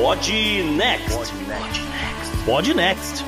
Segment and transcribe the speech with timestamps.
[0.00, 0.32] Pod
[0.76, 1.32] Next.
[2.46, 3.24] Pod Next.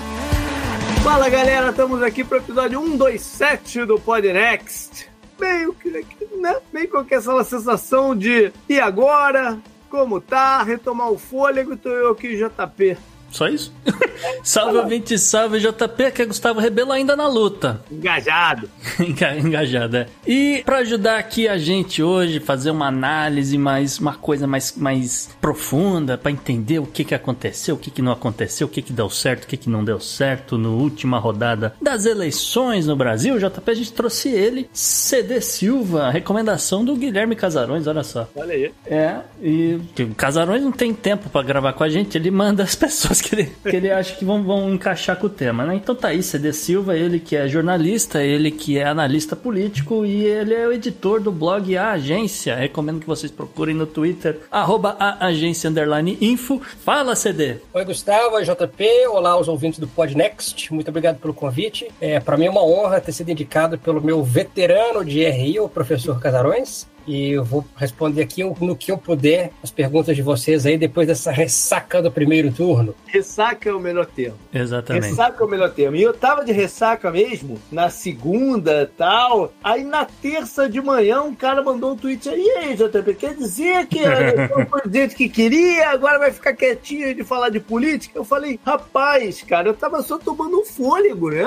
[1.03, 5.11] Fala galera, estamos aqui para o episódio 127 do Pod Next.
[5.41, 5.91] Meio que,
[6.37, 6.61] né?
[6.73, 9.59] Meio com aquela sensação de e agora?
[9.91, 10.63] Como tá?
[10.63, 12.97] Retomar o fôlego, tô eu aqui, JP.
[13.31, 13.73] Só isso?
[14.43, 17.81] salve, ouvinte, salve, JP, que é Gustavo Rebelo ainda na luta.
[17.91, 18.69] Engajado.
[19.01, 20.07] Engajado, é.
[20.27, 25.31] E para ajudar aqui a gente hoje, fazer uma análise mais, uma coisa mais, mais
[25.41, 28.93] profunda, para entender o que que aconteceu, o que que não aconteceu, o que que
[28.93, 33.39] deu certo, o que que não deu certo no última rodada das eleições no Brasil,
[33.39, 38.29] JP, a gente trouxe ele, CD Silva, recomendação do Guilherme Casarões, olha só.
[38.35, 38.73] Olha aí.
[38.87, 42.75] É, e o Casarões não tem tempo para gravar com a gente, ele manda as
[42.77, 45.75] pessoas que ele, que ele acha que vão, vão encaixar com o tema, né?
[45.75, 50.25] Então tá aí, CD Silva, ele que é jornalista, ele que é analista político e
[50.25, 52.55] ele é o editor do blog A Agência.
[52.57, 56.61] Recomendo que vocês procurem no Twitter, arroba a agência underline info.
[56.85, 57.57] Fala, CD!
[57.73, 61.89] Oi, Gustavo, oi, JP, olá aos ouvintes do Podnext, muito obrigado pelo convite.
[62.01, 65.69] É, para mim é uma honra ter sido indicado pelo meu veterano de RI, o
[65.69, 70.65] professor Casarões e eu vou responder aqui no que eu puder as perguntas de vocês
[70.65, 72.95] aí depois dessa ressaca do primeiro turno.
[73.05, 74.39] Ressaca é o melhor termo.
[74.55, 75.09] Exatamente.
[75.09, 75.97] Ressaca é o melhor termo.
[75.97, 79.53] E eu tava de ressaca mesmo na segunda tal.
[79.65, 83.35] Aí na terça de manhã um cara mandou um tweet aí, e aí, JP, quer
[83.35, 83.99] dizer que
[84.55, 88.17] o presidente que queria agora vai ficar quietinho de falar de política?
[88.17, 91.45] Eu falei, rapaz, cara, eu tava só tomando um fôlego, né?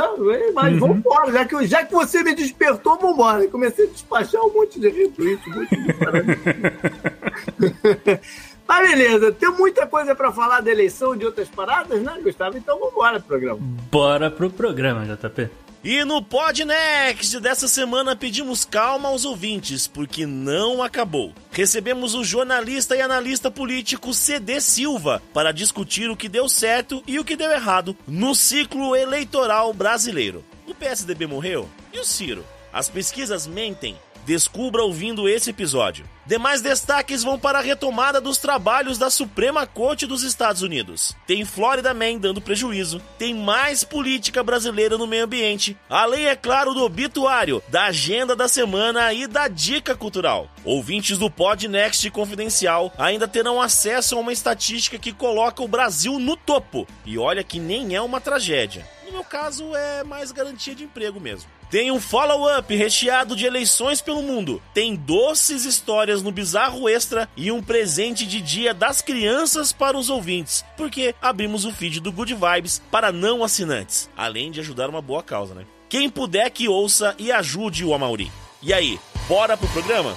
[0.54, 0.96] Mas uhum.
[0.96, 3.48] vambora, já que, já que você me despertou, vambora.
[3.48, 5.76] comecei a despachar um monte de retweet muito
[8.66, 12.58] Mas beleza, tem muita coisa para falar da eleição de outras paradas, né, Gustavo?
[12.58, 13.60] Então vamos embora pro programa.
[13.92, 15.50] Bora pro programa, JP.
[15.84, 21.34] E no Podnext dessa semana pedimos calma aos ouvintes, porque não acabou.
[21.52, 27.20] Recebemos o jornalista e analista político CD Silva para discutir o que deu certo e
[27.20, 30.42] o que deu errado no ciclo eleitoral brasileiro.
[30.66, 31.68] O PSDB morreu?
[31.92, 32.46] E o Ciro?
[32.72, 36.08] As pesquisas mentem Descubra ouvindo esse episódio.
[36.26, 41.14] Demais destaques vão para a retomada dos trabalhos da Suprema Corte dos Estados Unidos.
[41.28, 46.74] Tem Florida Man dando prejuízo, tem mais política brasileira no meio ambiente, além, é claro,
[46.74, 50.50] do obituário, da agenda da semana e da dica cultural.
[50.64, 56.38] Ouvintes do Podnext Confidencial ainda terão acesso a uma estatística que coloca o Brasil no
[56.38, 56.88] topo.
[57.06, 58.88] E olha que nem é uma tragédia.
[59.06, 61.50] No meu caso, é mais garantia de emprego mesmo.
[61.74, 64.62] Tem um follow-up recheado de eleições pelo mundo.
[64.76, 70.08] Tem doces histórias no Bizarro Extra e um presente de Dia das Crianças para os
[70.08, 75.02] ouvintes, porque abrimos o feed do Good Vibes para não assinantes, além de ajudar uma
[75.02, 75.66] boa causa, né?
[75.90, 78.32] Quem puder que ouça e ajude o Amauri.
[78.62, 80.16] E aí, bora pro programa?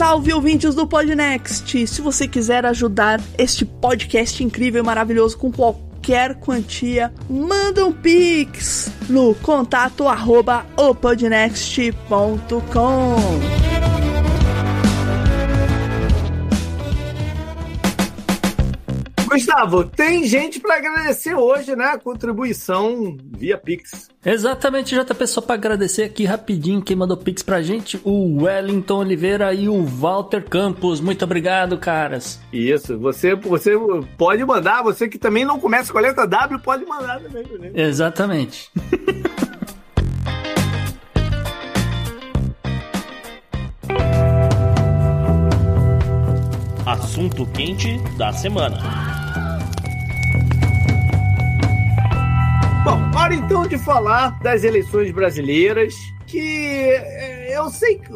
[0.00, 1.86] Salve ouvintes do Podnext!
[1.86, 8.90] Se você quiser ajudar este podcast incrível e maravilhoso com qualquer quantia, manda um pix
[9.10, 13.69] no contato arroba opodnext.com.
[19.30, 21.84] Gustavo, tem gente para agradecer hoje, né?
[21.84, 24.08] A contribuição via Pix.
[24.24, 29.54] Exatamente, JP, só para agradecer aqui rapidinho quem mandou Pix pra gente, o Wellington Oliveira
[29.54, 31.00] e o Walter Campos.
[31.00, 32.40] Muito obrigado, caras.
[32.52, 33.72] Isso, você, você
[34.18, 37.44] pode mandar, você que também não começa com a letra W, pode mandar também.
[37.58, 37.70] Né?
[37.74, 38.68] Exatamente.
[46.84, 49.19] Assunto quente da semana.
[52.82, 55.94] Bom, hora então de falar das eleições brasileiras,
[56.26, 56.38] que
[56.90, 58.10] é, eu sei que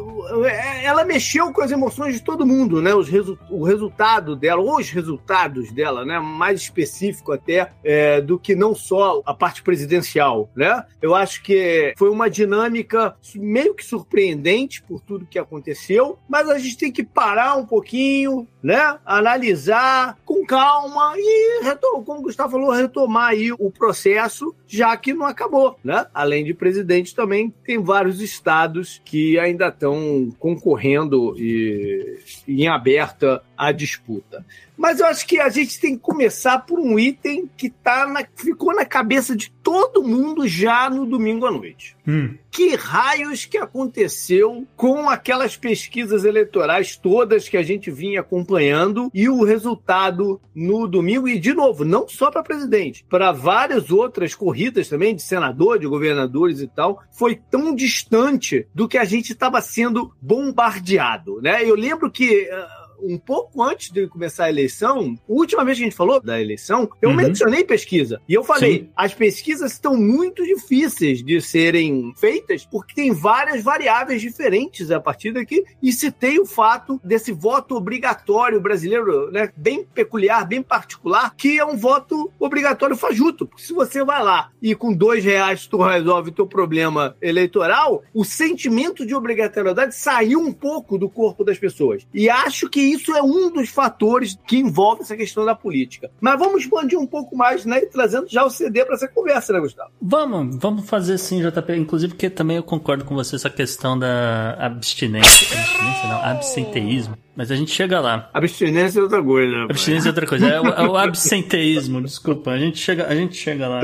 [0.83, 2.93] ela mexeu com as emoções de todo mundo, né?
[2.93, 6.19] Os resu o resultado dela, ou os resultados dela, né?
[6.19, 10.85] Mais específico até é, do que não só a parte presidencial, né?
[11.01, 16.57] Eu acho que foi uma dinâmica meio que surpreendente por tudo que aconteceu, mas a
[16.57, 18.97] gente tem que parar um pouquinho, né?
[19.05, 21.75] Analisar com calma e,
[22.05, 26.05] como o Gustavo falou, retomar aí o processo, já que não acabou, né?
[26.13, 33.71] Além de presidente, também tem vários estados que ainda estão concorrendo e, em aberta a
[33.71, 34.45] disputa.
[34.77, 38.25] Mas eu acho que a gente tem que começar por um item que tá na,
[38.35, 41.95] ficou na cabeça de todo mundo já no domingo à noite.
[42.07, 42.35] Hum.
[42.51, 49.27] Que raios que aconteceu com aquelas pesquisas eleitorais todas que a gente vinha acompanhando e
[49.29, 51.27] o resultado no domingo?
[51.27, 55.87] E, de novo, não só para presidente, para várias outras corridas também, de senador, de
[55.87, 61.41] governadores e tal, foi tão distante do que a gente estava sendo bombardeado.
[61.41, 61.63] Né?
[61.63, 62.49] Eu lembro que.
[62.51, 66.21] Uh, um pouco antes de começar a eleição, a última vez que a gente falou
[66.21, 67.15] da eleição, eu uhum.
[67.15, 68.21] mencionei pesquisa.
[68.27, 68.89] E eu falei, Sim.
[68.95, 75.31] as pesquisas estão muito difíceis de serem feitas porque tem várias variáveis diferentes a partir
[75.31, 75.63] daqui.
[75.81, 81.65] E citei o fato desse voto obrigatório brasileiro, né, bem peculiar, bem particular, que é
[81.65, 83.45] um voto obrigatório fajuto.
[83.45, 88.23] Porque se você vai lá e com dois reais tu resolve teu problema eleitoral, o
[88.23, 92.05] sentimento de obrigatoriedade saiu um pouco do corpo das pessoas.
[92.13, 96.09] E acho que isso é um dos fatores que envolve essa questão da política.
[96.19, 97.81] Mas vamos expandir um pouco mais, né?
[97.81, 99.91] Trazendo já o CD para essa conversa, né, Gustavo?
[100.01, 101.75] Vamos, vamos fazer sim, JP.
[101.75, 105.57] Inclusive, porque também eu concordo com você essa questão da abstinência.
[105.57, 107.17] Abstinência não, absenteísmo.
[107.35, 108.29] Mas a gente chega lá.
[108.33, 109.63] Abstinência é outra coisa.
[109.63, 110.47] Abstinência é outra coisa.
[110.47, 112.51] É o, é o absenteísmo, desculpa.
[112.51, 113.81] A gente chega, a gente chega lá.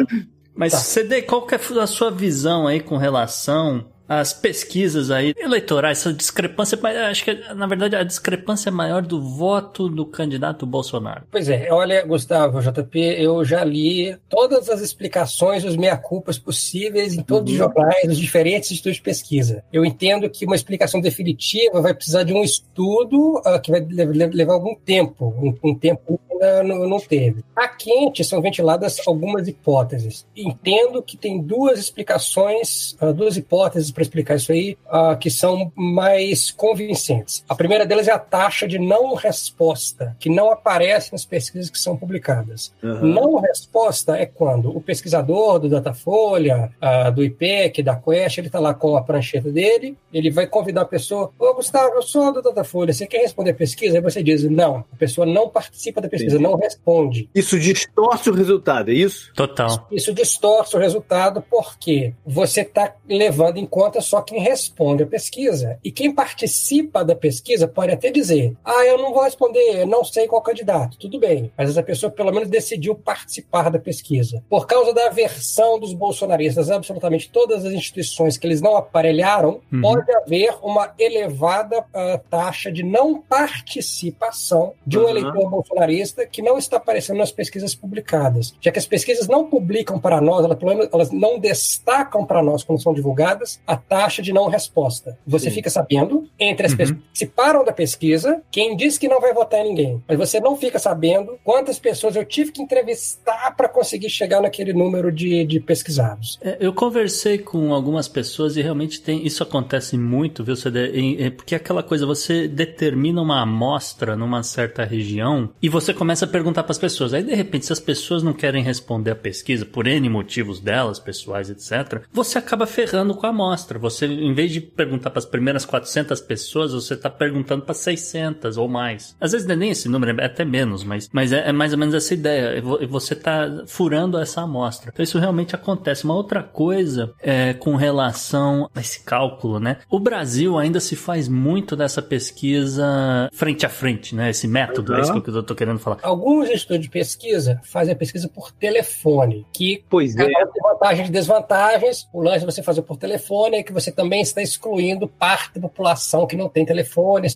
[0.56, 0.80] Mas, tá.
[0.80, 6.14] CD, qual que é a sua visão aí com relação as pesquisas aí eleitorais, essa
[6.14, 11.24] discrepância, mas acho que na verdade a discrepância é maior do voto do candidato Bolsonaro.
[11.32, 17.24] Pois é, olha, Gustavo, JP, eu já li todas as explicações, os meia-culpas possíveis em
[17.24, 17.68] todos uhum.
[17.68, 19.64] os jornais, nos diferentes institutos de pesquisa.
[19.72, 24.54] Eu entendo que uma explicação definitiva vai precisar de um estudo uh, que vai levar
[24.54, 27.44] algum tempo, um, um tempo ainda não, não teve.
[27.56, 30.26] A quente são ventiladas algumas hipóteses.
[30.36, 35.72] Entendo que tem duas explicações, uh, duas hipóteses para explicar isso aí, uh, que são
[35.76, 37.44] mais convincentes.
[37.48, 41.78] A primeira delas é a taxa de não resposta, que não aparece nas pesquisas que
[41.78, 42.74] são publicadas.
[42.82, 43.06] Uhum.
[43.08, 48.60] Não resposta é quando o pesquisador do Datafolha, uh, do IPEC, da Quest, ele está
[48.60, 52.42] lá com a prancheta dele, ele vai convidar a pessoa, ô Gustavo, eu sou do
[52.42, 53.98] Datafolha, você quer responder a pesquisa?
[53.98, 56.52] Aí você diz, não, a pessoa não participa da pesquisa, Entendi.
[56.52, 57.30] não responde.
[57.36, 59.32] Isso distorce o resultado, é isso?
[59.36, 59.68] Total.
[59.68, 65.02] Isso, isso distorce o resultado porque você está levando em conta conta só quem responde
[65.02, 65.80] a pesquisa.
[65.84, 70.28] E quem participa da pesquisa pode até dizer: ah, eu não vou responder, não sei
[70.28, 71.00] qual candidato.
[71.00, 74.44] Tudo bem, mas essa pessoa pelo menos decidiu participar da pesquisa.
[74.48, 79.82] Por causa da aversão dos bolsonaristas, absolutamente todas as instituições que eles não aparelharam, uhum.
[79.82, 85.10] pode haver uma elevada uh, taxa de não participação de um uhum.
[85.10, 88.54] eleitor bolsonarista que não está aparecendo nas pesquisas publicadas.
[88.62, 92.44] Já que as pesquisas não publicam para nós, elas, pelo menos, elas não destacam para
[92.44, 95.18] nós quando são divulgadas, a taxa de não resposta.
[95.26, 95.56] Você Sim.
[95.56, 96.78] fica sabendo, entre as uhum.
[96.78, 100.04] pessoas que participaram da pesquisa, quem disse que não vai votar em ninguém.
[100.06, 104.74] Mas você não fica sabendo quantas pessoas eu tive que entrevistar para conseguir chegar naquele
[104.74, 106.38] número de, de pesquisados.
[106.42, 111.22] É, eu conversei com algumas pessoas e realmente tem isso acontece muito, viu, CD?
[111.26, 116.26] É, porque é aquela coisa, você determina uma amostra numa certa região e você começa
[116.26, 117.14] a perguntar para as pessoas.
[117.14, 121.00] Aí, de repente, se as pessoas não querem responder a pesquisa por N motivos delas,
[121.00, 123.80] pessoais, etc., você acaba ferrando com a amostra amostra.
[123.80, 128.58] Você, em vez de perguntar para as primeiras 400 pessoas, você está perguntando para 600
[128.58, 129.16] ou mais.
[129.20, 131.74] Às vezes não é nem esse número, é até menos, mas, mas é, é mais
[131.74, 132.62] ou menos essa ideia.
[132.90, 134.92] Você está furando essa amostra.
[134.94, 136.04] Então isso realmente acontece.
[136.04, 139.78] Uma outra coisa é com relação a esse cálculo, né?
[139.90, 144.30] O Brasil ainda se faz muito dessa pesquisa frente a frente, né?
[144.30, 144.98] Esse método, uhum.
[144.98, 145.98] é isso que eu estou querendo falar.
[146.02, 150.26] Alguns estudos de pesquisa fazem a pesquisa por telefone, que pois é.
[150.26, 152.08] tem vantagens e desvantagens.
[152.14, 155.62] O lance é você fazer por telefone é que você também está excluindo parte da
[155.62, 157.28] população que não tem telefone.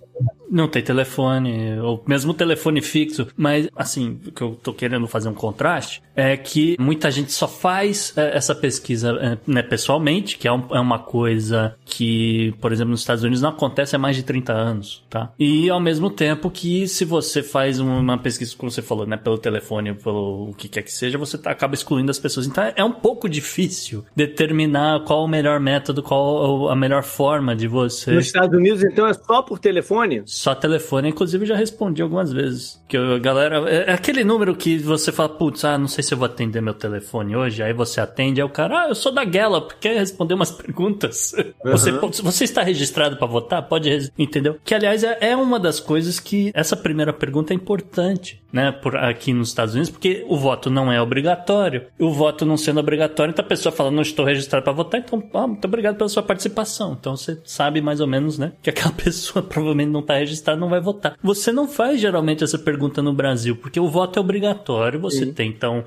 [0.50, 3.28] Não tem telefone, ou mesmo telefone fixo.
[3.36, 7.48] Mas, assim, o que eu tô querendo fazer um contraste é que muita gente só
[7.48, 12.92] faz é, essa pesquisa é, né, pessoalmente, que é, é, uma coisa que, por exemplo,
[12.92, 15.34] nos Estados Unidos não acontece há mais de 30 anos, tá?
[15.38, 19.38] E ao mesmo tempo que se você faz uma pesquisa, como você falou, né, pelo
[19.38, 22.48] telefone, pelo o que quer que seja, você tá, acaba excluindo as pessoas.
[22.48, 27.68] Então é um pouco difícil determinar qual o melhor método, qual a melhor forma de
[27.68, 28.12] você.
[28.12, 30.22] Nos Estados Unidos, então, é só por telefone?
[30.26, 31.10] Só telefone.
[31.10, 32.82] Inclusive, já respondi algumas vezes.
[32.88, 33.70] Que a galera.
[33.70, 36.62] É, é aquele número que você fala, putz, ah, não sei se eu vou atender
[36.62, 37.64] meu telefone hoje.
[37.64, 41.34] Aí você atende, aí o cara, ah, eu sou da Gallup, quer responder umas perguntas?
[41.34, 41.72] Uhum.
[41.72, 43.64] Você, você está registrado para votar?
[43.64, 44.12] Pode.
[44.18, 44.58] Entendeu?
[44.64, 48.72] Que, aliás, é, é uma das coisas que essa primeira pergunta é importante, né?
[48.72, 51.88] Por, aqui nos Estados Unidos, porque o voto não é obrigatório.
[52.00, 55.24] O voto não sendo obrigatório, então a pessoa fala, não estou registrado para votar, então,
[55.34, 56.96] ah, muito obrigado pela sua participação.
[57.00, 58.54] Então você sabe mais ou menos, né?
[58.62, 61.18] Que aquela pessoa provavelmente não está registrado não vai votar.
[61.24, 65.00] Você não faz geralmente essa pergunta no Brasil, porque o voto é obrigatório.
[65.00, 65.34] Você Sim.
[65.34, 65.84] tem, então,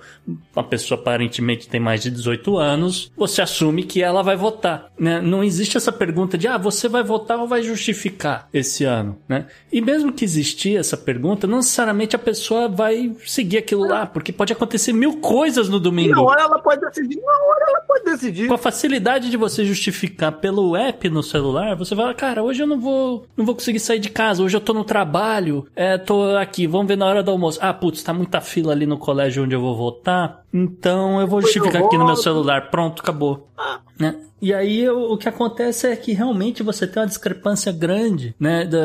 [0.55, 4.91] uma pessoa aparentemente tem mais de 18 anos, você assume que ela vai votar.
[4.99, 5.21] Né?
[5.21, 9.47] Não existe essa pergunta de, ah, você vai votar ou vai justificar esse ano, né?
[9.73, 14.33] E mesmo que existir essa pergunta, não necessariamente a pessoa vai seguir aquilo lá, porque
[14.33, 16.15] pode acontecer mil coisas no domingo.
[16.15, 18.49] Na hora ela pode decidir, na hora ela pode decidir.
[18.49, 19.98] Com a facilidade de você justificar
[20.40, 23.99] pelo app no celular, você vai, cara, hoje eu não vou, não vou conseguir sair
[23.99, 27.31] de casa, hoje eu tô no trabalho, é, tô aqui, vamos ver na hora do
[27.31, 27.59] almoço.
[27.61, 31.40] Ah, putz, tá muita fila ali no colégio onde eu vou votar, então eu vou
[31.40, 32.71] justificar aqui no meu celular.
[32.71, 33.49] Pronto, acabou.
[33.57, 33.81] Ah.
[33.99, 34.14] Né?
[34.40, 38.64] E aí o, o, que acontece é que realmente você tem uma discrepância grande, né?
[38.64, 38.78] Da,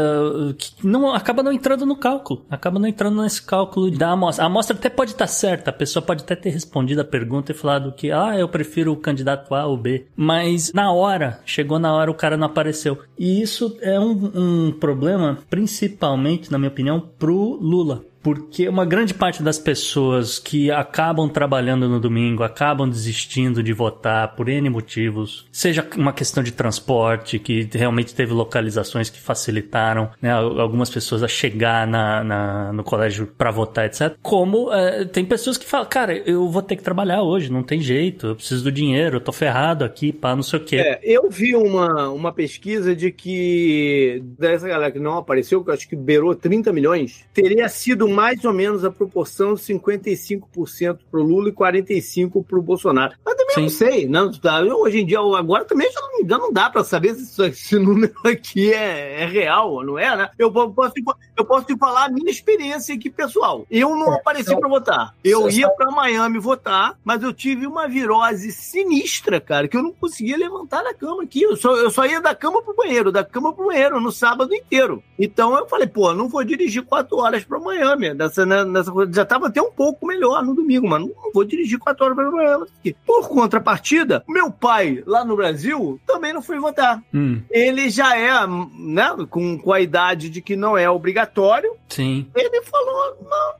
[0.57, 2.43] que não, acaba não entrando no cálculo.
[2.49, 4.43] Acaba não entrando nesse cálculo da amostra.
[4.43, 7.55] A amostra até pode estar certa, a pessoa pode até ter respondido a pergunta e
[7.55, 10.07] falado que, ah, eu prefiro o candidato A ou B.
[10.15, 12.97] Mas na hora, chegou na hora, o cara não apareceu.
[13.17, 19.13] E isso é um, um problema, principalmente, na minha opinião, pro Lula porque uma grande
[19.13, 25.45] parte das pessoas que acabam trabalhando no domingo, acabam desistindo de votar por N motivos,
[25.51, 31.27] seja uma questão de transporte, que realmente teve localizações que facilitaram né, algumas pessoas a
[31.27, 34.15] chegar na, na no colégio para votar, etc.
[34.21, 37.81] Como é, tem pessoas que falam, cara, eu vou ter que trabalhar hoje, não tem
[37.81, 40.77] jeito, eu preciso do dinheiro, eu tô ferrado aqui, pá, não sei o quê.
[40.77, 45.73] É, eu vi uma, uma pesquisa de que dessa galera que não apareceu, que eu
[45.73, 51.19] acho que beirou 30 milhões, teria sido mais ou menos a proporção de 55% para
[51.19, 53.15] o Lula e 45% para o Bolsonaro.
[53.25, 53.61] Mas também Sim.
[53.61, 54.61] não sei, não, tá?
[54.61, 58.13] hoje em dia, agora também já não, já não dá para saber se esse número
[58.23, 60.29] aqui é, é, real ou não é, né?
[60.37, 60.93] Eu posso,
[61.35, 63.65] eu posso te falar a minha experiência aqui, pessoal.
[63.69, 65.15] Eu não é, apareci então, para votar.
[65.23, 69.91] Eu ia para Miami votar, mas eu tive uma virose sinistra, cara, que eu não
[69.91, 71.43] conseguia levantar da cama aqui.
[71.43, 74.53] Eu só, eu só ia da cama pro banheiro, da cama pro banheiro no sábado
[74.53, 75.03] inteiro.
[75.17, 79.21] Então eu falei, pô, não vou dirigir quatro horas para Miami nessa, né, nessa já
[79.21, 82.95] estava até um pouco melhor no domingo, mas não vou dirigir quatro horas para aqui.
[83.05, 87.01] Por contrapartida, meu pai lá no Brasil também não foi votar.
[87.13, 87.41] Hum.
[87.51, 91.71] Ele já é, né, com, com a idade de que não é obrigatório.
[91.87, 92.27] Sim.
[92.35, 93.53] Ele falou, não,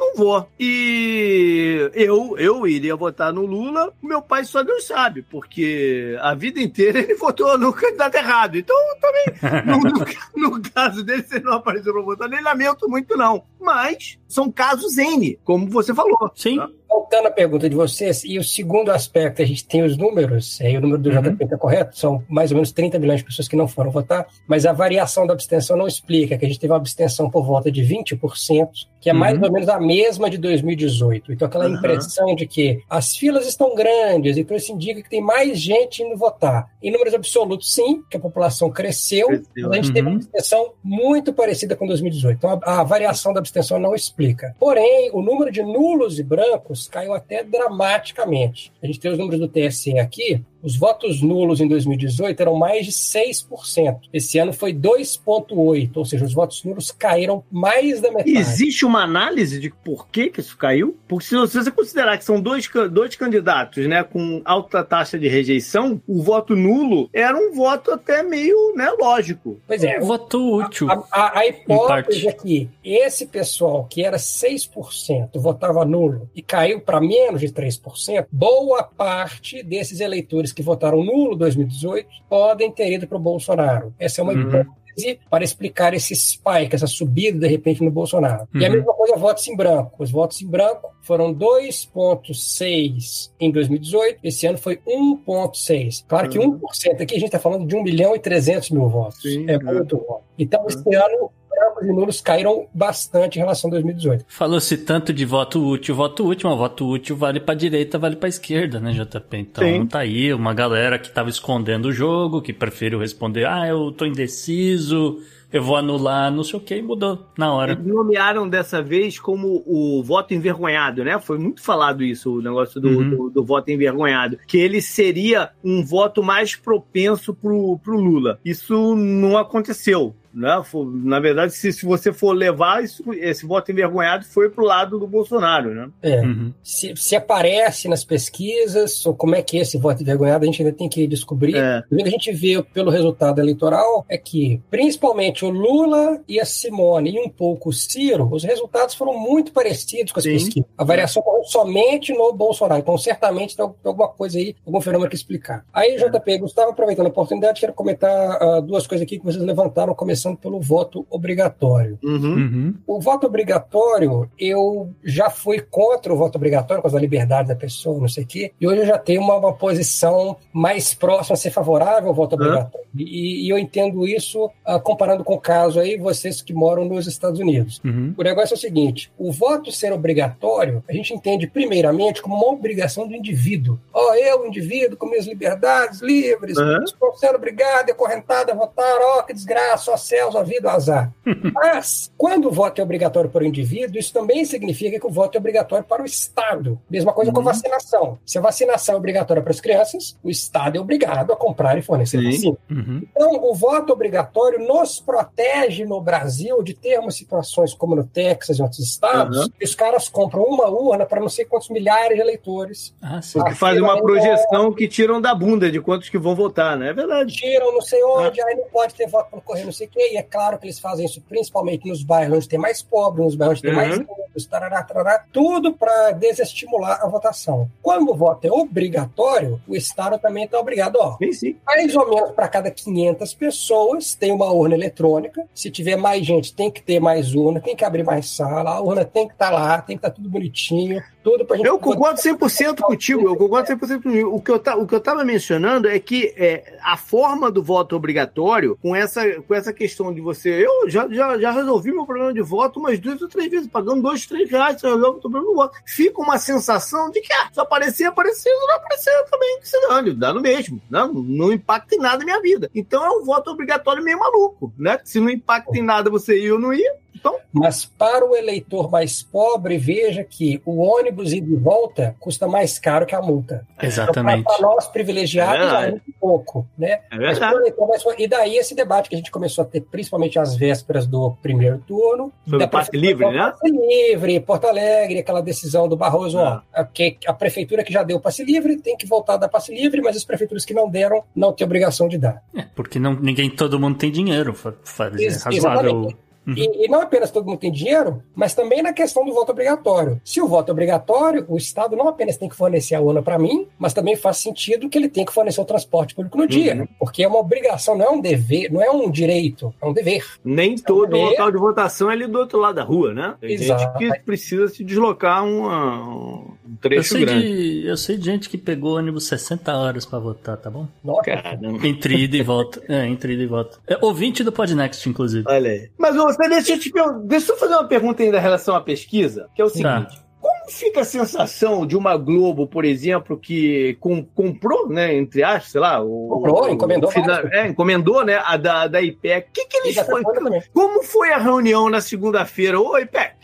[0.00, 0.48] não vou.
[0.58, 6.60] E eu, eu iria votar no Lula, meu pai só Deus sabe, porque a vida
[6.60, 8.56] inteira ele votou no candidato errado.
[8.56, 13.16] Então, também, no, no, no, caso dele, se não apareceu para votar, nem lamento muito,
[13.16, 13.44] não.
[13.60, 16.32] Mas são casos N, como você falou.
[16.34, 16.56] Sim.
[16.56, 16.70] Tá?
[16.90, 20.76] Voltando à pergunta de vocês, e o segundo aspecto, a gente tem os números, aí
[20.76, 21.22] o número do uhum.
[21.22, 24.26] JP está correto, são mais ou menos 30 milhões de pessoas que não foram votar,
[24.44, 27.70] mas a variação da abstenção não explica que a gente teve uma abstenção por volta
[27.70, 28.68] de 20%,
[29.00, 29.44] que é mais uhum.
[29.44, 31.32] ou menos a mesma de 2018.
[31.32, 31.76] Então, aquela uhum.
[31.76, 36.16] impressão de que as filas estão grandes, então isso indica que tem mais gente indo
[36.16, 36.70] votar.
[36.82, 39.68] Em números absolutos, sim, que a população cresceu, cresceu.
[39.68, 40.16] mas a gente teve uma uhum.
[40.16, 42.36] abstenção muito parecida com 2018.
[42.36, 44.56] Então, a, a variação da abstenção não explica.
[44.58, 48.72] Porém, o número de nulos e brancos caiu até dramaticamente.
[48.82, 52.84] A gente tem os números do TSE aqui, os votos nulos em 2018 eram mais
[52.84, 54.00] de 6%.
[54.12, 58.36] Esse ano foi 2,8%, ou seja, os votos nulos caíram mais da metade.
[58.36, 60.98] Existe uma análise de por que, que isso caiu?
[61.08, 66.00] Porque se você considerar que são dois, dois candidatos né, com alta taxa de rejeição,
[66.06, 69.58] o voto nulo era um voto até meio né, lógico.
[69.66, 69.98] Pois é.
[69.98, 70.90] Um voto útil.
[70.90, 76.69] A, a, a hipótese é que esse pessoal que era 6% votava nulo e caiu
[76.78, 82.92] para menos de 3%, boa parte desses eleitores que votaram nulo em 2018 podem ter
[82.92, 83.94] ido para o Bolsonaro.
[83.98, 84.42] Essa é uma uhum.
[84.42, 88.46] hipótese para explicar esse spike, essa subida de repente no Bolsonaro.
[88.54, 88.60] Uhum.
[88.60, 88.76] E a uhum.
[88.76, 90.02] mesma coisa votos em branco.
[90.02, 96.04] Os votos em branco foram 2,6 em 2018, esse ano foi 1,6.
[96.06, 96.60] Claro que 1% uhum.
[97.00, 99.22] aqui a gente está falando de 1 milhão e 300 mil votos.
[99.22, 100.24] Sim, é muito voto.
[100.38, 101.30] Então, esse ano
[101.80, 104.24] os números caíram bastante em relação a 2018.
[104.28, 108.28] Falou-se tanto de voto útil, voto útil, mas voto útil vale para direita, vale para
[108.28, 109.36] esquerda, né, JP?
[109.36, 109.86] Então Sim.
[109.86, 114.04] tá aí uma galera que tava escondendo o jogo, que preferiu responder, ah, eu tô
[114.04, 115.18] indeciso,
[115.52, 117.72] eu vou anular, não sei o que, e mudou na hora.
[117.72, 121.18] Eles nomearam dessa vez como o voto envergonhado, né?
[121.18, 123.10] Foi muito falado isso, o negócio do, uhum.
[123.10, 124.38] do, do, voto envergonhado.
[124.46, 128.38] Que ele seria um voto mais propenso pro, pro Lula.
[128.44, 130.14] Isso não aconteceu.
[130.32, 130.62] Né?
[131.04, 135.06] Na verdade, se, se você for levar, isso, esse voto envergonhado foi pro lado do
[135.06, 135.74] Bolsonaro.
[135.74, 135.90] Né?
[136.02, 136.20] É.
[136.20, 136.52] Uhum.
[136.62, 140.62] Se, se, aparece nas pesquisas, ou como é que é esse voto envergonhado, a gente
[140.62, 141.56] ainda tem que descobrir.
[141.56, 141.82] É.
[141.90, 146.44] O que a gente vê pelo resultado eleitoral é que, principalmente o Lula e a
[146.44, 150.32] Simone, e um pouco o Ciro, os resultados foram muito parecidos com as Sim.
[150.32, 150.70] pesquisas.
[150.78, 151.44] A variação é.
[151.44, 152.80] somente no Bolsonaro.
[152.80, 155.64] Então, certamente tem alguma coisa aí, algum fenômeno que explicar.
[155.72, 159.94] Aí, JP, Gustavo, aproveitando a oportunidade, quero comentar uh, duas coisas aqui que vocês levantaram,
[159.94, 161.98] começando começando pelo voto obrigatório.
[162.02, 162.34] Uhum.
[162.34, 162.74] Uhum.
[162.86, 167.56] O voto obrigatório, eu já fui contra o voto obrigatório, por causa da liberdade da
[167.56, 171.34] pessoa, não sei o quê, e hoje eu já tenho uma, uma posição mais próxima
[171.34, 172.86] a ser favorável ao voto obrigatório.
[172.96, 177.06] E, e eu entendo isso ah, comparando com o caso aí, vocês que moram nos
[177.06, 177.80] Estados Unidos.
[177.84, 178.14] Uhum.
[178.16, 182.52] O negócio é o seguinte: o voto ser obrigatório, a gente entende primeiramente como uma
[182.52, 183.78] obrigação do indivíduo.
[183.92, 186.82] Ó, eu, indivíduo, com minhas liberdades livres, Uhum.
[186.84, 190.72] estou sendo obrigado e acorrentado a votar, ó, que desgraça, ó céus, ó vida, ó
[190.72, 191.12] azar.
[191.54, 195.36] Mas, quando o voto é obrigatório para o indivíduo, isso também significa que o voto
[195.36, 196.78] é obrigatório para o Estado.
[196.90, 197.44] Mesma coisa com Uhum.
[197.44, 198.18] vacinação.
[198.26, 201.82] Se a vacinação é obrigatória para as crianças, o Estado é obrigado a comprar e
[201.82, 202.24] fornecer Sim.
[202.30, 202.56] vacina.
[202.70, 203.02] Uhum.
[203.16, 208.62] Então, o voto obrigatório nos protege no Brasil de termos situações como no Texas e
[208.62, 209.48] outros estados, Uhum.
[209.58, 212.94] que os caras compram uma urna para não sei quantos milhares de eleitores.
[213.00, 213.38] Ah, sim.
[213.38, 216.90] Porque fazem uma projeção que tiram da bunda de quantos que vão votar, né?
[216.90, 217.32] É verdade.
[217.32, 218.46] Tiram não sei onde, Ah.
[218.46, 219.99] aí não pode ter voto por correr, não sei o quê.
[220.02, 223.34] E é claro que eles fazem isso principalmente nos bairros onde tem mais pobre, nos
[223.34, 223.76] bairros onde tem Uhum.
[223.76, 223.98] mais
[224.30, 227.68] ricos, tarará, tarará, tudo para desestimular a votação.
[227.82, 231.56] Quando o voto é obrigatório, o Estado também está obrigado, ó, Sim, sim.
[231.66, 235.44] mais ou menos para cada 500 pessoas tem uma urna eletrônica.
[235.54, 238.80] Se tiver mais gente, tem que ter mais urna, tem que abrir mais sala, a
[238.80, 241.66] urna tem que estar lá, tem que estar tudo bonitinho, tudo para gente.
[241.66, 244.34] Eu concordo 100% contigo, eu concordo 100% contigo.
[244.34, 247.62] O que eu, ta, o que eu tava mencionando é que é, a forma do
[247.62, 250.64] voto obrigatório, com essa, com essa questão de você.
[250.64, 254.02] Eu já, já, já resolvi meu problema de voto umas duas ou três vezes, pagando
[254.02, 255.78] dois, três reais, eu resolvo o problema do voto.
[255.86, 260.12] Fica uma sensação de que, ah, se aparecer, apareceu, se não aparecer também, se dane,
[260.14, 260.80] dá no mesmo.
[260.90, 262.70] Não, não impacta em nada na minha vida.
[262.74, 264.98] Então é um voto obrigatório meio maluco, né?
[265.04, 267.36] Se não impacta em nada você ir ou não ir, então.
[267.52, 272.78] Mas para o eleitor mais pobre, veja que o ônibus ida e volta custa mais
[272.78, 273.66] caro que a multa.
[273.82, 274.44] Exatamente.
[274.44, 277.00] Para nós privilegiados, É é muito pouco, né?
[277.10, 279.80] É Mas eleitor mais pobre- E daí esse debate que a gente começou a ter,
[279.82, 282.32] principalmente às vésperas do primeiro turno.
[282.44, 283.50] Sobre da passe livre, né?
[283.50, 284.09] Passe livre,
[284.40, 286.62] Porto Alegre, aquela decisão do Barroso, Ah.
[286.76, 289.74] ó, que a prefeitura que já deu passe livre tem que voltar a dar passe
[289.74, 292.42] livre, mas as prefeituras que não deram não têm obrigação de dar.
[292.54, 294.54] É, porque não, ninguém, todo mundo tem dinheiro.
[294.54, 295.80] fa- fa- É Ex- razoável.
[295.90, 296.16] exatamente.
[296.56, 300.20] E, e não apenas todo mundo tem dinheiro, mas também na questão do voto obrigatório.
[300.24, 303.38] Se o voto é obrigatório, o Estado não apenas tem que fornecer a urna para
[303.38, 306.74] mim, mas também faz sentido que ele tem que fornecer o transporte público no dia.
[306.76, 306.88] Uhum.
[306.98, 310.24] Porque é uma obrigação, não é um dever, não é um direito, é um dever.
[310.44, 313.34] Nem todo Saber- local de votação é ali do outro lado da rua, né?
[313.40, 313.98] Tem Exato.
[313.98, 317.80] gente que precisa se deslocar uma- um Eu trecho sei, grande.
[317.82, 320.86] de, eu sei de gente que pegou ônibus 60 horas pra votar, tá bom?
[321.04, 321.86] Nossa, Caramba.
[321.86, 322.80] Entre ida e volta.
[322.88, 323.78] É, entre ida e volta.
[323.88, 325.44] É, ouvinte do Podnext, inclusive.
[325.48, 325.90] Olha aí.
[325.98, 328.80] Mas você deixa eu, te per- deixa eu fazer uma pergunta ainda em relação à
[328.80, 329.74] pesquisa, que é o Tá.
[329.74, 330.20] seguinte.
[330.40, 335.72] Como fica a sensação de uma Globo, por exemplo, que com- comprou, né, entre aspas,
[335.72, 337.52] sei lá, o, Comprou, o- encomendou o fina- vários.
[337.52, 339.48] é, encomendou, né, a da, da IPEC.
[339.48, 340.62] O que que eles foi, também.
[340.72, 342.80] como foi a reunião na segunda-feira?
[342.80, 343.34] Ô, IPEC,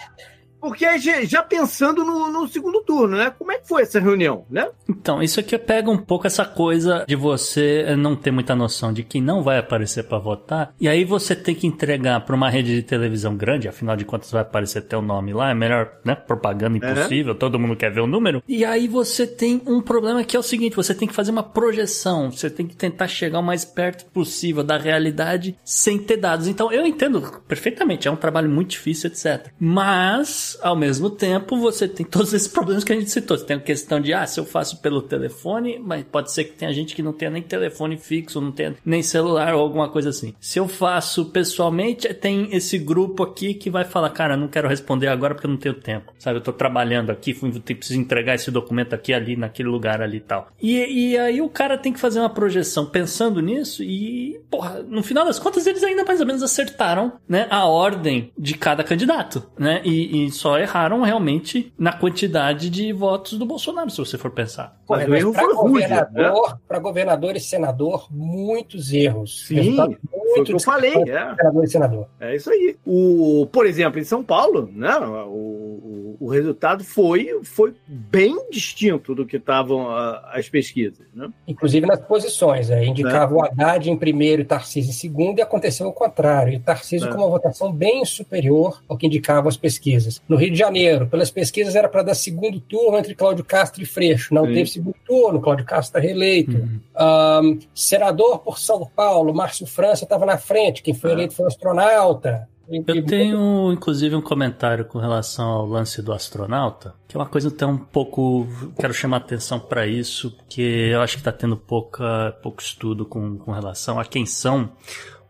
[0.61, 3.33] porque já, pensando no, no segundo turno, né?
[3.37, 4.69] Como é que foi essa reunião, né?
[4.89, 9.03] Então, isso aqui pega um pouco essa coisa de você não ter muita noção de
[9.03, 12.75] quem não vai aparecer pra votar, e aí você tem que entregar pra uma rede
[12.75, 16.77] de televisão grande, afinal de contas vai aparecer teu nome lá, é melhor, né, propaganda
[16.77, 18.43] impossível, todo mundo quer ver o número.
[18.49, 21.43] E aí você tem um problema que é o seguinte, você tem que fazer uma
[21.43, 26.47] projeção, você tem que tentar chegar o mais perto possível da realidade sem ter dados.
[26.47, 29.51] Então, eu entendo perfeitamente, é um trabalho muito difícil, etc.
[29.59, 33.37] Mas, ao mesmo tempo, você tem todos esses problemas que a gente citou.
[33.37, 36.53] Você tem a questão de, ah, se eu faço pelo telefone, mas pode ser que
[36.53, 40.11] tenha gente que não tenha nem telefone fixo, não tenha nem celular ou alguma coisa
[40.11, 40.35] assim.
[40.41, 45.09] Se eu faço pessoalmente, tem esse grupo aqui que vai falar, cara, não quero responder
[45.09, 46.13] agora porque eu não tenho tempo.
[46.19, 50.21] Sabe, eu tô trabalhando aqui, preciso entregar esse documento aqui, ali, naquele lugar ali e
[50.21, 50.49] tal.
[50.61, 55.03] E, e aí o cara tem que fazer uma projeção pensando nisso e, porra, no
[55.03, 59.47] final das contas eles ainda mais ou menos acertaram, né, a ordem de cada candidato,
[59.59, 59.81] né?
[59.85, 64.77] E, e só erraram realmente na quantidade de votos do Bolsonaro, se você for pensar.
[64.89, 65.55] Mas erro para né?
[65.55, 69.47] governador, para governador e senador, muitos erros.
[69.47, 71.25] Sim, Resultado Foi o que eu falei, é.
[71.31, 72.07] Governador e senador.
[72.21, 72.77] É isso aí.
[72.87, 79.15] O, por exemplo, em São Paulo, né, o, o, o resultado foi, foi bem distinto
[79.15, 81.07] do que estavam ah, as pesquisas.
[81.15, 81.29] Né?
[81.47, 82.71] Inclusive nas posições.
[82.71, 86.53] É, indicava o Haddad em primeiro e Tarcísio em segundo, e aconteceu o contrário.
[86.53, 87.13] E Tarcísio É.
[87.13, 90.23] com uma votação bem superior ao que indicavam as pesquisas.
[90.29, 93.87] No Rio de Janeiro, pelas pesquisas, era para dar segundo turno entre Cláudio Castro e
[93.87, 94.35] Freixo.
[94.35, 94.55] Não Sim.
[94.55, 96.57] teve segundo turno, Cláudio Castro está reeleito.
[96.57, 96.81] Uhum.
[96.95, 101.13] Ahn, senador por São Paulo, Márcio França estava na frente, quem foi É.
[101.15, 102.49] eleito foi o astronauta.
[102.69, 107.47] Eu tenho, inclusive, um comentário com relação ao lance do astronauta, que é uma coisa
[107.47, 108.49] até um pouco.
[108.77, 113.39] Quero chamar atenção para isso, porque eu acho que está tendo pouca, pouco estudo com,
[113.39, 114.69] com relação a quem são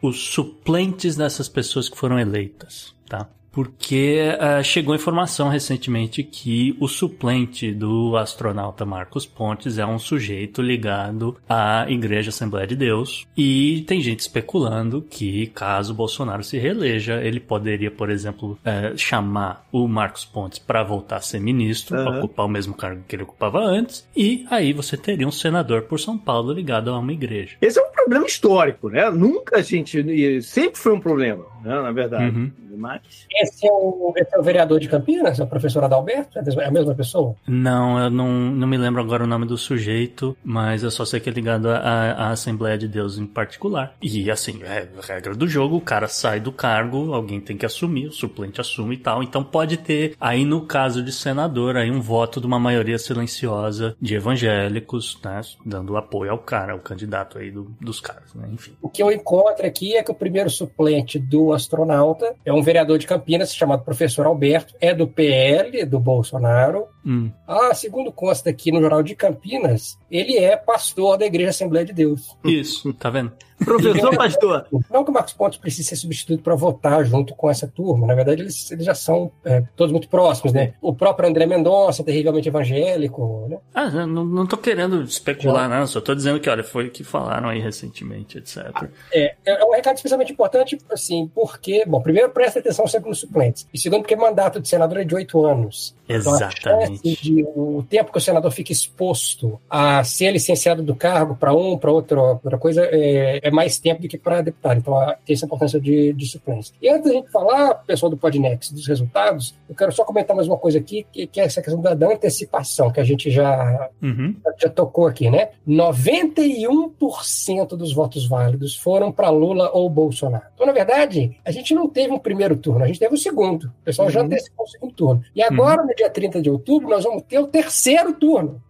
[0.00, 3.28] os suplentes dessas pessoas que foram eleitas, tá?
[3.56, 10.60] Porque uh, chegou informação recentemente que o suplente do astronauta Marcos Pontes é um sujeito
[10.60, 17.14] ligado à Igreja Assembleia de Deus e tem gente especulando que caso Bolsonaro se reeleja,
[17.22, 22.18] ele poderia, por exemplo, uh, chamar o Marcos Pontes para voltar a ser ministro, uhum.
[22.18, 25.98] ocupar o mesmo cargo que ele ocupava antes, e aí você teria um senador por
[25.98, 27.56] São Paulo ligado a uma igreja.
[27.62, 29.08] Esse é um problema histórico, né?
[29.10, 30.42] Nunca a gente.
[30.42, 31.80] Sempre foi um problema, né?
[31.80, 32.36] Na verdade.
[32.36, 32.52] Uhum.
[32.76, 33.26] Mas...
[33.46, 36.38] Esse, é o, esse é o vereador de Campinas, é o professor Adalberto?
[36.38, 37.34] É a mesma pessoa?
[37.46, 41.20] Não, eu não, não me lembro agora o nome do sujeito, mas eu só sei
[41.20, 43.94] que é ligado à, à Assembleia de Deus em particular.
[44.02, 48.08] E assim, é regra do jogo, o cara sai do cargo, alguém tem que assumir,
[48.08, 49.22] o suplente assume e tal.
[49.22, 53.96] Então pode ter, aí no caso de senador, aí um voto de uma maioria silenciosa
[54.00, 55.40] de evangélicos, né?
[55.64, 58.48] Dando apoio ao cara, ao candidato aí do, dos caras, né?
[58.52, 58.72] Enfim.
[58.80, 62.98] O que eu encontro aqui é que o primeiro suplente do astronauta é um vereador
[62.98, 66.86] de Campinas chamado professor Alberto, é do PL, do Bolsonaro.
[67.04, 67.30] Hum.
[67.46, 71.92] Ah, segundo consta aqui no Jornal de Campinas, ele é pastor da Igreja Assembleia de
[71.92, 72.36] Deus.
[72.44, 73.32] Isso, tá vendo?
[73.64, 74.66] Professor pastor.
[74.90, 78.06] Não que o Marcos Pontes precise ser substituído para votar junto com essa turma.
[78.06, 80.74] Na verdade, eles, eles já são é, todos muito próximos, né?
[80.80, 83.58] O próprio André Mendonça, terrivelmente evangélico, né?
[83.74, 85.86] Ah, não, não tô querendo especular, não.
[85.86, 88.88] Só tô dizendo que, olha, foi o que falaram aí recentemente, etc.
[89.12, 93.66] É, é um recado especialmente importante, assim, porque, bom, primeiro, presta atenção sempre nos suplentes.
[93.72, 95.94] E segundo, porque mandato de senador é de oito anos.
[96.08, 97.00] Exatamente.
[97.04, 101.52] Então, de, o tempo que o senador fica exposto a ser licenciado do cargo para
[101.52, 104.78] um, para outro, outra coisa, é, é mais tempo do que para deputado.
[104.78, 106.74] Então, tem essa importância de, de suplência.
[106.82, 110.48] E antes da gente falar, pessoal do Podnext, dos resultados, eu quero só comentar mais
[110.48, 113.88] uma coisa aqui, que, que é essa questão da, da antecipação, que a gente já,
[114.02, 114.34] uhum.
[114.60, 115.50] já tocou aqui, né?
[115.66, 120.46] 91% dos votos válidos foram para Lula ou Bolsonaro.
[120.54, 123.18] Então, na verdade, a gente não teve um primeiro turno, a gente teve o um
[123.18, 123.64] segundo.
[123.64, 124.12] O pessoal uhum.
[124.12, 125.22] já antecipou o segundo turno.
[125.34, 125.88] E agora, uhum.
[125.88, 128.60] no dia 30 de outubro, nós vamos ter o terceiro turno.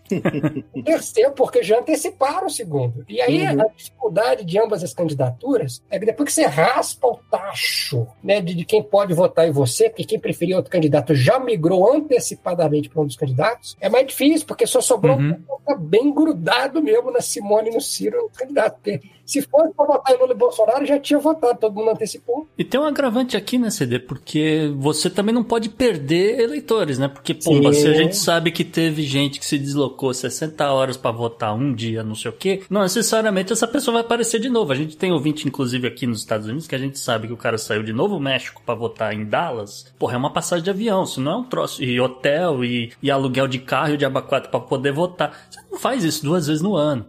[0.74, 3.04] O terceiro, porque já anteciparam o segundo.
[3.08, 3.62] E aí uhum.
[3.62, 8.40] a dificuldade de ambas as candidaturas é que depois que você raspa o tacho né,
[8.40, 12.88] de, de quem pode votar em você, porque quem preferia outro candidato já migrou antecipadamente
[12.88, 15.36] para um dos candidatos, é mais difícil, porque só sobrou uhum.
[15.68, 18.74] um bem grudado mesmo na Simone e no Ciro, no candidato.
[18.74, 22.46] Porque se fosse para votar em Lula e Bolsonaro, já tinha votado, todo mundo antecipou.
[22.56, 23.98] E tem um agravante aqui, né, CD?
[23.98, 27.08] Porque você também não pode perder eleitores, né?
[27.08, 31.10] Porque, pô, se a gente sabe que teve gente que se deslocou 60 horas para
[31.10, 34.72] votar um dia, não sei o quê, não necessariamente essa pessoa vai aparecer de novo.
[34.72, 37.36] A gente tem ouvinte, inclusive, aqui nos Estados Unidos, que a gente sabe que o
[37.36, 39.92] cara saiu de Novo México para votar em Dallas.
[39.98, 41.82] Porra, é uma passagem de avião, se não é um troço.
[41.82, 45.46] E hotel, e, e aluguel de carro e de abacate para poder votar.
[45.50, 47.06] Você não faz isso duas vezes no ano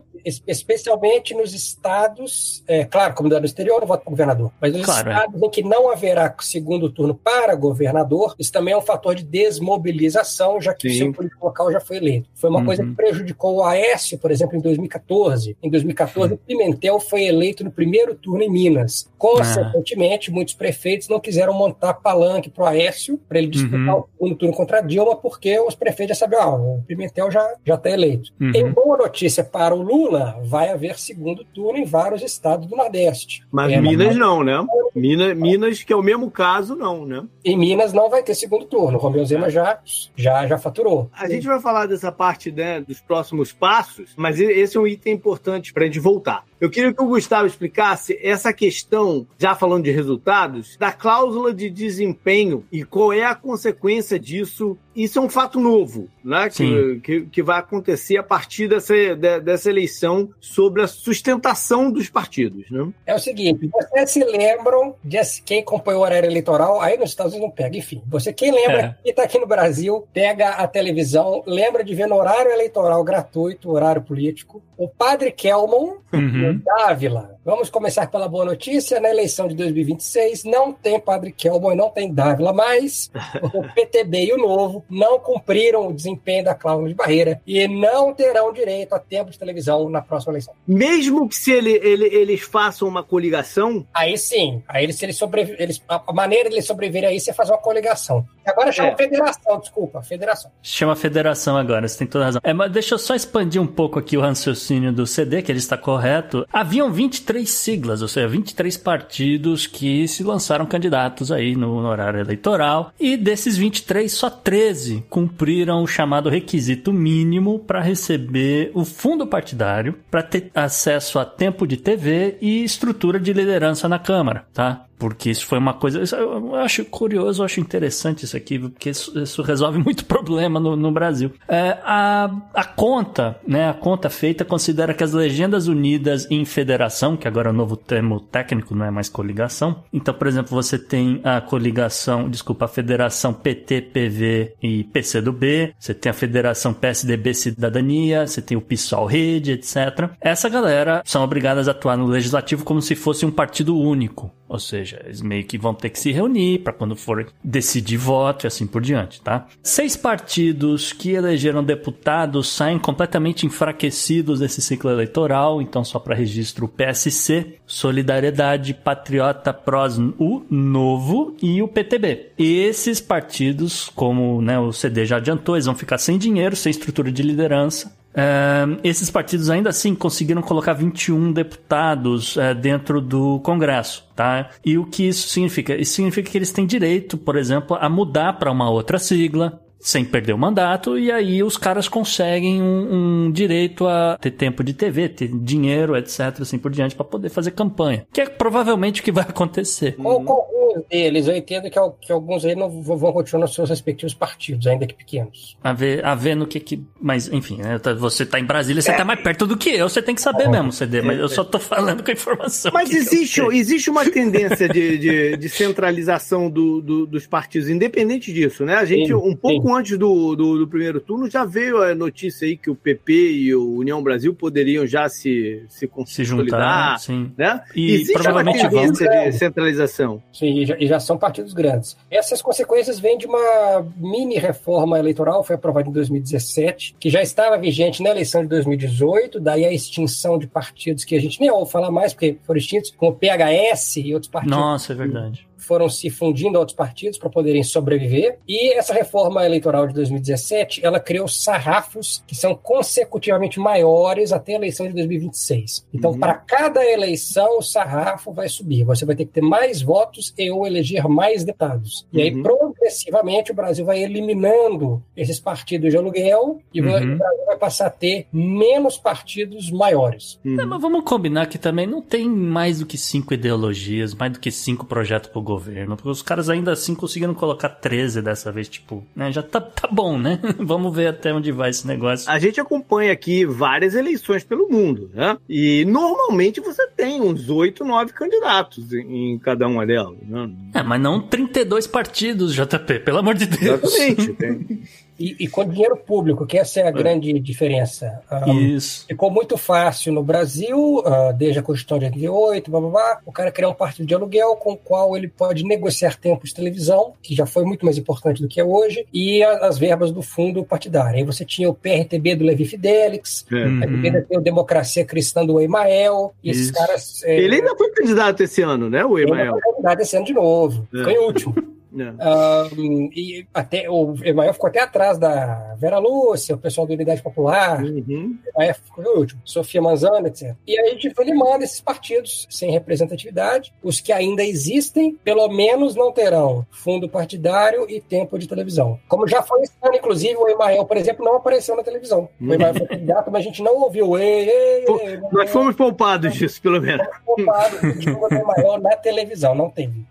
[0.47, 5.09] especialmente nos estados, é, claro, comunidade no exterior, não voto para governador, mas nos claro,
[5.09, 5.13] é.
[5.13, 5.45] estados é.
[5.45, 10.61] em que não haverá segundo turno para governador, isso também é um fator de desmobilização,
[10.61, 10.95] já que Sim.
[10.95, 12.29] o seu político local já foi eleito.
[12.35, 12.65] Foi uma uhum.
[12.65, 15.57] coisa que prejudicou o Aécio, por exemplo, em 2014.
[15.61, 16.39] Em 2014, uhum.
[16.45, 19.09] Pimentel foi eleito no primeiro turno em Minas.
[19.17, 20.33] Consequentemente, ah.
[20.33, 24.01] muitos prefeitos não quiseram montar palanque para o Aécio, para ele disputar uhum.
[24.01, 27.55] o segundo turno contra a Dilma, porque os prefeitos já sabiam, ah, o Pimentel já
[27.65, 28.31] está eleito.
[28.39, 28.51] Uhum.
[28.53, 32.75] Em boa notícia para o Lula, Lula, vai haver segundo turno em vários estados do
[32.75, 33.45] Nordeste.
[33.51, 34.65] Mas é, Minas não, né?
[34.95, 37.23] Minas, Minas, que é o mesmo caso, não, né?
[37.45, 38.97] Em Minas não vai ter segundo turno.
[38.97, 39.80] O Romeu Zema já,
[40.15, 41.10] já, já faturou.
[41.13, 45.13] A gente vai falar dessa parte né, dos próximos passos, mas esse é um item
[45.13, 46.43] importante para a gente voltar.
[46.59, 51.69] Eu queria que o Gustavo explicasse essa questão, já falando de resultados, da cláusula de
[51.69, 54.77] desempenho e qual é a consequência disso.
[54.95, 56.49] Isso é um fato novo, né?
[56.49, 62.65] Que, que, que, vai acontecer a partir dessa, dessa eleição sobre a sustentação dos partidos,
[62.71, 62.91] né?
[63.05, 67.33] É o seguinte, vocês se lembram de quem acompanhou o horário eleitoral, aí nos Estados
[67.33, 68.01] Unidos não pega, enfim.
[68.07, 68.95] Você, quem lembra, é.
[69.03, 73.69] quem está aqui no Brasil, pega a televisão, lembra de ver no horário eleitoral gratuito,
[73.69, 76.46] horário político, o padre Kelmon, uhum.
[76.53, 78.99] Dávila, Vamos começar pela boa notícia.
[78.99, 83.10] Na eleição de 2026 não tem Padre Kelmo e não tem Dávila mais.
[83.53, 88.13] O PTB e o Novo não cumpriram o desempenho da cláusula de barreira e não
[88.13, 90.53] terão direito a tempo de televisão na próxima eleição.
[90.67, 93.88] Mesmo que se ele, ele, eles façam uma coligação?
[93.93, 94.62] Aí sim.
[94.67, 97.60] Aí eles, se eles sobrevi eles, a maneira de eles sobreviverem aí é fazer uma
[97.60, 98.27] coligação.
[98.45, 98.97] Agora chama é.
[98.97, 100.51] federação, desculpa, federação.
[100.62, 102.41] Chama federação agora, você tem toda razão.
[102.43, 105.60] É, mas deixa eu só expandir um pouco aqui o raciocínio do CD, que ele
[105.60, 106.45] está correto.
[106.51, 112.19] Haviam 23 23 siglas, ou seja, 23 partidos que se lançaram candidatos aí no, horário
[112.19, 112.91] eleitoral.
[113.00, 119.95] E desses 23, só 13 cumpriram o chamado requisito mínimo para receber o fundo partidário,
[120.10, 124.87] para ter acesso a tempo de TV e estrutura de liderança na Câmara, tá?
[124.97, 126.01] Porque isso foi uma coisa.
[126.15, 130.75] Eu acho curioso, eu acho interessante isso aqui, porque isso, isso resolve muito problema no,
[130.75, 131.31] no Brasil.
[131.47, 137.15] É, a, a conta, né, a conta feita considera que as legendas unidas em federação,
[137.15, 139.83] que agora é o novo termo técnico, não é mais coligação.
[139.93, 145.93] Então, por exemplo, você tem a coligação, desculpa, a federação PT, PV e PCdoB, você
[145.93, 150.10] tem a federação PSDB Cidadania, você tem o PSOL Rede, etc.
[150.19, 154.31] Essa galera são obrigadas a atuar no legislativo como se fosse um partido único.
[154.47, 158.45] Ou seja, eles meio que vão ter que se reunir para quando for decidir voto
[158.45, 159.47] e assim por diante, tá?
[159.62, 166.65] Seis partidos que elegeram deputados saem completamente enfraquecidos desse ciclo eleitoral, então só para registro
[166.65, 172.32] o PSC, Solidariedade, Patriota, PROS, o Novo e o PTB.
[172.38, 177.12] Esses partidos, como né, o CD já adiantou, eles vão ficar sem dinheiro, sem estrutura
[177.12, 184.03] de liderança, Uh, esses partidos ainda assim conseguiram colocar 21 deputados uh, dentro do Congresso,
[184.15, 184.49] tá?
[184.65, 185.75] E o que isso significa?
[185.75, 190.03] Isso significa que eles têm direito, por exemplo, a mudar para uma outra sigla, sem
[190.03, 194.73] perder o mandato, e aí os caras conseguem um, um, direito a ter tempo de
[194.73, 198.05] TV, ter dinheiro, etc., assim por diante, para poder fazer campanha.
[198.11, 199.95] Que é provavelmente o que vai acontecer.
[199.97, 203.69] Ou com alguns deles, eu entendo que, que alguns aí não vão continuar nos seus
[203.69, 205.57] respectivos partidos, ainda que pequenos.
[205.63, 206.83] A ver, a ver no que que.
[206.99, 208.95] Mas, enfim, né, tá, você tá em Brasília, você é.
[208.95, 210.49] tá mais perto do que eu, você tem que saber é.
[210.49, 212.71] mesmo, CD, mas eu só tô falando com a informação.
[212.73, 218.65] Mas existe, existe uma tendência de, de, de centralização do, do, dos partidos, independente disso,
[218.65, 218.75] né?
[218.75, 219.80] A gente, sim, um pouco sim.
[219.80, 223.56] antes do, do, do, primeiro turno, já veio a notícia aí que o PP e
[223.56, 227.32] o União Brasil poderiam já se, se consolidar, se juntar, sim.
[227.38, 227.63] né?
[227.75, 228.91] E existe provavelmente uma vão...
[228.91, 230.21] de centralização.
[230.32, 231.97] Sim, já, e já são partidos grandes.
[232.10, 237.58] Essas consequências vêm de uma mini reforma eleitoral, foi aprovada em 2017, que já estava
[237.58, 241.71] vigente na eleição de 2018, daí a extinção de partidos que a gente nem ouve
[241.71, 244.58] falar mais, porque foram extintos, como o PHS e outros partidos.
[244.58, 248.39] Nossa, é verdade foram se fundindo a outros partidos para poderem sobreviver.
[248.47, 254.55] E essa reforma eleitoral de 2017, ela criou sarrafos que são consecutivamente maiores até a
[254.55, 255.85] eleição de 2026.
[255.93, 256.19] Então, uhum.
[256.19, 258.83] para cada eleição, o sarrafo vai subir.
[258.83, 262.07] Você vai ter que ter mais votos e ou eleger mais deputados.
[262.13, 262.43] E aí, uhum.
[262.43, 266.87] progressivamente, o Brasil vai eliminando esses partidos de aluguel e uhum.
[266.87, 270.39] o Brasil vai passar a ter menos partidos maiores.
[270.45, 274.39] É, mas vamos combinar que também não tem mais do que cinco ideologias, mais do
[274.39, 279.03] que cinco projetos governo, porque os caras ainda assim conseguiram colocar 13 dessa vez, tipo,
[279.15, 280.39] né, já tá, tá bom, né?
[280.60, 282.29] Vamos ver até onde vai esse negócio.
[282.29, 285.38] A gente acompanha aqui várias eleições pelo mundo, né?
[285.47, 290.49] E normalmente você tem uns 8, 9 candidatos em, cada uma delas, né?
[290.73, 293.81] É, mas não 32 partidos, JP, pelo amor de Deus.
[293.83, 294.83] Exatamente, tem.
[295.19, 296.91] E, e, com dinheiro público, que essa é a é.
[296.91, 298.21] grande diferença.
[298.45, 299.06] Um, Isso.
[299.08, 303.32] Ficou muito fácil no Brasil, uh, desde a Constituição de 88, blá, blá, blá, o
[303.32, 307.13] cara criar um partido de aluguel com o qual ele pode negociar tempos de televisão,
[307.21, 310.21] que já foi muito mais importante do que é hoje, e a, as verbas do
[310.21, 311.17] fundo partidário.
[311.17, 313.56] Aí você tinha o PRTB do Levi Fidelix, é.
[313.56, 314.01] uhum.
[314.03, 317.23] ainda tem o Democracia Cristã do Emael, e esses caras...
[317.23, 319.53] É, ele ainda foi candidato esse ano, né, o Emael?
[319.53, 321.03] Ele foi candidato esse ano de novo, é.
[321.03, 321.56] foi o último.
[322.01, 322.75] É.
[322.75, 327.21] Um, e até o Emael ficou até atrás da Vera Lúcia, o pessoal da Unidade
[327.21, 328.38] Popular, uhum.
[328.55, 330.55] Emael ficou o último, Sofia Manzana, etc.
[330.65, 333.73] E aí a gente foi limando esses partidos sem representatividade.
[333.81, 338.99] Os que ainda existem, pelo menos não terão fundo partidário e tempo de televisão.
[339.07, 342.29] Como já foi esse ano, inclusive, o Emael, por exemplo, não apareceu na televisão.
[342.39, 344.17] O Emael foi candidato, mas a gente não ouviu.
[344.17, 347.05] Ei, ei, ei, Nós fomos poupados disso, pelo menos.
[347.25, 350.05] Fomos poupados do Emael na televisão, não teve.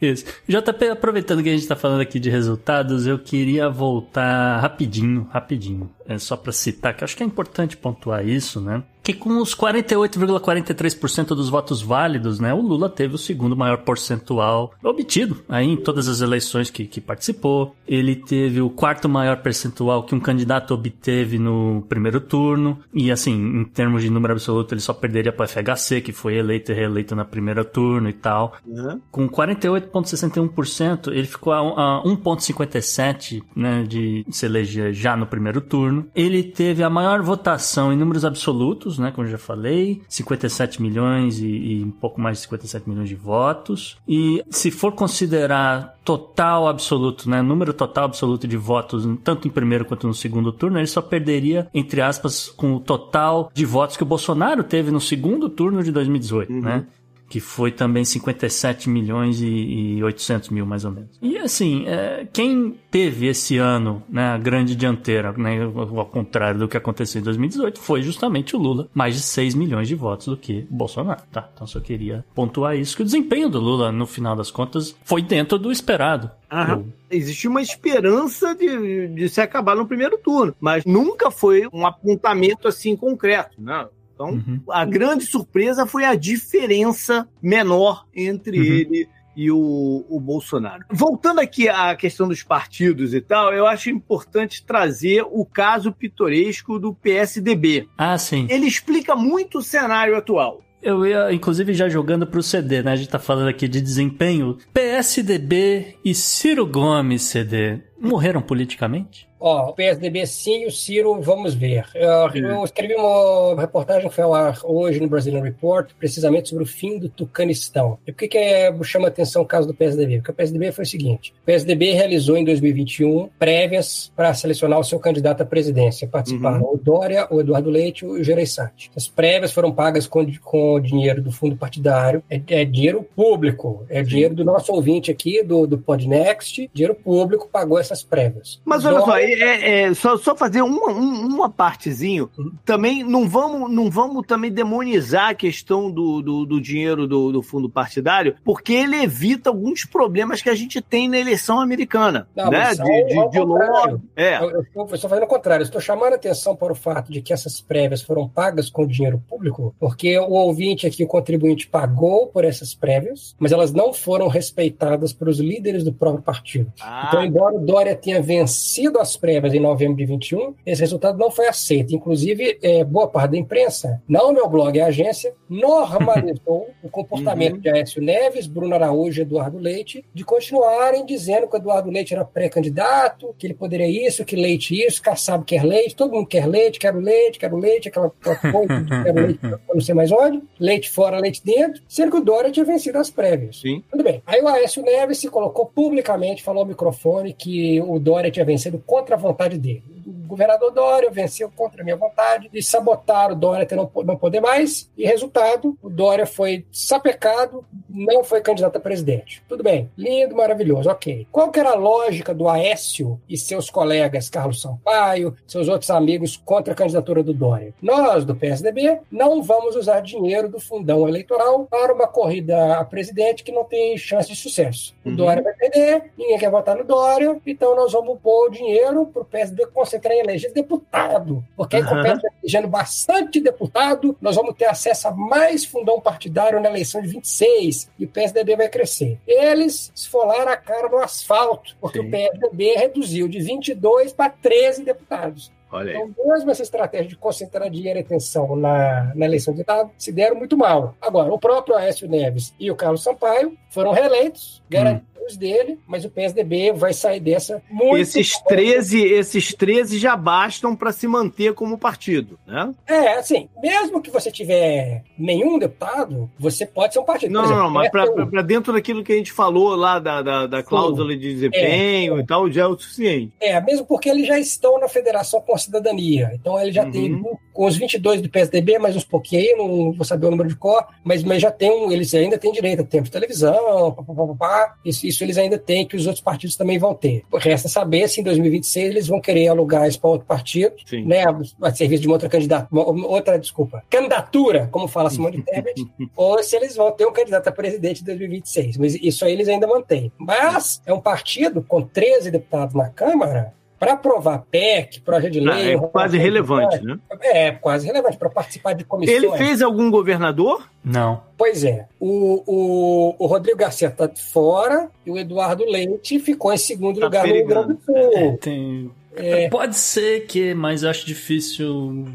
[0.00, 0.24] Isso.
[0.48, 5.90] JP, aproveitando que a gente está falando aqui de resultados, eu queria voltar rapidinho, rapidinho,
[6.06, 8.82] é só para citar, que acho que é importante pontuar isso, né?
[9.08, 14.74] Que com os 48,43% dos votos válidos, né, o Lula teve o segundo maior percentual
[14.84, 17.74] obtido aí em todas as eleições que, que participou.
[17.86, 22.80] Ele teve o quarto maior percentual que um candidato obteve no primeiro turno.
[22.92, 26.36] E assim, em termos de número absoluto, ele só perderia para o FHC, que foi
[26.36, 28.56] eleito e reeleito na primeira turno e tal.
[28.66, 29.00] Uhum.
[29.10, 36.06] Com 48,61%, ele ficou a, a 1,57% né, de se eleger já no primeiro turno.
[36.14, 39.10] Ele teve a maior votação em números absolutos votos, né?
[39.12, 43.14] Como eu já falei, 57 milhões e, e um pouco mais de 57 milhões de
[43.14, 43.96] votos.
[44.06, 47.40] E se for considerar total absoluto, né?
[47.40, 51.68] Número total absoluto de votos, tanto em primeiro quanto no segundo turno, ele só perderia,
[51.72, 55.92] entre aspas, com o total de votos que o Bolsonaro teve no segundo turno de
[55.92, 56.60] 2018, uhum.
[56.60, 56.86] né?
[57.28, 61.10] Que foi também 57 milhões e, e 800 mil, mais ou menos.
[61.20, 66.68] E assim, é, quem teve esse ano né, a grande dianteira, né, ao contrário do
[66.68, 70.36] que aconteceu em 2018, foi justamente o Lula, mais de 6 milhões de votos do
[70.36, 71.22] que o Bolsonaro.
[71.30, 74.96] Tá, então só queria pontuar isso, que o desempenho do Lula, no final das contas,
[75.04, 76.30] foi dentro do esperado.
[76.50, 76.86] Aham.
[77.10, 82.68] Existia uma esperança de, de se acabar no primeiro turno, mas nunca foi um apontamento
[82.68, 83.86] assim concreto, né?
[84.18, 84.60] Então, uhum.
[84.68, 88.64] a grande surpresa foi a diferença menor entre uhum.
[88.64, 90.84] ele e o, o, Bolsonaro.
[90.90, 96.80] Voltando aqui à questão dos partidos e tal, eu acho importante trazer o caso pitoresco
[96.80, 97.88] do PSDB.
[97.96, 98.48] Ah, sim.
[98.50, 100.60] Ele explica muito o cenário atual.
[100.82, 102.92] Eu ia, inclusive, já jogando pro CD, né?
[102.92, 104.58] A gente tá falando aqui de desempenho.
[104.72, 109.28] PSDB e Ciro Gomes, CD, morreram politicamente?
[109.40, 111.86] Ó, o PSDB sim, o Ciro, vamos ver.
[111.94, 116.64] Eu, eu, escrevi uma reportagem que foi ao ar hoje no Brazilian Report, precisamente sobre
[116.64, 117.98] o fim do Tucanistão.
[118.06, 120.16] E por que, que é, chama atenção o caso do PSDB?
[120.16, 124.84] Porque o PSDB foi o seguinte: o PSDB realizou em 2021 prévias para selecionar o
[124.84, 126.08] seu candidato à presidência.
[126.08, 126.74] Participaram uhum.
[126.74, 128.90] o Dória, o Eduardo Leite e o Gereissati.
[128.96, 134.02] As prévias foram pagas com, com dinheiro do fundo partidário, é, é dinheiro público, é
[134.02, 138.60] dinheiro do nosso ouvinte aqui, do, do Podnext, dinheiro público pagou essas prévias.
[138.64, 142.30] Mas olha só, é, é, só, só fazer uma, uma partezinho.
[142.64, 147.42] Também não vamos, não vamos também demonizar a questão do, do, do dinheiro do, do,
[147.42, 152.28] fundo partidário, porque ele evita alguns problemas que a gente tem na eleição americana.
[152.36, 152.74] Não, né?
[152.74, 154.02] De, de, de longo.
[154.16, 154.36] É.
[154.36, 155.62] Eu, eu, estou fazendo o contrário.
[155.62, 159.22] estou chamando a atenção para o fato de que essas prévias foram pagas com dinheiro
[159.28, 164.28] público, porque o ouvinte aqui, o contribuinte, pagou por essas prévias, mas elas não foram
[164.28, 166.72] respeitadas pelos líderes do próprio partido.
[166.80, 167.06] Ah.
[167.08, 171.30] Então, embora o Dória tenha vencido as prévias em novembro de 21, esse resultado não
[171.30, 171.94] foi aceito.
[171.94, 177.54] Inclusive, é, boa parte da imprensa, não o meu blog, a agência, normalizou o comportamento
[177.54, 177.60] uhum.
[177.60, 182.14] de Aécio Neves, Bruno Araújo e Eduardo Leite de continuarem dizendo que o Eduardo Leite
[182.14, 186.46] era pré-candidato, que ele poderia isso, que Leite isso, Kassab quer leite, todo mundo quer
[186.46, 189.40] leite, quero leite, quero leite, aquela, coisa quero leite
[189.72, 193.10] não sei mais onde, leite fora, leite dentro, sendo que o Dória tinha vencido as
[193.10, 193.60] prévias.
[193.60, 193.82] Sim.
[193.90, 194.20] Tudo bem.
[194.26, 198.78] Aí o Aécio Neves se colocou publicamente, falou ao microfone que o Dória tinha vencido
[198.78, 199.97] contra a vontade dele.
[200.28, 204.40] Governador Dória venceu contra a minha vontade e sabotaram o Dória até não, não poder
[204.40, 204.90] mais.
[204.96, 209.42] E resultado, o Dória foi sapecado, não foi candidato a presidente.
[209.48, 211.26] Tudo bem, lindo, maravilhoso, ok.
[211.32, 216.36] Qual que era a lógica do Aécio e seus colegas Carlos Sampaio, seus outros amigos
[216.36, 217.72] contra a candidatura do Dória?
[217.80, 223.42] Nós, do PSDB, não vamos usar dinheiro do fundão eleitoral para uma corrida a presidente
[223.42, 224.94] que não tem chance de sucesso.
[225.04, 225.16] O uhum.
[225.16, 229.22] Dória vai perder, ninguém quer votar no Dória, então nós vamos pôr o dinheiro para
[229.22, 231.44] o PSDB concentrar em eleger deputado.
[231.56, 231.88] Porque aí, uhum.
[231.88, 236.68] com o PSDB elegendo bastante deputado, nós vamos ter acesso a mais fundão partidário na
[236.68, 239.18] eleição de 26 e o PSDB vai crescer.
[239.26, 242.08] Eles esfolaram a cara no asfalto, porque Sim.
[242.08, 245.52] o PSDB reduziu de 22 para 13 deputados.
[245.70, 249.90] Olha então, mesmo essa estratégia de concentrar dinheiro e atenção na, na eleição de Estado
[249.98, 250.94] se deram muito mal.
[251.00, 256.10] Agora, o próprio Aécio Neves e o Carlos Sampaio foram reeleitos, garantindo dele, mas o
[256.10, 257.98] PSDB vai sair dessa muito.
[257.98, 262.72] Esses 13, esses 13 já bastam para se manter como partido, né?
[262.86, 267.32] É, assim, mesmo que você tiver nenhum deputado, você pode ser um partido.
[267.32, 270.62] Não, exemplo, não, mas para dentro daquilo que a gente falou lá da, da, da
[270.62, 271.18] cláusula Sim.
[271.18, 273.32] de desempenho é, e tal, já é o suficiente.
[273.40, 276.30] É, mesmo porque eles já estão na federação com a cidadania.
[276.34, 276.90] Então ele já uhum.
[276.90, 280.56] tem com os 22 do PSDB, mais uns pouquinho não vou saber o número de
[280.56, 285.06] cor, mas, mas já tem, eles ainda têm direito a tempo de televisão, papapá, isso,
[285.06, 287.22] isso eles ainda têm, que os outros partidos também vão ter.
[287.34, 291.04] Resta saber se em 2026 eles vão querer alugar isso para outro partido, Sim.
[291.04, 291.24] né,
[291.62, 296.56] a serviço de uma outra candidata, outra, desculpa, candidatura, como fala Simone Tebet, ou se
[296.56, 298.76] eles vão ter um candidato a presidente em 2026.
[298.76, 300.12] Mas isso aí eles ainda mantêm.
[300.18, 305.54] Mas é um partido com 13 deputados na Câmara, para aprovar PEC, projeto de lei.
[305.54, 306.98] Ah, é quase relevante, né?
[307.22, 309.16] É, quase relevante para participar de comissões.
[309.16, 310.68] Ele fez algum governador?
[310.84, 311.22] Não.
[311.36, 311.86] Pois é.
[312.00, 317.06] O, o, o Rodrigo Garcia está fora e o Eduardo Leite ficou em segundo tá
[317.06, 317.94] lugar no Rio Grande do Sul.
[318.14, 318.90] É, tem...
[319.16, 319.48] É.
[319.48, 321.68] Pode ser que, mas eu acho difícil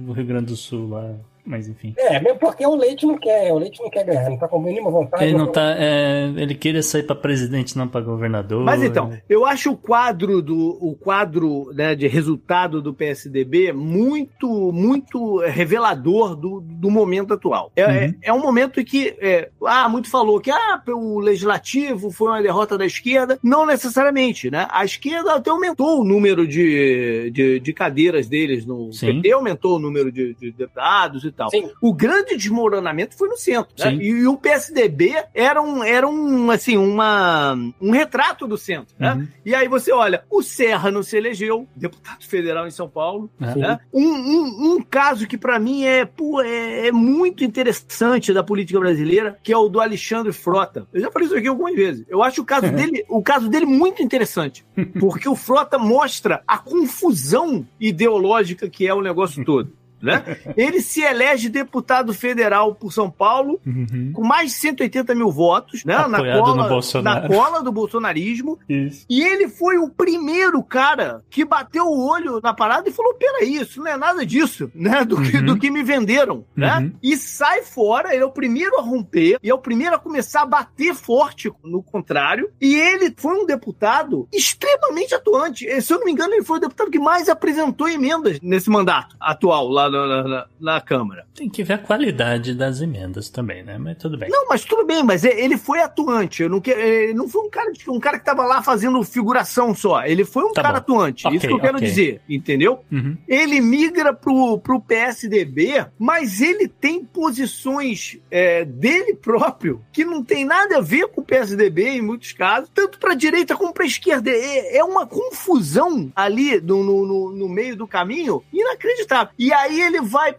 [0.08, 1.14] o Rio Grande do Sul lá.
[1.46, 1.94] Mas enfim.
[1.98, 4.62] É, mesmo porque o Leite não quer, o Leite não quer ganhar, não tá com
[4.62, 5.26] nenhuma vontade.
[5.26, 5.76] Ele não tá.
[5.78, 8.64] É, ele queria sair para presidente, não para governador.
[8.64, 14.72] Mas então, eu acho o quadro do o quadro né, de resultado do PSDB muito,
[14.72, 17.72] muito revelador do, do momento atual.
[17.76, 17.92] É, uhum.
[17.92, 22.30] é, é, um momento em que é, ah, muito falou que ah, o legislativo foi
[22.30, 23.38] uma derrota da esquerda.
[23.44, 24.68] Não necessariamente, né?
[24.72, 29.22] A esquerda até aumentou o número de, de, de cadeiras deles no Sim.
[29.22, 31.50] PT, aumentou o número de, de deputados e tal.
[31.50, 31.70] Sim.
[31.82, 33.74] O grande desmoronamento foi no centro.
[33.78, 33.96] Né?
[33.96, 38.96] E, e, o PSDB era um, era um assim, uma, um retrato do centro.
[38.98, 39.14] Né?
[39.14, 39.28] Uhum.
[39.46, 43.30] E aí você olha, o Serra não se elegeu, deputado federal em São Paulo.
[43.40, 43.56] Uhum.
[43.56, 43.80] Né?
[43.94, 48.80] Um, um, um, caso que para mim é, pô, é, é, muito interessante da política
[48.80, 50.88] brasileira, que é o do Alexandre Frota.
[50.94, 52.06] Eu já falei isso aqui algumas vezes.
[52.08, 52.76] Eu acho o caso uhum.
[52.76, 54.66] dele, o caso dele muito interessante,
[55.00, 59.72] porque o Frota mostra a confusão ideológica que é o negócio todo
[60.04, 60.38] né?
[60.58, 64.12] Ele se elege deputado federal por São Paulo, uhum.
[64.14, 65.96] com mais de 180 mil votos, né?
[66.08, 68.60] na cola, na cola do bolsonarismo.
[68.68, 69.06] Isso.
[69.10, 73.56] E ele foi o primeiro cara que bateu o olho na parada e falou: peraí,
[73.56, 75.06] isso não é nada disso, né?
[75.06, 75.24] Do, uhum.
[75.24, 76.80] que, do que me venderam, né?
[76.80, 76.92] Uhum.
[77.02, 80.42] E sai fora, ele é o primeiro a romper, e é o primeiro a começar
[80.42, 82.52] a bater forte no contrário.
[82.60, 85.82] E ele foi um deputado extremamente atuante.
[85.82, 89.16] Se eu não me engano, ele foi o deputado que mais apresentou emendas nesse mandato
[89.20, 91.26] atual lá na, na, na, Câmara.
[91.34, 93.78] Tem que ver a qualidade das emendas também, né?
[93.78, 94.30] Mas tudo bem.
[94.30, 96.44] Não, mas tudo bem, mas ele foi atuante.
[96.44, 99.74] Eu não, que, ele não foi um cara, um cara que tava lá fazendo figuração
[99.74, 100.04] só.
[100.06, 100.96] Ele foi um tá cara bom.
[100.96, 101.28] atuante.
[101.28, 101.88] Okay, Isso que eu quero okay.
[101.88, 102.84] dizer, entendeu?
[102.92, 103.18] Uhum.
[103.28, 110.46] Ele migra pro, pro PSDB, mas ele tem posições é, dele próprio que não tem
[110.46, 114.30] nada a ver com o PSDB em muitos casos, tanto para direita como para esquerda.
[114.30, 119.34] É, é, uma confusão ali no, no, no meio do caminho inacreditável.
[119.38, 120.36] E aí ele vai,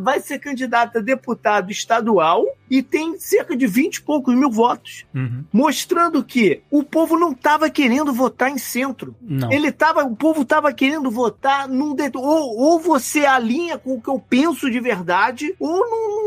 [0.00, 5.04] vai ser candidato a deputado estadual e tem cerca de 20 e poucos mil votos.
[5.14, 5.44] Uhum.
[5.52, 9.14] Mostrando que o povo não estava querendo votar em centro.
[9.20, 9.52] Não.
[9.52, 11.96] Ele tava, o povo estava querendo votar num.
[12.14, 15.80] Ou, ou você alinha com o que eu penso de verdade, ou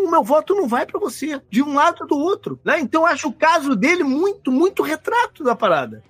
[0.06, 1.42] o meu voto não vai para você.
[1.50, 2.60] De um lado ou do outro.
[2.64, 2.80] Né?
[2.80, 6.02] Então eu acho o caso dele muito, muito retrato da parada.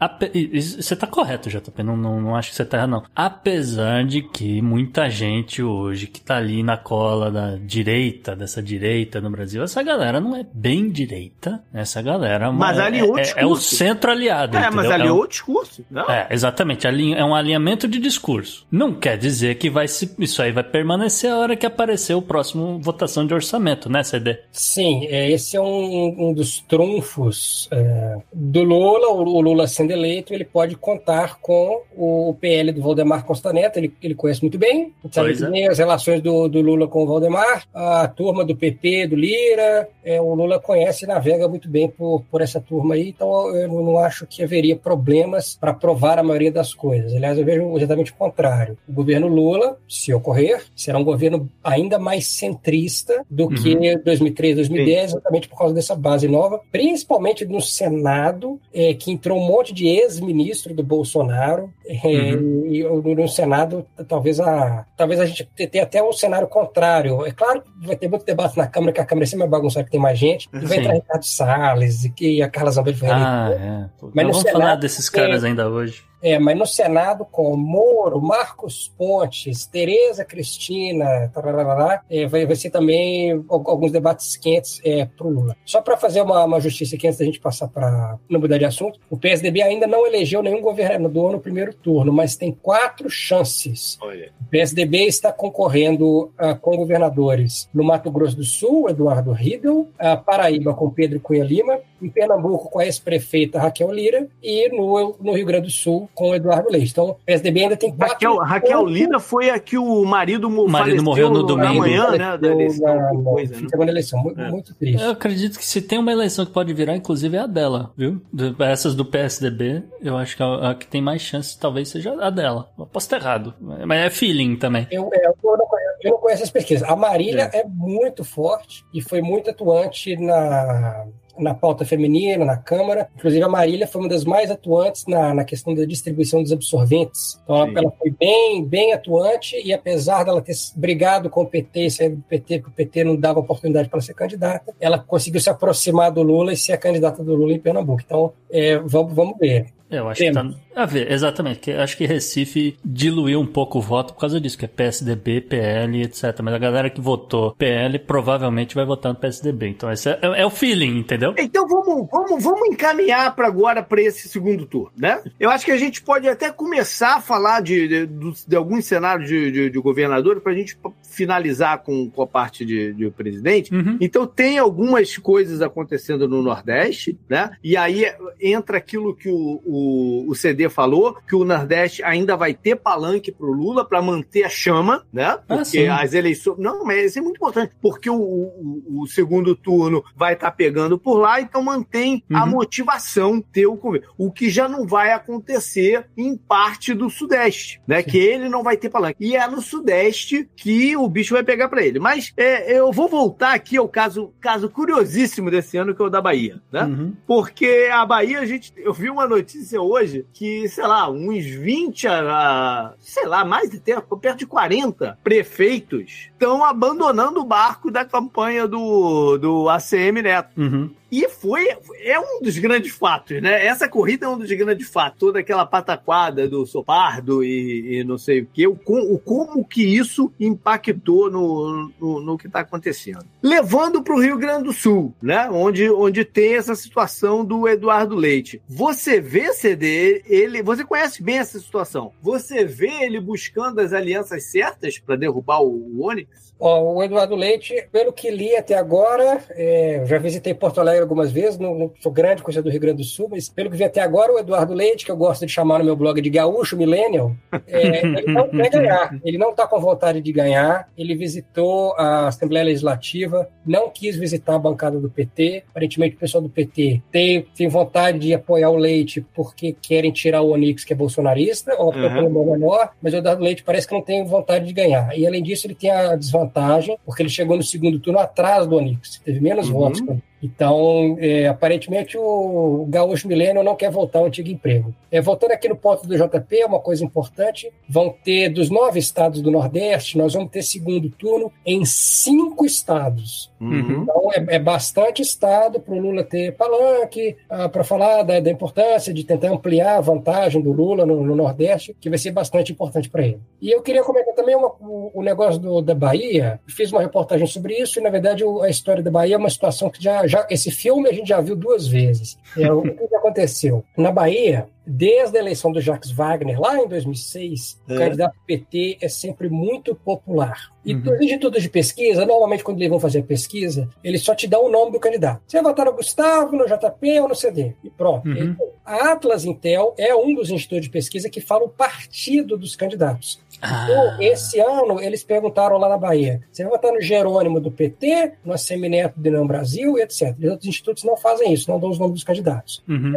[0.80, 1.84] Você tá correto, JP.
[1.84, 3.04] Não, não, não acho que você tá errado, não.
[3.16, 9.20] Apesar de que muita gente hoje que tá ali na cola da direita, dessa direita
[9.20, 11.60] no Brasil, essa galera não é bem direita.
[11.74, 14.56] Essa galera mas é, aliou é, é, o centro aliado.
[14.56, 15.84] É, mas aliou é um, o discurso.
[15.90, 16.08] Não?
[16.08, 16.86] É, exatamente.
[16.86, 18.68] É um alinhamento de discurso.
[18.72, 22.22] Não quer dizer que vai se, isso aí vai permanecer a hora que aparecer o
[22.22, 24.38] próximo votação de orçamento, né, CD?
[24.52, 29.08] Sim, é, esse é um, um dos trunfos é, do Lula.
[29.10, 33.92] O Lula sendo eleito, ele pode contar com o PL do Valdemar Costa Neto, ele,
[34.02, 38.08] ele conhece muito bem, sabe bem as relações do, do Lula com o Valdemar, a
[38.08, 42.42] turma do PP, do Lira, é, o Lula conhece e navega muito bem por, por
[42.42, 46.74] essa turma aí, então eu não acho que haveria problemas para aprovar a maioria das
[46.74, 47.14] coisas.
[47.14, 48.78] Aliás, eu vejo exatamente o contrário.
[48.88, 53.56] O governo Lula, se ocorrer, será um governo ainda mais centrista do uhum.
[53.56, 55.18] que 2003, 2010, Sim.
[55.18, 59.88] exatamente por causa dessa base nova, principalmente no Senado, é, que entrou um monte de
[59.88, 62.66] ex-ministro do Bolsonaro, é, uhum.
[62.68, 67.26] e no Senado talvez a, talvez a gente tenha até um cenário contrário.
[67.26, 69.60] É claro que vai ter muito debate na Câmara, que a Câmara é sempre vai
[69.60, 70.50] bagunçar, que tem mais gente.
[70.52, 70.80] E vai Sim.
[70.80, 73.90] entrar Ricardo Salles e, que a Carla Zambelli foi Ah, é.
[74.14, 76.09] Mas vamos Senado, falar desses caras ainda hoje.
[76.22, 82.70] É, mas no Senado, com Moro, Marcos Pontes, Tereza Cristina, tararara, é, vai, vai ser
[82.70, 85.56] também alguns debates quentes é, para o Lula.
[85.66, 88.66] Só para fazer uma, uma, justiça aqui, antes da gente passar para não mudar de
[88.66, 93.98] assunto, o PSDB ainda não elegeu nenhum governador no primeiro turno, mas tem quatro chances.
[94.02, 94.32] Olha.
[94.42, 100.24] O PSDB está concorrendo uh, com governadores no Mato Grosso do Sul, Eduardo Riedel, uh,
[100.26, 105.34] Paraíba com Pedro Cunha Lima, em Pernambuco com a ex-prefeita Raquel Lira e no, no
[105.34, 106.92] Rio Grande do Sul com o Eduardo Leite.
[106.92, 108.14] Então, o PSDB ainda tem quatro...
[108.14, 111.84] Raquel, Raquel Lira foi a que o marido, o marido morreu no domingo.
[111.84, 112.38] Amanhã, né?
[112.38, 113.68] Da eleição, na, coisa, né?
[113.70, 114.20] segunda eleição.
[114.22, 114.50] Muito, é.
[114.50, 115.02] muito triste.
[115.02, 118.22] Eu acredito que se tem uma eleição que pode virar, inclusive, é a dela, viu?
[118.60, 122.30] Essas do PSDB, eu acho que a, a que tem mais chances talvez seja a
[122.30, 122.70] dela.
[122.78, 124.88] Eu posso estar errado, mas é feeling também.
[124.92, 126.88] Eu, é, eu, eu, não, conheço, eu não conheço as pesquisas.
[126.88, 127.60] A Marília é.
[127.60, 131.06] é muito forte e foi muito atuante na
[131.40, 133.10] na pauta feminina, na Câmara.
[133.16, 137.40] Inclusive, a Marília foi uma das mais atuantes na, na questão da distribuição dos absorventes.
[137.44, 141.86] Então, ela, ela, foi bem, bem atuante e, apesar dela ter brigado com o PT
[141.86, 145.40] e sair do PT, porque o PT não dava oportunidade para ser candidata, ela conseguiu
[145.40, 148.02] se aproximar do Lula e ser a candidata do Lula em Pernambuco.
[148.06, 149.68] Então, é, vamos, vamos ver.
[149.90, 151.60] Eu acho que tá a ver, exatamente.
[151.60, 155.42] Que acho que Recife diluiu um pouco o voto por causa disso, que é PSDB,
[155.42, 156.40] PL, etc.
[156.42, 159.68] Mas a galera que votou PL provavelmente vai votar no PSDB.
[159.68, 161.34] Então esse é, é o feeling, entendeu?
[161.38, 165.22] Então vamos, vamos, vamos encaminhar para agora para esse segundo turno, né?
[165.40, 168.86] Eu acho que a gente pode até começar a falar de, de, de, de alguns
[168.86, 173.10] cenários de, de, de governador para a gente finalizar com, com a parte de, de
[173.12, 173.74] presidente.
[173.74, 173.98] Uhum.
[174.00, 177.52] Então tem algumas coisas acontecendo no Nordeste, né?
[177.64, 178.06] E aí
[178.40, 179.79] entra aquilo que o, o,
[180.28, 184.44] o CD falou, que o Nordeste ainda vai ter palanque para o Lula para manter
[184.44, 185.26] a chama, né?
[185.26, 186.58] Ah, porque ah, as eleições.
[186.60, 190.56] Não, mas isso é muito importante, porque o, o, o segundo turno vai estar tá
[190.56, 192.38] pegando por lá, então mantém uhum.
[192.38, 193.80] a motivação ter o
[194.18, 198.02] O que já não vai acontecer em parte do Sudeste, né?
[198.02, 198.10] Sim.
[198.10, 199.18] Que ele não vai ter palanque.
[199.20, 202.00] E é no Sudeste que o bicho vai pegar para ele.
[202.00, 206.10] Mas é, eu vou voltar aqui ao caso, caso curiosíssimo desse ano, que é o
[206.10, 206.84] da Bahia, né?
[206.84, 207.14] Uhum.
[207.26, 212.08] Porque a Bahia, a gente, eu vi uma notícia hoje que, sei lá, uns 20
[212.08, 218.06] a, sei lá, mais de tempo, perto de 40 prefeitos estão abandonando o barco da
[218.06, 220.60] campanha do, do ACM Neto.
[220.60, 220.90] Uhum.
[221.12, 221.68] E foi,
[222.02, 223.66] é um dos grandes fatos, né?
[223.66, 228.18] Essa corrida é um dos grandes fatos, toda aquela pataquada do Sopardo e, e não
[228.18, 233.26] sei o que, o, o, como que isso impactou no, no, no que está acontecendo.
[233.42, 235.50] Levando para o Rio Grande do Sul, né?
[235.50, 238.62] Onde, onde tem essa situação do Eduardo Leite.
[238.68, 242.12] Você vê, CD, ele, você conhece bem essa situação.
[242.22, 246.50] Você vê ele buscando as alianças certas para derrubar o, o Onix?
[246.60, 251.32] Ó, o Eduardo Leite, pelo que li até agora, é, já visitei Porto Alegre algumas
[251.32, 253.84] vezes, não, não sou grande coisa do Rio Grande do Sul, mas pelo que vi
[253.84, 256.76] até agora, o Eduardo Leite, que eu gosto de chamar no meu blog de gaúcho
[256.78, 257.36] millennial,
[257.68, 262.28] é, ele não quer ganhar, ele não está com vontade de ganhar, ele visitou a
[262.28, 267.46] Assembleia Legislativa, não quis visitar a bancada do PT, aparentemente o pessoal do PT tem,
[267.56, 271.94] tem vontade de apoiar o Leite porque querem tirar o Onix, que é bolsonarista, ou
[271.94, 272.52] uhum.
[272.52, 275.18] menor, mas o Eduardo Leite parece que não tem vontade de ganhar.
[275.18, 278.66] E além disso, ele tem a desvantagem vantagem, porque ele chegou no segundo turno atrás
[278.68, 279.74] do Onix, teve menos uhum.
[279.74, 280.02] votos.
[280.42, 284.94] Então, é, aparentemente, o Gaúcho Milênio não quer voltar ao antigo emprego.
[285.12, 289.42] É, voltando aqui no ponto do JP, uma coisa importante: vão ter, dos nove estados
[289.42, 293.52] do Nordeste, nós vamos ter segundo turno em cinco estados.
[293.60, 294.04] Uhum.
[294.04, 298.50] Então, é, é, bastante estado para o Lula ter palanque, ah, para falar da, da,
[298.50, 302.72] importância de tentar ampliar a vantagem do Lula no, no Nordeste, que vai ser bastante
[302.72, 303.42] importante para ele.
[303.62, 306.60] E eu queria comentar também uma, o, o, negócio do, da Bahia.
[306.68, 309.90] Fiz uma reportagem sobre isso, e, na verdade, a história da Bahia é uma situação
[309.90, 312.38] que já já, esse filme a gente já viu duas vezes.
[312.58, 313.84] É, o que aconteceu?
[313.98, 317.94] Na Bahia, desde a eleição do Jacques Wagner, lá em 2006, é.
[317.94, 320.72] o candidato PT é sempre muito popular.
[320.84, 321.14] E uhum.
[321.14, 324.66] os institutos de pesquisa, normalmente quando eles vão fazer a pesquisa, eles só te dão
[324.66, 325.42] o nome do candidato.
[325.46, 327.74] Você vai votar no Gustavo, no JP ou no CD.
[327.84, 328.28] E pronto.
[328.28, 328.38] Uhum.
[328.38, 332.76] Então, a Atlas Intel é um dos institutos de pesquisa que fala o partido dos
[332.76, 333.40] candidatos.
[333.62, 334.18] Ah.
[334.20, 338.54] Esse ano, eles perguntaram lá na Bahia: você vai votar no Jerônimo do PT, no
[338.54, 340.36] Assemineto do Não Brasil, etc.
[340.38, 342.84] Os outros institutos não fazem isso, não dão os nomes dos candidatos.
[342.88, 343.14] Uhum.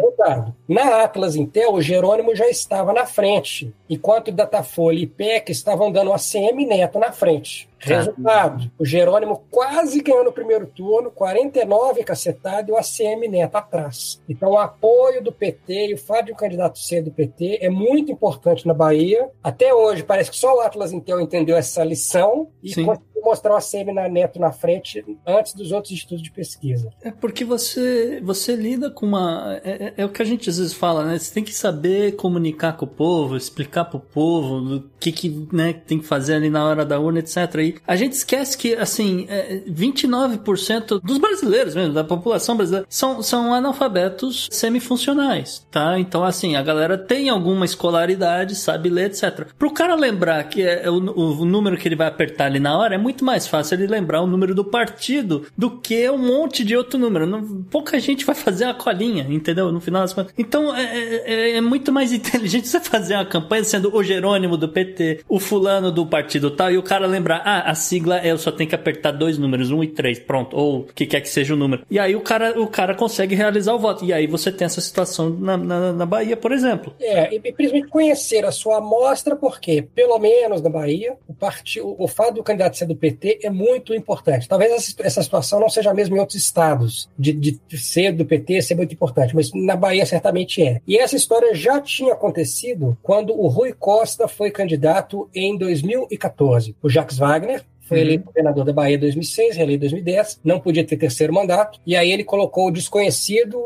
[0.68, 5.90] Na Atlas Intel, o Jerônimo já estava na frente, enquanto o Datafolha e IPEC estavam
[5.90, 7.68] dando o ACM Neto na frente.
[7.83, 7.97] Tá.
[7.97, 14.22] Resultado: o Jerônimo quase ganhou no primeiro turno, 49 cacetado e o ACM Neto atrás.
[14.28, 17.68] Então, o apoio do PT e o fato de um candidato ser do PT é
[17.68, 19.28] muito importante na Bahia.
[19.43, 22.87] Até hoje, parece que só o Atlas Intel entendeu essa lição e Sim.
[23.24, 26.90] Mostrar ACM na Neto na frente antes dos outros estudos de pesquisa.
[27.02, 29.60] É porque você, você lida com uma.
[29.64, 31.18] É, é, é o que a gente às vezes fala, né?
[31.18, 35.72] Você tem que saber comunicar com o povo, explicar pro povo o que, que né,
[35.72, 37.36] tem que fazer ali na hora da urna, etc.
[37.56, 39.26] E a gente esquece que, assim,
[39.68, 45.98] 29% é, dos brasileiros mesmo, da população brasileira, são, são analfabetos semifuncionais, tá?
[45.98, 49.46] Então, assim, a galera tem alguma escolaridade, sabe ler, etc.
[49.58, 52.94] Pro cara lembrar que é o, o número que ele vai apertar ali na hora,
[52.94, 56.76] é muito mais fácil ele lembrar o número do partido do que um monte de
[56.76, 57.26] outro número.
[57.26, 59.70] Não, pouca gente vai fazer a colinha, entendeu?
[59.70, 60.32] No final das contas.
[60.38, 60.82] Então, é,
[61.24, 65.38] é, é muito mais inteligente você fazer uma campanha sendo o Jerônimo do PT, o
[65.38, 68.68] fulano do partido tal, e o cara lembrar, ah, a sigla é eu só tenho
[68.68, 71.56] que apertar dois números, um e três, pronto, ou o que quer que seja o
[71.56, 71.84] número.
[71.90, 74.04] E aí o cara, o cara consegue realizar o voto.
[74.04, 76.94] E aí você tem essa situação na, na, na Bahia, por exemplo.
[77.00, 82.08] É, e principalmente conhecer a sua amostra, porque, pelo menos na Bahia, o, partido, o
[82.08, 84.48] fato do candidato ser do PT é muito importante.
[84.48, 88.62] Talvez essa situação não seja a mesma em outros estados, de, de ser do PT
[88.62, 90.80] ser muito importante, mas na Bahia certamente é.
[90.86, 96.76] E essa história já tinha acontecido quando o Rui Costa foi candidato em 2014.
[96.80, 98.05] O Jacques Wagner foi uhum.
[98.05, 101.95] eleito governador da Bahia em 2006, reeleito em 2010, não podia ter terceiro mandato, e
[101.95, 103.61] aí ele colocou o desconhecido,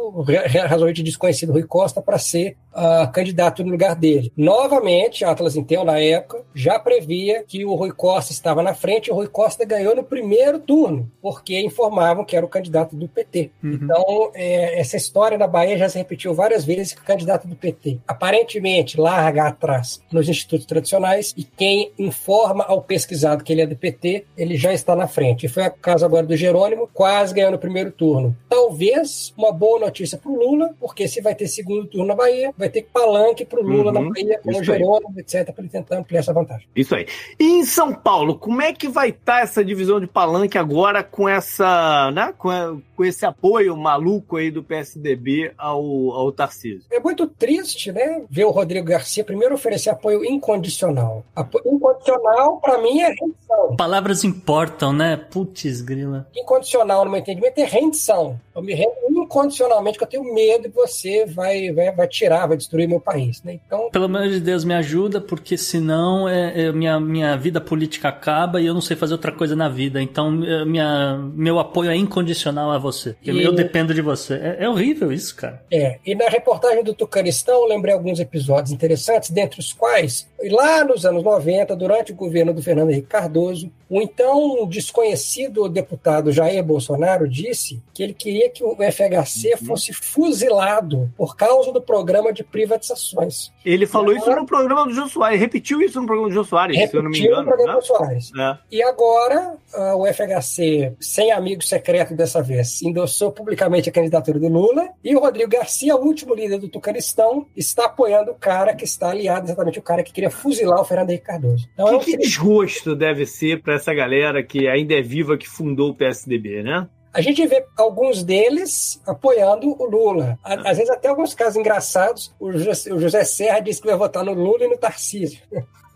[0.66, 4.32] razoavelmente desconhecido Rui Costa, para ser uh, candidato no lugar dele.
[4.36, 9.08] Novamente, a Atlas Intel, na época, já previa que o Rui Costa estava na frente
[9.08, 13.08] e o Rui Costa ganhou no primeiro turno, porque informavam que era o candidato do
[13.08, 13.50] PT.
[13.62, 13.78] Uhum.
[13.82, 17.56] Então, é, essa história na Bahia já se repetiu várias vezes que o candidato do
[17.56, 23.66] PT aparentemente larga atrás nos institutos tradicionais e quem informa ao pesquisado que ele é
[23.66, 25.46] do PT, ele já está na frente.
[25.46, 28.36] E foi o caso agora do Jerônimo, quase ganhou no primeiro turno.
[28.48, 32.52] Talvez uma boa notícia para o Lula, porque se vai ter segundo turno na Bahia,
[32.56, 35.20] vai ter palanque para o Lula uhum, na Bahia, com o Jerônimo, aí.
[35.20, 36.66] etc., para ele tentar ampliar essa vantagem.
[36.74, 37.06] Isso aí.
[37.38, 41.02] E em São Paulo, como é que vai estar tá essa divisão de palanque agora
[41.02, 46.86] com essa, né, com, a, com esse apoio maluco aí do PSDB ao, ao Tarcísio?
[46.90, 51.24] É muito triste, né, ver o Rodrigo Garcia primeiro oferecer apoio incondicional.
[51.34, 53.76] Apoio incondicional, para mim, é rendição.
[53.76, 55.16] Palavras importam, né?
[55.16, 56.26] Putz, grila.
[56.34, 58.40] Incondicional, no meu entendimento, é rendição.
[58.54, 62.56] Eu me rendo incondicionalmente, que eu tenho medo que você vai, vai, vai tirar, vai
[62.56, 63.58] destruir meu país, né?
[63.66, 63.90] Então...
[63.90, 68.60] Pelo amor de Deus, me ajuda, porque senão é, é, minha, minha vida política acaba
[68.60, 70.00] e eu não sei fazer outra coisa na vida.
[70.00, 73.16] Então, é, minha, meu apoio é incondicional a você.
[73.22, 73.30] E...
[73.46, 74.34] Eu dependo de você.
[74.34, 75.62] É, é horrível isso, cara.
[75.70, 80.84] É, e na reportagem do Tucanistão, eu lembrei alguns episódios interessantes, dentre os quais, lá
[80.84, 86.62] nos anos 90, durante o governo do Fernando Henrique Cardoso, o então desconhecido deputado Jair
[86.62, 89.66] Bolsonaro disse que ele queria que o FHC uhum.
[89.66, 93.52] fosse fuzilado por causa do programa de privatizações.
[93.66, 96.44] Ele falou agora, isso no programa do Jô Soares, repetiu isso no programa do Jô
[96.44, 97.42] Soares, se eu não me engano.
[97.42, 97.78] no programa né?
[97.80, 98.30] do Soares.
[98.38, 98.58] É.
[98.70, 104.46] E agora, uh, o FHC, sem amigo secreto dessa vez, endossou publicamente a candidatura do
[104.46, 108.84] Lula e o Rodrigo Garcia, o último líder do Tucanistão, está apoiando o cara que
[108.84, 111.68] está aliado, exatamente o cara que queria fuzilar o Fernando Henrique Cardoso.
[111.74, 112.00] Então, que, é um...
[112.00, 116.62] que desgosto deve ser para essa galera que ainda é viva, que fundou o PSDB,
[116.62, 116.86] né?
[117.16, 120.38] A gente vê alguns deles apoiando o Lula.
[120.44, 122.30] Às vezes até alguns casos engraçados.
[122.38, 125.40] O José Serra disse que vai votar no Lula e no Tarcísio.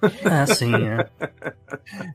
[0.24, 1.07] Ah, sim, é.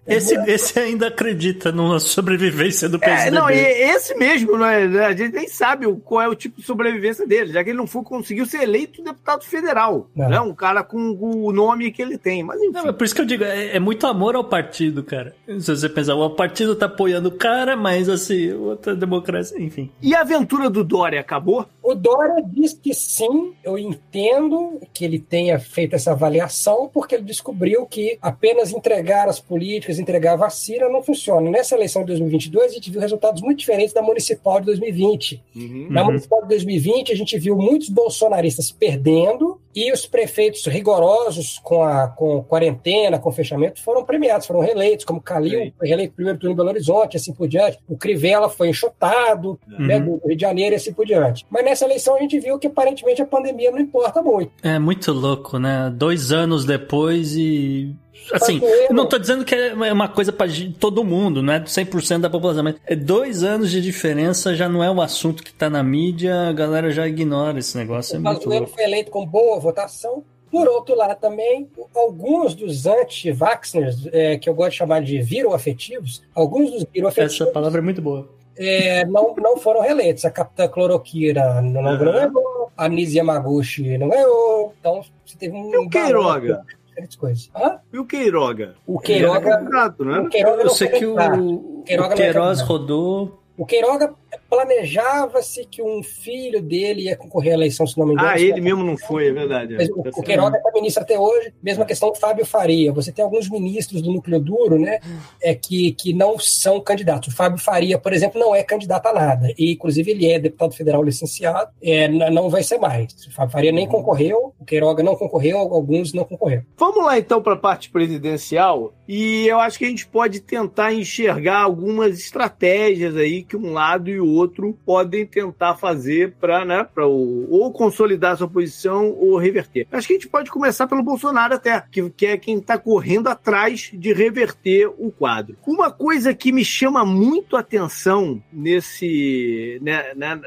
[0.07, 3.27] Esse, esse ainda acredita na sobrevivência do PSDB.
[3.27, 5.05] É, não, esse mesmo, né?
[5.05, 7.87] a gente nem sabe qual é o tipo de sobrevivência dele, já que ele não
[7.87, 10.09] foi, conseguiu ser eleito deputado federal.
[10.15, 10.29] Não.
[10.29, 10.39] Né?
[10.39, 12.43] Um cara com o nome que ele tem.
[12.43, 12.73] Mas enfim.
[12.73, 15.35] Não, é por isso que eu digo, é, é, muito amor ao partido, cara.
[15.59, 19.91] Se você pensar, o partido tá apoiando o cara, mas assim, outra democracia, enfim.
[20.01, 21.67] E a aventura do Dória acabou?
[21.81, 27.23] O Dória diz que sim, eu entendo que ele tenha feito essa avaliação, porque ele
[27.23, 31.49] descobriu viu que apenas entregar as políticas, entregar a vacina não funciona.
[31.51, 35.43] Nessa eleição de 2022, a gente viu resultados muito diferentes da municipal de 2020.
[35.55, 35.87] Uhum.
[35.89, 41.83] Na municipal de 2020, a gente viu muitos bolsonaristas perdendo e os prefeitos rigorosos com
[41.83, 46.39] a com quarentena, com fechamento, foram premiados, foram reeleitos, como Calil foi reeleito no primeiro
[46.39, 47.79] turno em Belo Horizonte, assim por diante.
[47.87, 49.85] O Crivella foi enxotado, uhum.
[49.85, 51.45] né, do Rio de Janeiro e assim por diante.
[51.49, 54.51] Mas nessa eleição a gente viu que aparentemente a pandemia não importa muito.
[54.63, 55.91] É muito louco, né?
[55.93, 57.93] Dois anos depois e
[58.31, 58.59] Assim,
[58.89, 60.47] eu não tô dizendo que é uma coisa para
[60.79, 64.83] todo mundo, não é 100% da população, mas é dois anos de diferença, já não
[64.83, 68.15] é um assunto que tá na mídia, a galera já ignora esse negócio.
[68.15, 70.23] O é brasileiro foi eleito com boa votação.
[70.49, 76.23] Por outro lado, também, alguns dos anti-vaxxers, é, que eu gosto de chamar de viroafetivos,
[76.33, 77.41] alguns dos viroafetivos...
[77.41, 78.29] Essa palavra é muito boa.
[78.57, 80.23] É, não, não foram reeleitos.
[80.23, 81.97] A Capitã Cloroquira não, não uhum.
[81.97, 85.73] ganhou, a Nise Yamaguchi não ganhou, então você teve um...
[85.73, 86.63] E o Queiroga?
[86.95, 87.51] Diferentes coisas.
[87.55, 87.79] Hã?
[87.91, 88.75] E o Queiroga?
[88.87, 89.49] O Queiroga.
[89.49, 90.19] É candidato, né?
[90.19, 91.83] O Queiroga Eu sei que o, o
[92.15, 93.41] Queiroz rodou.
[93.57, 94.13] O Queiroga
[94.49, 98.29] planejava-se que um filho dele ia concorrer à eleição, se não me engano.
[98.29, 99.75] Ah, ele mesmo não foi, é verdade.
[99.75, 99.85] É.
[99.85, 102.91] O, o Queiroga é ministro até hoje, mesma questão do Fábio Faria.
[102.93, 104.99] Você tem alguns ministros do núcleo duro, né,
[105.41, 107.33] é, que, que não são candidatos.
[107.33, 109.53] O Fábio Faria, por exemplo, não é candidato a nada.
[109.57, 113.13] E, inclusive, ele é deputado federal licenciado, é, não vai ser mais.
[113.27, 116.63] O Fábio Faria nem concorreu, o Queiroga não concorreu, alguns não concorreram.
[116.77, 118.93] Vamos lá, então, para a parte presidencial.
[119.07, 124.09] E eu acho que a gente pode tentar enxergar algumas estratégias aí que um lado
[124.09, 129.87] e o outro podem tentar fazer para né, pra ou consolidar sua posição ou reverter.
[129.91, 133.27] Acho que a gente pode começar pelo Bolsonaro até, que, que é quem está correndo
[133.27, 135.57] atrás de reverter o quadro.
[135.65, 140.39] Uma coisa que me chama muito atenção nesse, né, né,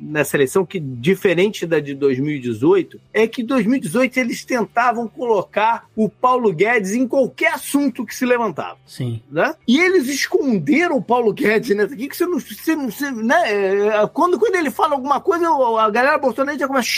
[0.00, 6.08] nessa eleição, que diferente da de 2018, é que em 2018 eles tentavam colocar o
[6.08, 8.78] Paulo Guedes em qualquer assunto que se levantava.
[8.86, 9.22] Sim.
[9.30, 9.54] Né?
[9.68, 13.33] E eles esconderam o Paulo Guedes nessa aqui, que você não, você não, você, né?
[13.34, 13.96] Né?
[14.02, 15.46] É, quando, quando ele fala alguma coisa,
[15.80, 16.88] a galera bolsonarista já começa.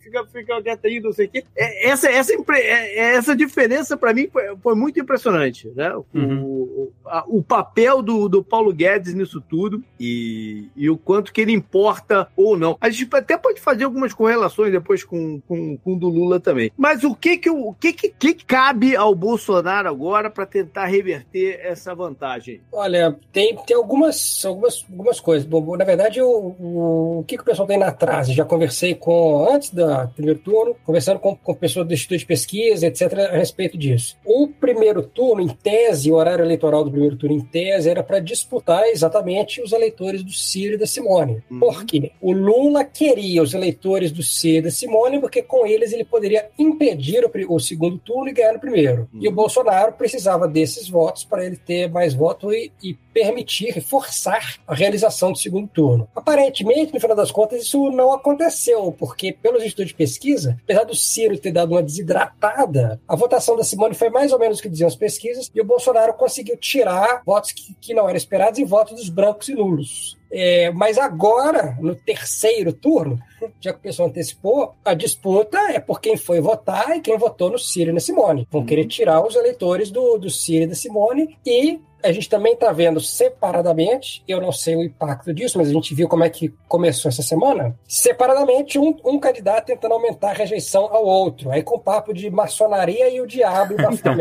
[0.00, 1.44] Fica, fica quieta aí, não sei o quê.
[1.56, 5.94] Essa, essa, essa diferença, para mim, foi, foi, muito impressionante, né?
[6.14, 6.42] Uhum.
[6.42, 11.40] O, a, o papel do, do Paulo Guedes nisso tudo e, e o quanto que
[11.40, 12.76] ele importa ou não.
[12.80, 16.70] A gente até pode fazer algumas correlações depois com, com, com o do Lula também.
[16.76, 21.60] Mas o que que, o que, que, que cabe ao Bolsonaro agora para tentar reverter
[21.62, 22.60] essa vantagem?
[22.72, 25.46] Olha, tem, tem algumas, algumas, algumas coisas.
[25.46, 28.28] Bom, na verdade, o, o, o que, que o pessoal tem na trás?
[28.28, 29.84] Já conversei com, antes do
[30.14, 34.16] primeiro turno, conversando com, com pessoas do Instituto de Pesquisa, etc., a respeito disso.
[34.24, 38.18] O primeiro turno, em tese, o horário eleitoral do primeiro turno, em tese, era para
[38.18, 41.42] disputar exatamente os eleitores do Ciro e da Simone.
[41.50, 41.60] Uhum.
[41.60, 42.12] Por quê?
[42.20, 46.48] O Lula queria os eleitores do Ciro e da Simone, porque com eles ele poderia
[46.58, 49.08] impedir o, o segundo turno e ganhar no primeiro.
[49.12, 49.22] Uhum.
[49.22, 54.53] E o Bolsonaro precisava desses votos para ele ter mais votos e, e permitir, forçar
[54.66, 56.08] a realização do segundo turno.
[56.14, 60.94] Aparentemente, no final das contas, isso não aconteceu, porque pelos estudos de pesquisa, apesar do
[60.94, 64.68] Ciro ter dado uma desidratada, a votação da Simone foi mais ou menos o que
[64.68, 68.64] diziam as pesquisas, e o Bolsonaro conseguiu tirar votos que, que não eram esperados e
[68.64, 70.16] votos dos brancos e nulos.
[70.36, 73.20] É, mas agora, no terceiro turno,
[73.60, 77.50] já que o pessoal antecipou, a disputa é por quem foi votar e quem votou
[77.50, 78.48] no Ciro e na Simone.
[78.50, 78.66] Vão uhum.
[78.66, 82.70] querer tirar os eleitores do, do Ciro e da Simone e a gente também está
[82.70, 86.52] vendo separadamente, eu não sei o impacto disso, mas a gente viu como é que
[86.68, 91.76] começou essa semana, separadamente um, um candidato tentando aumentar a rejeição ao outro, aí com
[91.76, 94.16] o papo de maçonaria e o diabo então,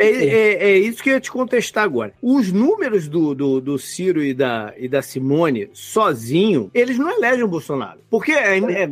[0.00, 2.12] é, é, é, isso que eu ia te contestar agora.
[2.22, 7.42] Os números do, do, do Ciro e da, e da Simone, sozinho, eles não elegem
[7.42, 8.00] o Bolsonaro.
[8.10, 8.88] Porque é, é,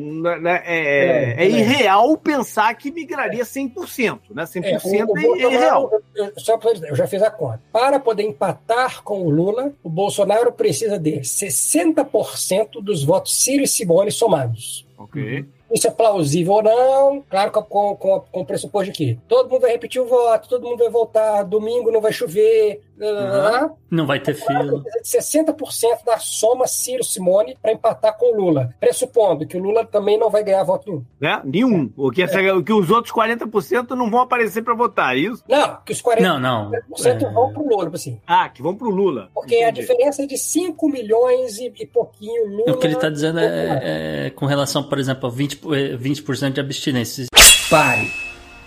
[0.65, 4.43] é, é irreal pensar que migraria 100%, né?
[4.43, 5.91] 100% o, o é irreal.
[6.15, 7.61] Eu, eu, só pra, eu já fiz a conta.
[7.73, 13.69] Para poder empatar com o Lula, o Bolsonaro precisa de 60% dos votos Ciro e
[13.69, 14.87] Simone somados.
[14.99, 15.47] Ok.
[15.73, 17.25] Isso é plausível ou não?
[17.31, 20.67] Claro, com, com, com o pressuposto de que todo mundo vai repetir o voto, todo
[20.67, 23.77] mundo vai voltar, domingo não vai chover, Uhum.
[23.91, 24.83] Não vai ter fila.
[25.03, 28.75] 60% da soma Ciro Simone para empatar com o Lula.
[28.79, 31.05] Pressupondo que o Lula também não vai ganhar voto nenhum.
[31.21, 31.43] Né?
[31.45, 31.93] Nenhum.
[31.97, 32.53] O que, é.
[32.53, 35.43] o que os outros 40% não vão aparecer para votar, é isso?
[35.49, 36.75] Não, que os 40% não, não.
[36.75, 37.33] É...
[37.33, 37.91] vão para o Lula.
[37.93, 38.21] Assim.
[38.27, 39.31] Ah, que vão para o Lula.
[39.35, 39.69] Porque Entendi.
[39.69, 42.73] a diferença é de 5 milhões e, e pouquinho Lula.
[42.73, 46.61] O que ele está dizendo é, é, com relação, por exemplo, a 20%, 20 de
[46.61, 47.27] abstinência.
[47.69, 48.11] Pare.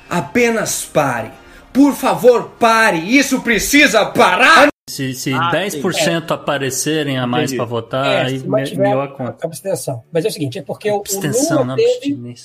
[0.09, 1.31] Apenas pare
[1.75, 2.97] por favor, pare!
[2.97, 4.69] Isso precisa parar!
[4.87, 6.33] Se, se ah, 10% é.
[6.33, 8.39] aparecerem a mais para votar, é, aí
[8.77, 9.45] melhor a conta.
[9.45, 10.03] Abstenção.
[10.11, 12.35] Mas é o seguinte, é porque abstenção, o Lula teve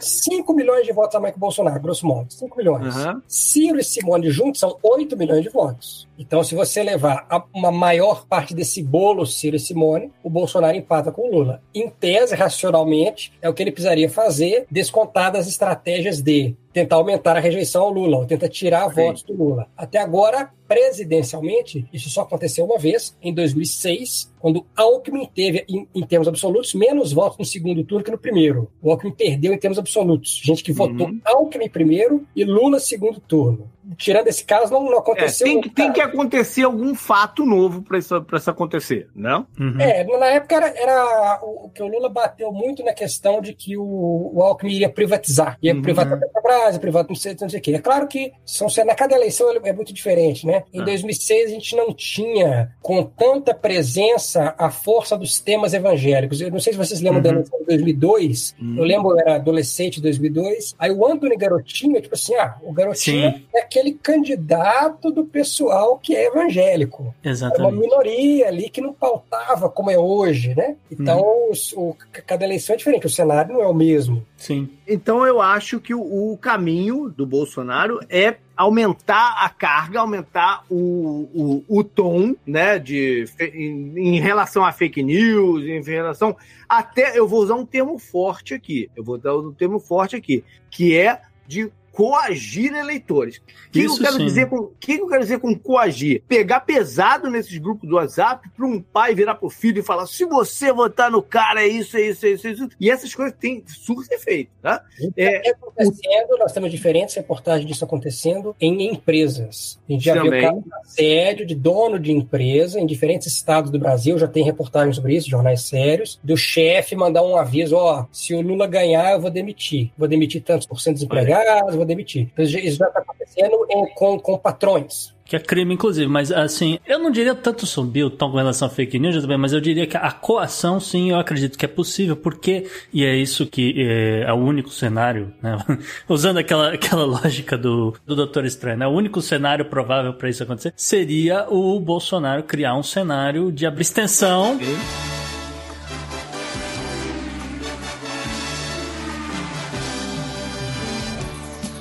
[0.00, 2.26] 5 milhões de votos a mais que o Bolsonaro, grosso modo.
[2.30, 2.94] 5 milhões.
[2.96, 3.22] Uhum.
[3.28, 6.08] Ciro e Simone juntos são 8 milhões de votos.
[6.18, 11.10] Então, se você levar uma maior parte desse bolo, Ciro e Simone, o Bolsonaro empata
[11.10, 11.62] com o Lula.
[11.74, 17.36] Em tese, racionalmente, é o que ele precisaria fazer, descontar as estratégias de tentar aumentar
[17.36, 18.94] a rejeição ao Lula, ou tentar tirar Sim.
[18.96, 19.68] votos do Lula.
[19.76, 26.06] Até agora, presidencialmente, isso só aconteceu uma vez, em 2006, quando Alckmin teve, em, em,
[26.06, 28.70] termos absolutos, menos votos no segundo turno que no primeiro.
[28.82, 30.38] O Alckmin perdeu em termos absolutos.
[30.44, 31.18] Gente que votou uhum.
[31.24, 35.46] Alckmin primeiro e Lula segundo turno tirando esse caso, não, não aconteceu.
[35.46, 39.46] É, tem, que, tem que acontecer algum fato novo para isso, isso acontecer, não?
[39.58, 39.80] Uhum.
[39.80, 43.76] É, na época era, era, o que o Lula bateu muito na questão de que
[43.76, 45.58] o, o Alckmin iria privatizar.
[45.62, 45.82] Ia uhum.
[45.82, 47.72] privatizar a Petrobras, privatizar não sei, não sei o quê.
[47.74, 50.64] É claro que são, na cada eleição é muito diferente, né?
[50.72, 51.46] Em 2006 ah.
[51.46, 56.40] a gente não tinha com tanta presença a força dos temas evangélicos.
[56.40, 57.22] Eu não sei se vocês lembram uhum.
[57.22, 58.54] da eleição de 2002.
[58.60, 58.78] Uhum.
[58.78, 60.74] Eu lembro, eu era adolescente em 2002.
[60.78, 63.46] Aí o Antônio Garotinho, tipo assim, ah, o Garotinho Sim.
[63.54, 67.14] é aquele candidato do pessoal que é evangélico.
[67.24, 67.60] Exatamente.
[67.60, 70.76] É uma minoria ali que não pautava como é hoje, né?
[70.90, 71.90] Então, uhum.
[71.90, 74.24] o, cada eleição é diferente, o cenário não é o mesmo.
[74.36, 74.68] Sim.
[74.86, 81.28] Então, eu acho que o, o caminho do Bolsonaro é aumentar a carga, aumentar o,
[81.34, 86.36] o, o tom, né, de, em, em, relação a fake news, em relação
[86.68, 90.44] até, eu vou usar um termo forte aqui, eu vou dar um termo forte aqui,
[90.70, 93.38] que é de coagir eleitores.
[93.38, 96.22] O que, eu quero dizer com que eu quero dizer com coagir?
[96.28, 100.24] Pegar pesado nesses grupos do WhatsApp para um pai virar pro filho e falar: se
[100.24, 102.68] você votar no cara, é isso, é isso, é isso, é isso.
[102.80, 104.82] E essas coisas têm surto efeito, tá?
[105.16, 109.78] É, acontecendo, nós temos diferentes reportagens disso acontecendo em empresas.
[109.88, 110.40] A gente já Também.
[110.40, 114.44] viu caso de assédio de dono de empresa em diferentes estados do Brasil, já tem
[114.44, 119.12] reportagens sobre isso, jornais sérios, do chefe mandar um aviso: ó, se o Lula ganhar,
[119.12, 119.92] eu vou demitir.
[119.96, 122.28] Vou demitir tantos por cento dos empregados, demitir.
[122.32, 125.14] Então, isso já está acontecendo em, com, com patrões.
[125.24, 128.68] Que é crime, inclusive, mas assim, eu não diria tanto subir o tom com relação
[128.68, 131.68] a fake news também, mas eu diria que a coação, sim, eu acredito que é
[131.68, 135.56] possível, porque, e é isso que é, é o único cenário, né?
[136.06, 138.86] Usando aquela, aquela lógica do, do Doutor Estranho, né?
[138.86, 144.58] O único cenário provável para isso acontecer seria o Bolsonaro criar um cenário de abstenção.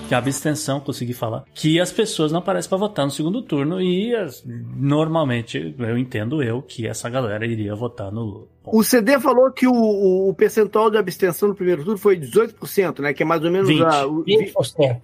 [0.07, 3.81] Que a abstenção, consegui falar, que as pessoas não aparecem para votar no segundo turno
[3.81, 8.47] e as, normalmente eu entendo eu que essa galera iria votar no Lula.
[8.65, 13.13] O CD falou que o, o, percentual de abstenção no primeiro turno foi 18%, né?
[13.13, 13.81] Que é mais ou menos 20.
[13.81, 14.07] a.
[14.07, 14.53] O, 20%.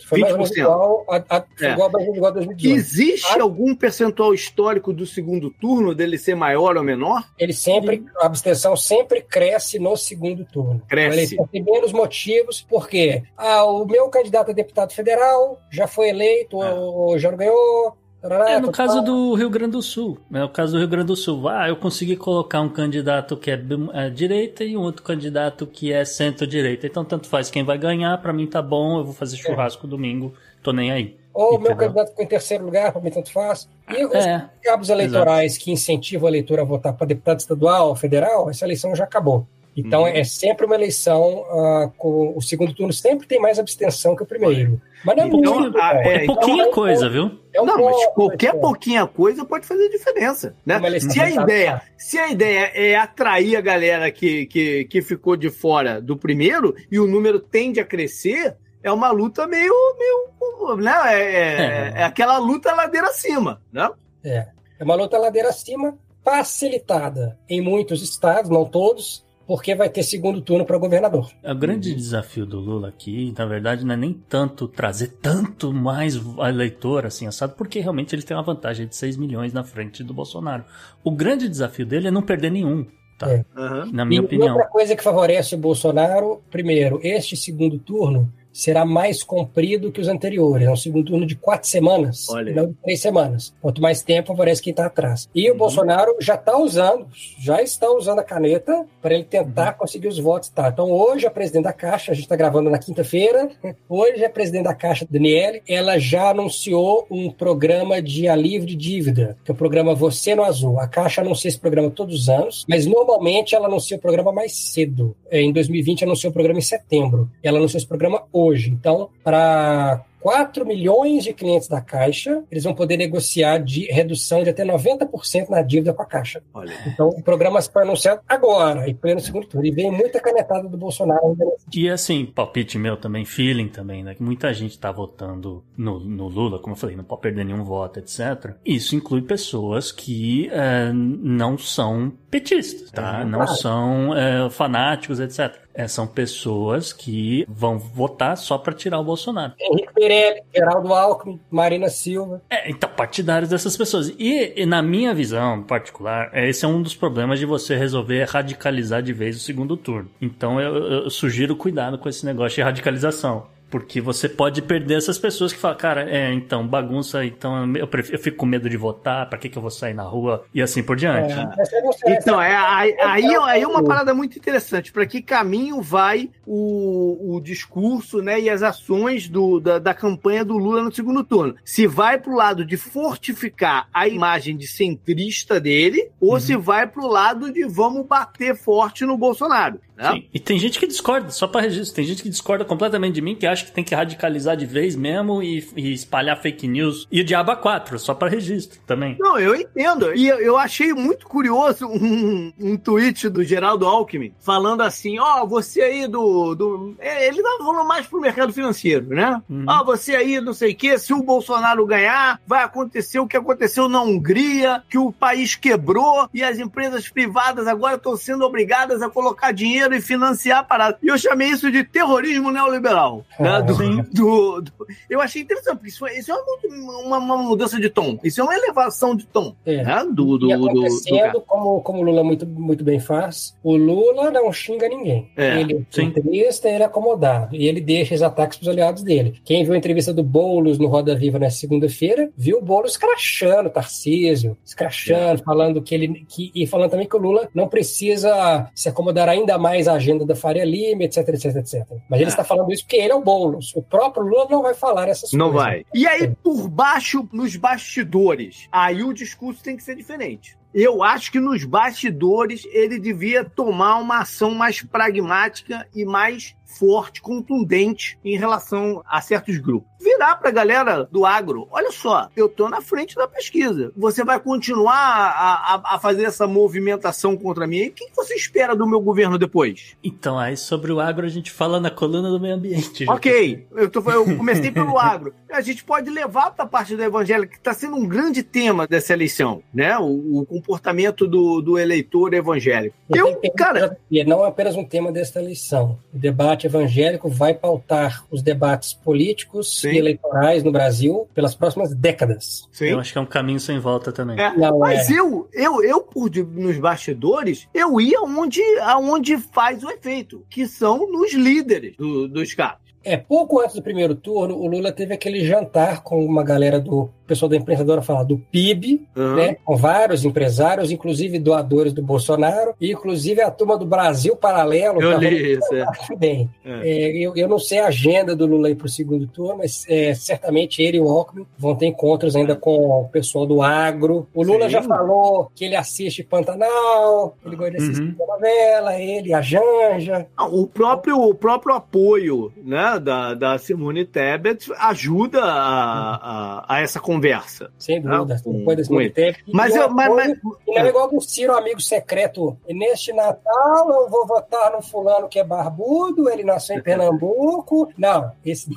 [0.06, 0.22] Foi 20%.
[0.22, 1.72] mais ou menos igual a, a, é.
[1.74, 2.76] igual a igual a 2018.
[2.76, 7.24] Existe algum percentual histórico do segundo turno dele ser maior ou menor?
[7.38, 10.82] Ele sempre, a abstenção sempre cresce no segundo turno.
[10.88, 11.36] Cresce.
[11.36, 16.64] Ele tem menos motivos, porque ah, o meu candidato a deputado federal já foi eleito,
[16.64, 16.74] é.
[16.74, 20.18] ou já ganhou, é, no caso do Rio Grande do Sul.
[20.34, 21.48] É o caso do Rio Grande do Sul.
[21.48, 23.60] Ah, eu consegui colocar um candidato que é,
[23.94, 26.86] é direita e um outro candidato que é centro-direita.
[26.86, 29.90] Então, tanto faz quem vai ganhar, para mim tá bom, eu vou fazer churrasco é.
[29.90, 31.18] domingo, tô nem aí.
[31.34, 33.70] Ou o meu candidato ficou em terceiro lugar, para mim tanto faz.
[33.88, 35.64] E os é, cabos eleitorais exato.
[35.64, 39.48] que incentivam a eleitor a votar para deputado estadual, federal, essa eleição já acabou.
[39.80, 40.08] Então, uhum.
[40.08, 44.26] é sempre uma eleição uh, com o segundo turno sempre tem mais abstenção que o
[44.26, 44.82] primeiro.
[45.04, 47.32] Mas não é, então, muito, a, é, é pouquinha então, coisa, é, viu?
[47.54, 50.80] É um não, mas qualquer pouquinha coisa pode fazer diferença, né?
[51.00, 55.50] Se a ideia, se a ideia é atrair a galera que, que, que ficou de
[55.50, 60.94] fora do primeiro e o número tende a crescer, é uma luta meio, meio né?
[61.08, 63.90] É, é, é aquela luta ladeira acima, né?
[64.24, 64.48] É,
[64.80, 70.42] é uma luta ladeira acima facilitada em muitos estados, não todos, porque vai ter segundo
[70.42, 71.32] turno para governador.
[71.44, 76.22] O grande desafio do Lula aqui, na verdade, não é nem tanto trazer tanto mais
[76.38, 80.14] eleitor assim assado, porque realmente ele tem uma vantagem de 6 milhões na frente do
[80.14, 80.64] Bolsonaro.
[81.04, 82.86] O grande desafio dele é não perder nenhum.
[83.18, 83.28] Tá?
[83.32, 83.44] É.
[83.58, 83.92] Uhum.
[83.92, 84.54] Na minha e opinião.
[84.54, 90.08] Outra coisa que favorece o Bolsonaro, primeiro, este segundo turno será mais comprido que os
[90.08, 90.68] anteriores.
[90.68, 92.54] É um segundo turno de quatro semanas, Olha.
[92.54, 93.54] não de três semanas.
[93.62, 95.30] Quanto mais tempo, favorece quem está atrás.
[95.34, 95.56] E uhum.
[95.56, 97.08] o Bolsonaro já está usando,
[97.40, 99.80] já está usando a caneta para ele tentar uhum.
[99.80, 100.50] conseguir os votos.
[100.50, 100.70] Tá.
[100.70, 103.50] Então, hoje, a presidente da Caixa, a gente está gravando na quinta-feira,
[103.88, 109.38] hoje a presidente da Caixa, Daniele, ela já anunciou um programa de alívio de dívida,
[109.44, 110.80] que é o programa Você no Azul.
[110.80, 114.56] A Caixa anuncia esse programa todos os anos, mas normalmente ela anuncia o programa mais
[114.56, 115.16] cedo.
[115.32, 117.30] Em 2020, anunciou o programa em setembro.
[117.44, 118.39] Ela anunciou esse programa hoje.
[118.68, 124.50] Então, para 4 milhões de clientes da Caixa, eles vão poder negociar de redução de
[124.50, 126.42] até 90% na dívida com a Caixa.
[126.54, 126.74] Olha.
[126.88, 129.66] Então, o programa se foi anunciado agora, e pleno segundo turno.
[129.66, 134.04] E vem muita canetada do Bolsonaro ainda nesse E assim, palpite meu também, feeling também,
[134.04, 134.14] né?
[134.14, 137.64] Que muita gente tá votando no, no Lula, como eu falei, não pode perder nenhum
[137.64, 138.56] voto, etc.
[138.66, 143.22] Isso inclui pessoas que é, não são petistas, tá?
[143.22, 143.56] É, não claro.
[143.56, 145.56] são é, fanáticos, etc.
[145.74, 149.54] É, são pessoas que vão votar só para tirar o Bolsonaro.
[149.60, 152.42] Henrique Meirelles, Geraldo Alckmin, Marina Silva.
[152.50, 154.10] É, então, partidários dessas pessoas.
[154.18, 158.28] E, e, na minha visão particular, é, esse é um dos problemas de você resolver
[158.28, 160.10] radicalizar de vez o segundo turno.
[160.20, 163.46] Então eu, eu sugiro cuidado com esse negócio de radicalização.
[163.70, 168.18] Porque você pode perder essas pessoas que falam, cara, é, então, bagunça, então eu, prefiro,
[168.18, 170.62] eu fico com medo de votar, pra que, que eu vou sair na rua e
[170.62, 171.34] assim por diante.
[171.34, 172.14] É.
[172.14, 174.92] Então, é, aí, aí, aí é uma parada muito interessante.
[174.92, 180.44] Para que caminho vai o, o discurso né, e as ações do, da, da campanha
[180.44, 181.56] do Lula no segundo turno?
[181.64, 186.40] Se vai pro lado de fortificar a imagem de centrista dele, ou uhum.
[186.40, 189.80] se vai pro lado de vamos bater forte no Bolsonaro.
[190.00, 190.24] Né?
[190.34, 193.36] E tem gente que discorda, só para registro, tem gente que discorda completamente de mim,
[193.36, 197.06] que acha que tem que radicalizar de vez mesmo e, e espalhar fake news.
[197.12, 199.18] E o Diaba 4, só para registro também.
[199.20, 200.16] Não, eu entendo.
[200.16, 205.48] E eu achei muito curioso um, um tweet do Geraldo Alckmin falando assim: ó, oh,
[205.48, 206.56] você aí do.
[206.56, 206.96] do...
[207.00, 209.42] É, ele tava falando mais pro mercado financeiro, né?
[209.50, 209.66] Uhum.
[209.68, 209.80] Ó, uhum.
[209.82, 213.36] oh, você aí, não sei o quê, se o Bolsonaro ganhar, vai acontecer o que
[213.36, 219.02] aconteceu na Hungria, que o país quebrou e as empresas privadas agora estão sendo obrigadas
[219.02, 220.98] a colocar dinheiro dinheiro e financiar a parada.
[221.02, 223.26] E eu chamei isso de terrorismo neoliberal.
[223.40, 223.50] Né?
[223.50, 224.72] Ah, do, do, do,
[225.10, 226.36] eu achei interessante, porque isso, isso é
[226.68, 228.18] uma, uma, mudança de tom.
[228.24, 229.56] Isso é uma elevação de tom.
[229.66, 229.84] É.
[229.84, 230.06] Né?
[230.14, 234.32] Do, do, e acontecendo, do, como, como o Lula muito, muito bem faz, o Lula
[234.32, 235.30] não xinga ninguém.
[235.36, 235.60] É.
[235.60, 237.56] Ele é entrevista, ele é acomodado.
[237.56, 239.40] E ele deixa os ataques para os aliados dele.
[239.44, 243.70] Quem viu a entrevista do Boulos no Roda Viva na segunda-feira, viu o Boulos escrachando
[243.70, 245.44] Tarcísio, escrachando, é.
[245.44, 246.26] falando que ele.
[246.28, 249.94] Que, e falando também que o Lula não precisa se acomodar ainda mais faz a
[249.94, 251.86] agenda da Faria Lima, etc, etc, etc.
[252.10, 252.32] Mas ele É.
[252.32, 253.74] está falando isso porque ele é o Boulos.
[253.76, 255.68] O próprio Lula não vai falar essas Não coisas.
[255.68, 255.86] vai.
[255.94, 260.58] E aí, por baixo, nos bastidores, aí o discurso tem que ser diferente.
[260.74, 267.22] Eu acho que nos bastidores ele devia tomar uma ação mais pragmática e mais forte,
[267.22, 269.89] contundente em relação a certos grupos.
[270.00, 273.92] Virar pra galera do agro, olha só, eu tô na frente da pesquisa.
[273.98, 277.78] Você vai continuar a, a- a fazer essa movimentação contra mim?
[277.80, 279.96] E o que você espera do meu governo depois?
[280.04, 283.06] Então, aí sobre o agro a gente fala na coluna do meio ambiente.
[283.10, 285.34] Ok, eu, tô, eu comecei pelo agro.
[285.52, 288.88] A gente pode levar para a parte do evangélico, que está sendo um grande tema
[288.88, 289.98] dessa eleição, né?
[289.98, 292.96] O, o comportamento do, do eleitor evangélico.
[293.10, 295.98] Eu, cara, E não é apenas um tema desta eleição.
[296.14, 299.89] O debate evangélico vai pautar os debates políticos Sim.
[299.94, 302.68] E eleitorais no Brasil pelas próximas décadas.
[302.72, 302.86] sim.
[302.88, 304.40] Eu acho que é um caminho sem volta também.
[304.40, 305.14] É, Não, mas é.
[305.20, 310.68] eu, eu, eu por de- nos bastidores, eu ia onde, aonde faz o efeito, que
[310.68, 312.89] são nos líderes do- dos caras.
[313.04, 317.10] É, pouco antes do primeiro turno, o Lula teve aquele jantar com uma galera do
[317.26, 319.36] pessoal da imprensadora falar do PIB, Uhum.
[319.36, 325.00] né, com vários empresários, inclusive doadores do Bolsonaro, e inclusive a turma do Brasil Paralelo.
[325.02, 325.86] Eu li isso, é.
[326.18, 326.50] bem.
[326.66, 326.90] É.
[326.90, 329.86] É, eu, eu não sei a agenda do Lula aí para o segundo turno, mas
[329.88, 334.28] é, certamente ele e o Alckmin vão ter encontros ainda com o pessoal do agro.
[334.34, 334.72] O Lula Sim.
[334.72, 338.16] já falou que ele assiste Pantanal, ele gosta de assistir Uhum.
[338.28, 340.28] novela, ele, a Janja.
[340.36, 346.82] Ah, O próprio, o próprio apoio né, da, da Simone Tebet ajuda a, a, a
[346.82, 347.72] essa conversa.
[347.78, 349.10] Sem dúvida, Ah, com- muito ele.
[349.10, 349.40] tempo.
[349.54, 350.38] Mas eu- mas- mas-
[350.68, 352.58] não é igual do Ciro, amigo secreto.
[352.68, 357.92] Neste Natal eu vou votar no fulano que é barbudo, ele nasceu em Pernambuco.
[357.98, 358.70] Não, esse...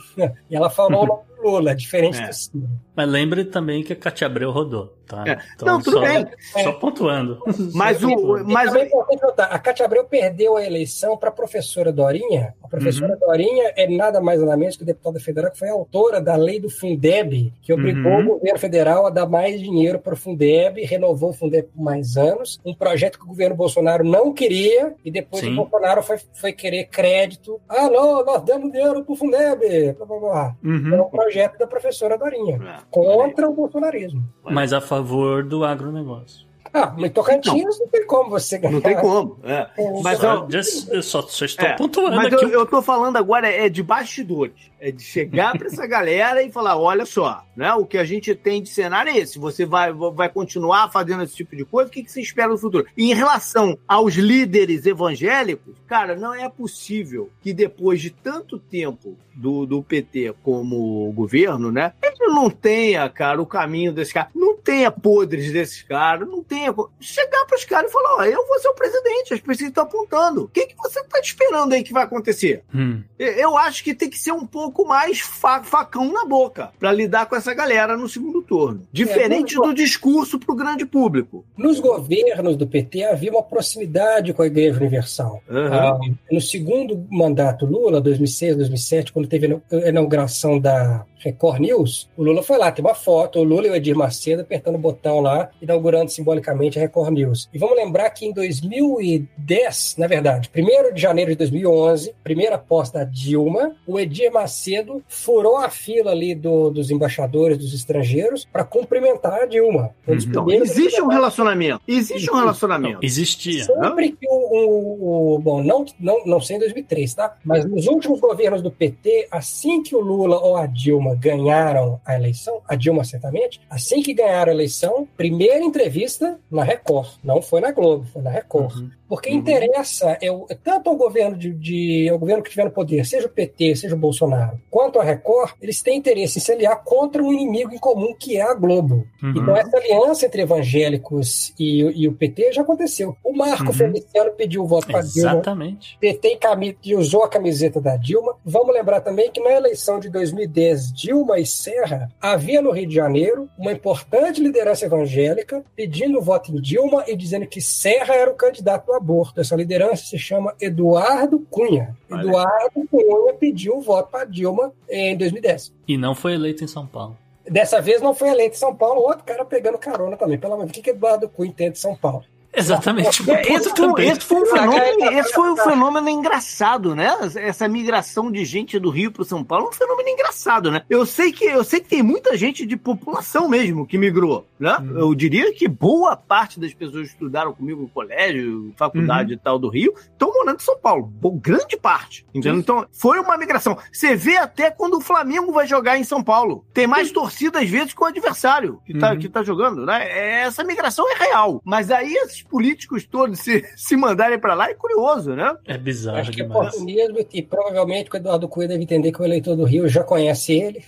[0.51, 2.27] e ela falou o Lula, diferente É.
[2.29, 2.69] do Ciro.
[2.95, 5.25] Mas lembre também que a Katia Abreu rodou, tá?
[5.27, 5.39] É.
[5.65, 6.27] Não, tudo só, bem.
[6.63, 7.39] Só pontuando.
[7.75, 8.45] Mas o.
[8.45, 12.55] Mas, é importante notar, a Cátia Abreu perdeu a eleição para a professora Dorinha.
[12.63, 16.37] A professora Dorinha é nada mais nada menos que deputada federal que foi autora da
[16.37, 18.27] lei do Fundeb, que obrigou Uhum.
[18.27, 22.17] o governo federal a dar mais dinheiro para o Fundeb, renovou o Fundeb por mais
[22.17, 25.53] anos, um projeto que o governo Bolsonaro não queria, e depois Sim.
[25.53, 27.61] o Bolsonaro foi, foi querer crédito.
[27.69, 29.93] Ah, não, nós damos dinheiro para o Fundeb.
[29.97, 30.57] Blá, blá, blá.
[30.65, 30.95] Uhum.
[30.95, 34.23] É um projeto da professora Dorinha, É, contra o bolsonarismo.
[34.45, 36.47] Mas a favor do agronegócio.
[36.75, 38.73] Ah, mas Tocantins não tem como você ganhar.
[38.73, 39.39] não tem como.
[39.45, 39.69] é.
[40.03, 42.45] Mas, Só, eu, eu só, só estou é, pontuando mas aqui.
[42.45, 44.72] eu, eu tô falando agora é de bastidores.
[44.85, 47.73] É de chegar para essa galera e falar: olha só, né?
[47.75, 49.39] O que a gente tem de cenário é esse.
[49.39, 52.59] Você vai, vai continuar fazendo esse tipo de coisa, o que, que você espera no
[52.59, 52.85] futuro?
[52.97, 59.17] E em relação aos líderes evangélicos, cara, não é possível que depois de tanto tempo
[59.33, 61.93] do, do PT como governo, né?
[62.03, 66.75] Ele não tenha, cara, o caminho desse cara, não tenha podres desses caras, não tenha.
[66.99, 69.85] Chegar para os caras e falar: ó, eu vou ser o presidente, as pessoas estão
[69.85, 70.43] apontando.
[70.43, 72.65] O que, que você tá esperando aí que vai acontecer?
[72.75, 73.05] Hum.
[73.17, 77.27] Eu acho que tem que ser um pouco mais fa- facão na boca para lidar
[77.27, 78.83] com essa galera no segundo turno.
[78.93, 81.45] Diferente do discurso para o grande público.
[81.57, 85.43] Nos governos do PT havia uma proximidade com a Igreja Universal.
[85.49, 86.15] Uhum.
[86.31, 92.43] No segundo mandato Lula, 2006, 2007, quando teve a inauguração da Record News, o Lula
[92.43, 95.51] foi lá, tem uma foto, o Lula e o Edir Macedo apertando o botão lá,
[95.61, 97.49] inaugurando simbolicamente a Record News.
[97.53, 102.93] E vamos lembrar que em 2010, na verdade, 1 de janeiro de 2011, primeira posse
[102.93, 108.65] da Dilma, o Edir Macedo furou a fila ali do- dos embaixadores dos estrangeiros para
[108.65, 109.91] cumprimentar a Dilma.
[110.07, 111.81] Um Então, existe um relacionamento.
[111.87, 112.99] Existe um Não, relacionamento.
[113.03, 113.65] existia.
[113.65, 117.37] Sempre que o, o- o- Bom, não, não, não sei em 2003, tá?
[117.45, 122.15] Mas nos últimos governos do PT, assim que o Lula ou a Dilma ganharam a
[122.15, 127.09] eleição, a Dilma certamente, assim que ganharam a eleição, primeira entrevista na Record.
[127.23, 128.77] Não foi na Globo, foi na Record.
[128.77, 128.91] Uhum.
[129.13, 129.37] Porque Uhum.
[129.37, 130.29] interessa é
[130.65, 133.95] tanto ao governo de, de- ao governo que tiver no poder, seja o PT, seja
[133.95, 137.79] o Bolsonaro, quanto a Record, eles têm interesse em se aliar contra um inimigo em
[137.79, 139.07] comum que é a Globo.
[139.23, 139.35] Uhum.
[139.37, 143.15] Então, essa aliança entre evangélicos e, e o PT já aconteceu.
[143.23, 143.73] O Marco Uhum.
[143.75, 145.33] Feliciano pediu o voto para Dilma.
[145.33, 145.99] Exatamente.
[146.01, 146.39] PT
[146.83, 148.35] e usou a camiseta da Dilma.
[148.43, 152.95] Vamos lembrar também que na eleição de 2010, Dilma e Serra, havia no Rio de
[152.95, 158.31] Janeiro uma importante liderança evangélica pedindo o voto em Dilma e dizendo que Serra era
[158.31, 159.41] o candidato do aborto.
[159.41, 161.97] Essa liderança se chama Eduardo Cunha.
[162.11, 162.23] Olha.
[162.23, 165.75] Eduardo Cunha pediu o voto para Dilma em 2010.
[165.87, 167.19] E não foi eleito em São Paulo.
[167.49, 170.39] Dessa vez não foi eleito em São Paulo, outro cara pegando carona também.
[170.39, 172.25] Pelo amor de Deus, o que que Eduardo Cunha tem de São Paulo?
[172.55, 173.31] Exatamente.
[173.31, 177.17] É, esse, foi, esse, foi um fenômeno, esse foi um fenômeno engraçado, né?
[177.37, 180.83] Essa migração de gente do Rio para São Paulo é um fenômeno engraçado, né?
[180.89, 184.77] Eu sei que eu sei que tem muita gente de população mesmo que migrou, né?
[184.79, 184.99] Uhum.
[184.99, 189.39] Eu diria que boa parte das pessoas que estudaram comigo no colégio, faculdade uhum.
[189.39, 191.07] e tal do Rio, estão morando em São Paulo.
[191.07, 192.27] Bom, grande parte.
[192.35, 192.59] Entendeu?
[192.59, 193.79] Então, foi uma migração.
[193.91, 196.67] Você vê até quando o Flamengo vai jogar em São Paulo.
[196.75, 199.19] Tem mais torcida às vezes que o adversário que tá, uhum.
[199.19, 200.43] que tá jogando, né?
[200.43, 201.63] Essa migração é real.
[201.65, 205.57] Mas aí esses políticos todos se, se mandarem para lá é curioso, né?
[205.67, 209.25] É bizarro Acho que é oportunismo e provavelmente o Eduardo Cunha deve entender que o
[209.25, 210.85] eleitor do Rio já conhece ele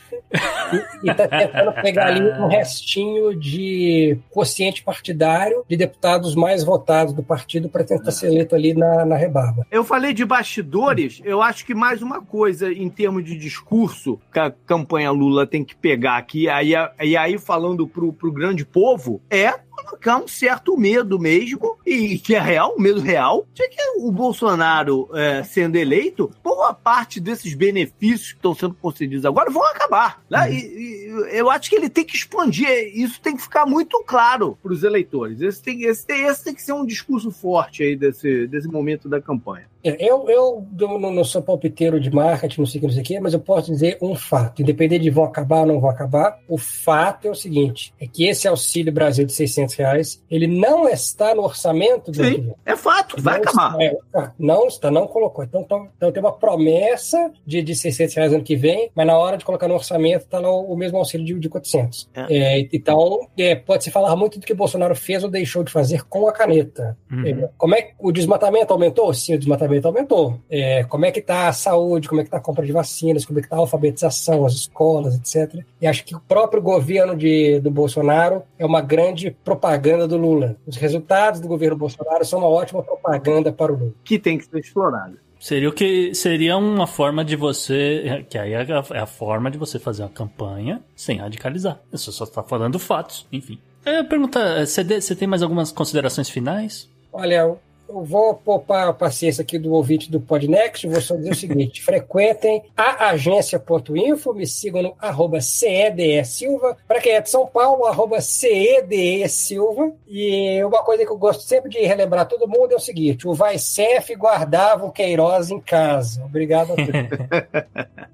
[1.03, 7.23] e, está tentando pegar ali um restinho de quociente partidário de deputados mais votados do
[7.23, 9.67] partido para tentar ser eleito ali na, na rebarba.
[9.71, 14.39] Eu falei de bastidores, eu acho que mais uma coisa em termos de discurso que
[14.39, 19.21] a campanha Lula tem que pegar aqui, aí, e aí falando pro, pro grande povo,
[19.31, 23.83] é colocar um certo medo mesmo, e que é real, um medo real, de que
[23.99, 29.65] o Bolsonaro é, sendo eleito, boa parte desses benefícios que estão sendo concedidos agora vão
[29.67, 30.23] acabar.
[30.31, 30.47] Né?
[30.47, 30.53] Uhum.
[30.53, 34.59] E, e, eu acho que ele tem que expandir, isso tem que ficar muito claro
[34.63, 35.41] para os eleitores.
[35.41, 39.21] Esse tem, esse, esse tem que ser um discurso forte aí desse, desse momento da
[39.21, 39.67] campanha.
[39.85, 43.03] É, eu, eu não, não, sou palpiteiro de marketing, não sei o que, não sei
[43.03, 44.63] o que, mas eu posso dizer um fato.
[44.63, 48.27] Independente de vão acabar ou não vão acabar, o fato é o seguinte: é que
[48.27, 53.17] esse Auxílio Brasil de 600 reais, ele não está no orçamento do Sim, é fato,
[53.19, 53.81] vai acabar.
[53.81, 55.43] Está, é, não está, não colocou.
[55.45, 59.17] Então, então, então, tem uma promessa de, de 600 reais ano que vem, mas na
[59.17, 62.11] hora de colocar no orçamento está lá o, o, mesmo auxílio de, de 400.
[62.15, 62.27] É.
[62.31, 66.05] É, então, é, pode-se falar muito do que o Bolsonaro fez ou deixou de fazer
[66.05, 66.97] com a caneta.
[67.11, 67.27] Uhum.
[67.27, 69.13] É, como é que o desmatamento aumentou?
[69.15, 70.39] Sim, o desmatamento aumentou.
[70.51, 73.25] É, como é que está a saúde, como é que está a compra de vacinas,
[73.25, 75.65] como é que está a alfabetização, as escolas, etc.
[75.81, 80.57] E acho que o próprio governo de, do Bolsonaro é uma grande propaganda do Lula.
[80.67, 83.93] Os resultados do governo Bolsonaro são uma ótima propaganda para o Lula.
[84.05, 85.15] Que tem que ser explorada.
[85.39, 89.51] Seria o que seria uma forma de você, que aí é a, é a forma
[89.51, 91.79] de você fazer uma campanha sem radicalizar.
[91.93, 93.59] Você só está falando fatos, enfim.
[93.85, 96.91] É, pergunta, você, você tem mais algumas considerações finais?
[97.13, 97.57] Olha,
[97.89, 101.83] eu vou poupar a paciência aqui do ouvinte do Podnext, vou só dizer o seguinte:
[101.85, 106.77] frequentem a agência.info, me sigam no arroba CEDE Silva.
[106.87, 109.93] Para quem é de São Paulo, arroba CEDE Silva.
[110.09, 113.35] E uma coisa que eu gosto sempre de relembrar todo mundo é o seguinte: o
[113.35, 116.25] Vaicef guardava o Queiroz em casa.
[116.25, 118.05] Obrigado a todos.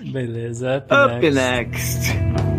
[0.12, 0.78] Beleza.
[0.78, 2.12] Up, up next.
[2.12, 2.55] next.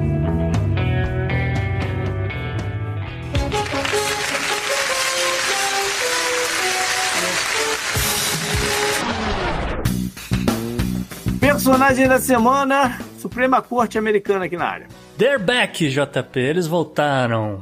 [11.48, 14.88] Personagem da semana, Suprema Corte Americana aqui na área.
[15.18, 17.60] They're back, JP, eles voltaram.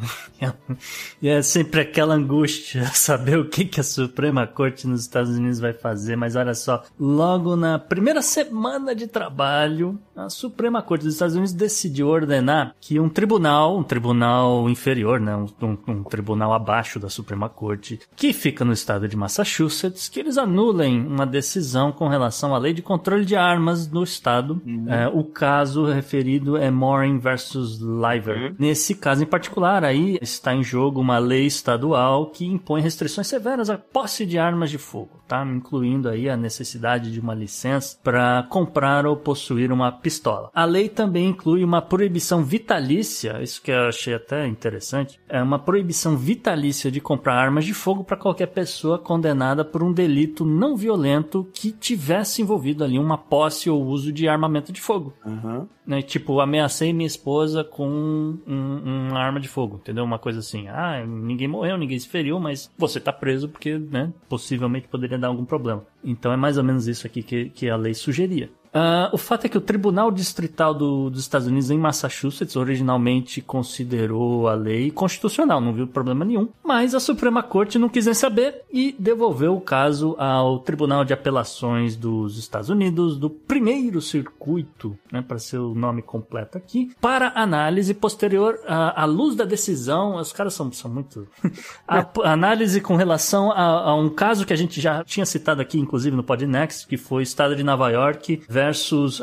[1.21, 5.61] e é sempre aquela angústia saber o que, que a Suprema Corte nos Estados Unidos
[5.61, 11.13] vai fazer, mas olha só, logo na primeira semana de trabalho, a Suprema Corte dos
[11.13, 16.99] Estados Unidos decidiu ordenar que um tribunal, um tribunal inferior, né, um, um, tribunal abaixo
[16.99, 22.09] da Suprema Corte, que fica no estado de Massachusetts, que eles anulem uma decisão com
[22.09, 24.61] relação à lei de controle de armas no estado.
[24.65, 24.85] Uhum.
[24.89, 28.37] É, o caso referido é Morin versus versus Liver.
[28.37, 28.55] Uhum.
[28.57, 33.69] Nesse caso em particular, aí está em jogo uma lei estadual que impõe restrições severas
[33.69, 35.45] à posse de armas de fogo, tá?
[35.45, 40.49] Incluindo aí a necessidade de uma licença para comprar ou possuir uma pistola.
[40.53, 45.59] A lei também inclui uma proibição vitalícia, isso que eu achei até interessante, é uma
[45.59, 50.75] proibição vitalícia de comprar armas de fogo para qualquer pessoa condenada por um delito não
[50.75, 55.13] violento que tivesse envolvido ali uma posse ou uso de armamento de fogo.
[55.25, 55.67] Uhum.
[55.85, 56.01] Né?
[56.01, 60.03] Tipo, ameacei minha esposa com um, um, uma arma de fogo, entendeu?
[60.03, 60.67] Uma coisa assim.
[60.67, 65.27] Ah, ninguém morreu, ninguém se feriu, mas você tá preso porque, né, possivelmente poderia dar
[65.27, 65.85] algum problema.
[66.03, 68.49] Então é mais ou menos isso aqui que, que a lei sugeria.
[68.75, 73.39] Uh, o fato é que o Tribunal Distrital do, dos Estados Unidos em Massachusetts originalmente
[73.41, 78.13] considerou a lei constitucional, não viu problema nenhum, mas a Suprema Corte não quis nem
[78.13, 84.97] saber e devolveu o caso ao Tribunal de Apelações dos Estados Unidos do primeiro circuito,
[85.09, 90.17] né, para ser o nome completo aqui, para análise posterior à, à luz da decisão.
[90.17, 91.25] Os caras são, são muito.
[91.87, 95.79] a, análise com relação a, a, um caso que a gente já tinha citado aqui,
[95.79, 98.64] inclusive no Podnext, que foi o Estado de Nova York versus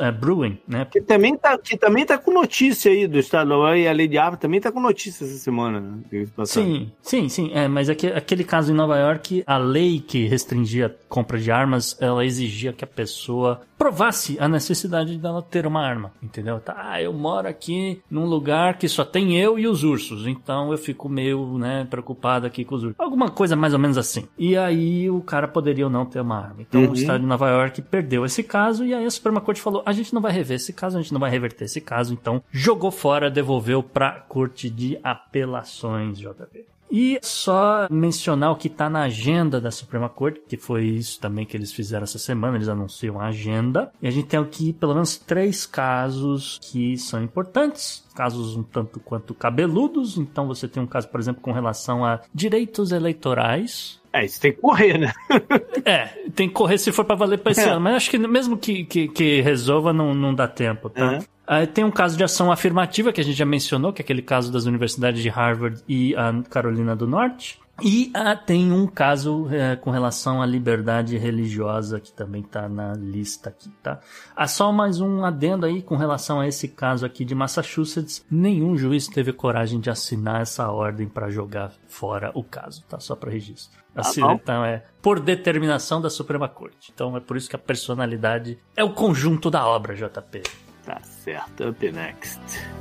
[0.00, 0.86] é, Brewing, né?
[0.90, 4.18] Que também tá, que também tá com notícia aí do estadual e a lei de
[4.18, 5.98] armas também tá com notícia essa semana, né?
[6.44, 7.50] Sim, sim, sim.
[7.54, 11.50] É, mas aquele, aquele caso em Nova York, a lei que restringia a compra de
[11.50, 16.60] armas, ela exigia que a pessoa provasse a necessidade dela ter uma arma, entendeu?
[16.60, 20.70] Tá, ah, eu moro aqui num lugar que só tem eu e os ursos, então
[20.70, 23.00] eu fico meio, né, preocupado aqui com os ursos.
[23.00, 24.28] Alguma coisa mais ou menos assim.
[24.38, 26.60] E aí o cara poderia ou não ter uma arma.
[26.60, 26.90] Então Uhum.
[26.90, 29.92] o estado de Nova York perdeu esse caso e aí a Suprema Corte falou: a
[29.92, 32.92] gente não vai rever esse caso, a gente não vai reverter esse caso, então jogou
[32.92, 36.71] fora, devolveu pra Corte de Apelações, JP.
[36.94, 41.46] E só mencionar o que está na agenda da Suprema Corte, que foi isso também
[41.46, 43.90] que eles fizeram essa semana, eles anunciam a agenda.
[44.02, 49.00] E a gente tem aqui pelo menos três casos que são importantes, casos um tanto
[49.00, 50.18] quanto cabeludos.
[50.18, 53.98] Então você tem um caso, por exemplo, com relação a direitos eleitorais.
[54.12, 55.12] É, isso tem que correr, né?
[55.84, 56.06] É,
[56.36, 57.70] tem que correr se for pra valer pra esse É.
[57.70, 57.80] ano.
[57.80, 61.14] Mas acho que mesmo que, que, que resolva, não, não dá tempo, tá?
[61.14, 61.18] Uhum.
[61.46, 64.22] Ah, tem um caso de ação afirmativa que a gente já mencionou, que é aquele
[64.22, 67.60] caso das universidades de Harvard e a Carolina do Norte.
[67.82, 72.92] E ah, tem um caso eh, com relação à liberdade religiosa que também tá na
[72.92, 73.98] lista aqui, tá?
[74.36, 78.24] Há só mais um adendo aí com relação a esse caso aqui de Massachusetts.
[78.30, 83.00] Nenhum juiz teve coragem de assinar essa ordem para jogar fora o caso, tá?
[83.00, 83.80] Só para registro.
[83.96, 84.34] Assina, bom.
[84.34, 86.92] então é por determinação da Suprema Corte.
[86.94, 90.42] Então é por isso que a personalidade é o conjunto da obra, JP.
[90.84, 92.40] Tá certo, up next.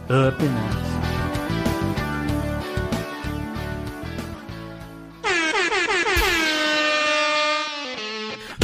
[0.09, 0.91] Up next.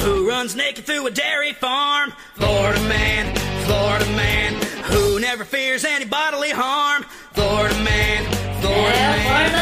[0.01, 2.11] Who runs naked through a dairy farm?
[2.33, 3.35] Florida man,
[3.65, 4.53] Florida man.
[4.91, 7.03] Who never fears any bodily harm?
[7.33, 8.23] Florida man,
[8.61, 9.57] Florida man.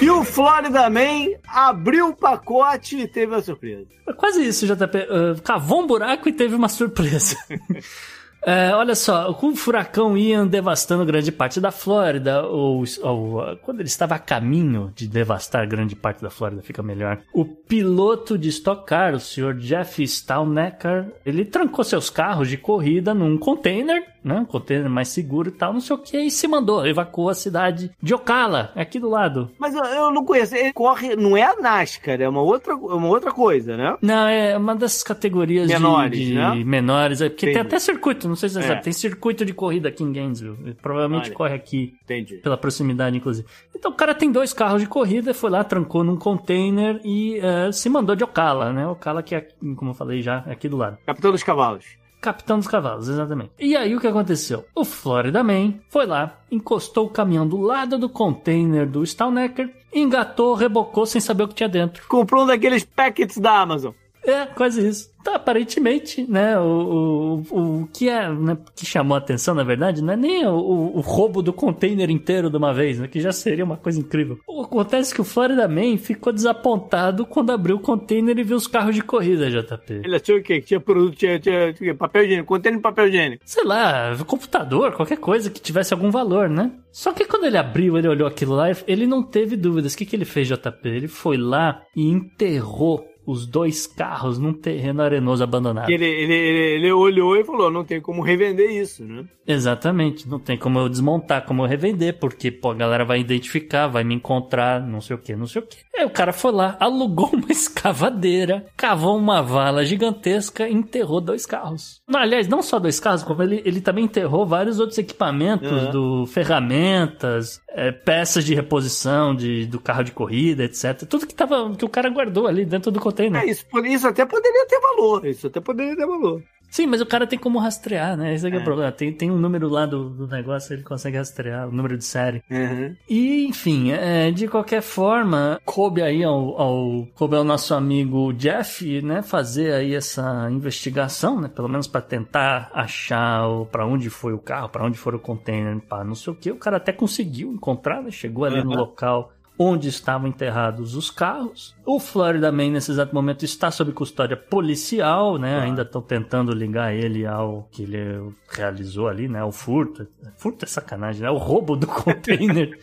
[0.00, 3.86] E o Florida Man abriu o pacote e teve a surpresa.
[4.06, 4.98] É quase isso, JP.
[4.98, 7.36] Uh, cavou um buraco e teve uma surpresa.
[8.46, 13.56] É, olha só, com o furacão Ian devastando grande parte da Flórida, ou, ou, uh,
[13.62, 17.20] quando ele estava a caminho de devastar grande parte da Flórida, fica melhor.
[17.32, 23.14] O piloto de Stock Car, o senhor Jeff Staunecker, ele trancou seus carros de corrida
[23.14, 24.34] num container, né?
[24.40, 27.34] Um container mais seguro e tal, não sei o que, e se mandou, evacuou a
[27.34, 29.50] cidade de Ocala, aqui do lado.
[29.58, 30.54] Mas eu, eu não conheço.
[30.56, 33.96] Ele corre, não é a NASCAR, é uma outra, é uma outra coisa, né?
[34.00, 36.54] Não, é uma dessas categorias de- Menores, de, né?
[36.64, 37.20] menores.
[37.20, 37.66] É, porque tem Entendi.
[37.66, 38.68] até circuito, não sei se você É.
[38.68, 38.82] sabe.
[38.82, 40.56] Tem circuito de corrida aqui em Gainesville.
[40.64, 41.34] Ele provavelmente Olha.
[41.36, 42.36] corre aqui, Entendi.
[42.36, 43.46] pela proximidade, inclusive.
[43.76, 47.70] Então o cara tem dois carros de corrida, foi lá, trancou num container e eh,
[47.72, 48.86] se mandou de Ocala, né?
[48.86, 49.46] Ocala que é,
[49.76, 50.96] como eu falei já, é aqui do lado.
[51.04, 51.84] Capitão dos Cavalos.
[52.24, 53.50] Capitão dos Cavalos, exatamente.
[53.60, 54.64] E aí o que aconteceu?
[54.74, 60.54] O Florida Man foi lá, encostou o caminhão do lado do container do Staunecker, engatou,
[60.54, 62.02] rebocou sem saber o que tinha dentro.
[62.08, 63.92] Comprou um daqueles packets da Amazon.
[64.26, 65.14] É, quase isso.
[65.24, 70.02] Tá, aparentemente, né, o, o, o que é, né, que chamou a atenção, na verdade,
[70.02, 73.20] não é nem o, o, o roubo do container inteiro de uma vez, né, que
[73.20, 74.38] já seria uma coisa incrível.
[74.46, 78.66] O, acontece que o Florida Man ficou desapontado quando abriu o container e viu os
[78.66, 80.02] carros de corrida, JP.
[80.04, 83.42] Ele achou que tinha produto, tinha, tinha, tinha papel higiênico, contendo papel higiênico.
[83.46, 86.70] Sei lá, computador, qualquer coisa que tivesse algum valor, né?
[86.92, 89.94] Só que quando ele abriu, ele olhou aquilo lá, ele não teve dúvidas.
[89.94, 90.86] O que, que ele fez, JP?
[90.88, 95.90] Ele foi lá e enterrou os dois carros num terreno arenoso abandonado.
[95.90, 99.24] Ele, ele, ele, olhou e falou: não tem como revender isso, né?
[99.46, 103.86] Exatamente, não tem como eu desmontar, como eu revender, porque pô, a galera vai identificar,
[103.86, 105.76] vai me encontrar, não sei o que, não sei o que.
[105.96, 111.44] Aí o cara foi lá, alugou uma escavadeira, cavou uma vala gigantesca e enterrou dois
[111.44, 112.00] carros.
[112.08, 115.90] Não, aliás, não só dois carros, como ele, ele também enterrou vários outros equipamentos, Uhum.
[115.90, 121.06] do ferramentas, é, peças de reposição de, do carro de corrida, etc.
[121.08, 123.42] Tudo que, tava, que o cara guardou ali dentro do container.
[123.42, 125.24] É, isso, isso até poderia ter valor.
[125.26, 126.42] Isso até poderia ter valor.
[126.70, 128.34] Sim, mas o cara tem como rastrear, né?
[128.34, 128.64] Esse é, é o É.
[128.64, 128.90] problema.
[128.90, 132.42] Tem, tem um número lá do, do negócio, ele consegue rastrear, o número de série.
[132.50, 132.96] Uhum.
[133.08, 139.00] E, enfim, é, de qualquer forma, coube aí ao, ao, coube ao nosso amigo Jeff,
[139.02, 144.38] né, fazer aí essa investigação, né, pelo menos para tentar achar para onde foi o
[144.38, 146.50] carro, para onde foi o container, para não sei o que.
[146.50, 148.76] O cara até conseguiu encontrar, né, chegou ali no Uhum.
[148.78, 151.74] local onde estavam enterrados os carros.
[151.84, 155.60] O Florida Man, nesse exato momento, está sob custódia policial, né?
[155.60, 159.42] Ainda estão tentando ligar ele ao que ele realizou ali, né?
[159.44, 160.06] O furto.
[160.36, 161.30] Furto é sacanagem, né?
[161.30, 162.78] O roubo do container.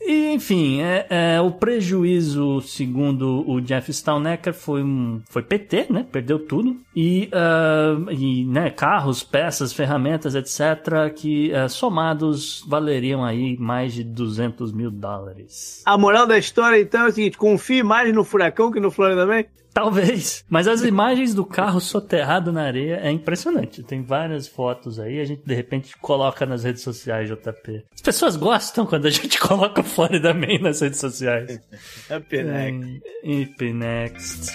[0.00, 6.06] E, enfim, é, é, o prejuízo, segundo o Jeff Staunecker, foi, um, foi PT, né?
[6.10, 6.76] Perdeu tudo.
[6.94, 14.04] E, ah, e né, carros, peças, ferramentas, etc., que ah, somados valeriam aí mais de
[14.04, 15.82] 200 mil dólares.
[15.84, 19.26] A moral da história, então, é o seguinte: confie mais no furacão que no Florida
[19.26, 19.44] Man.
[19.78, 20.44] Talvez.
[20.50, 23.80] Mas as imagens do carro soterrado na areia é impressionante.
[23.84, 27.84] Tem várias fotos aí, a gente de repente coloca nas redes sociais, JP.
[27.94, 31.60] As pessoas gostam quando a gente coloca o Florida Man nas redes sociais.
[32.10, 33.02] Up next.
[33.24, 34.52] Up next.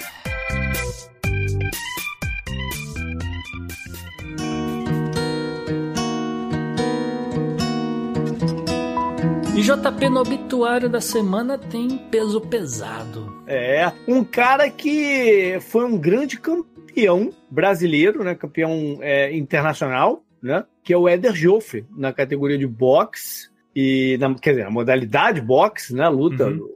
[9.55, 13.32] E JP no obituário da semana tem peso pesado.
[13.45, 18.35] É, um cara que foi um grande campeão brasileiro, né?
[18.35, 20.63] Campeão é, internacional, né?
[20.83, 23.49] Que é o Éder Joffre, na categoria de boxe.
[23.75, 26.07] E, na, quer dizer, na modalidade boxe, né?
[26.07, 26.67] Luta, Uhum.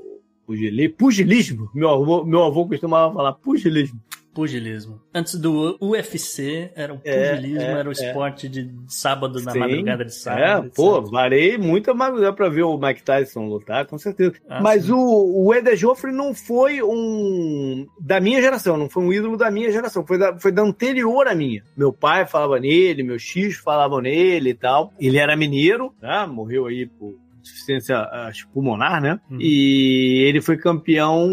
[0.45, 1.69] pugili- pugilismo.
[1.73, 3.99] Meu avô, meu avô costumava falar pugilismo.
[4.37, 5.01] Pugilismo.
[5.11, 7.93] Antes do UFC, era o É, pugilismo, é, era o é.
[7.93, 9.57] esporte de sábado, na Sim.
[9.59, 10.71] madrugada de É, sábado.
[10.75, 11.11] pô, etc.
[11.11, 14.35] varei muita madrugada pra ver o Mike Tyson lutar, com certeza.
[14.47, 14.91] Ah, Mas sim.
[14.91, 19.49] o, o Eder Joffre não foi um da minha geração, não foi um ídolo da
[19.49, 21.63] minha geração, foi da, foi da anterior à minha.
[21.75, 24.93] Meu pai falava nele, meus tios falavam nele e tal.
[24.99, 26.27] Ele era mineiro, né?
[26.27, 28.07] morreu aí por insuficiência
[28.53, 29.19] pulmonar, né?
[29.31, 29.37] Uhum.
[29.41, 31.27] E ele foi campeão.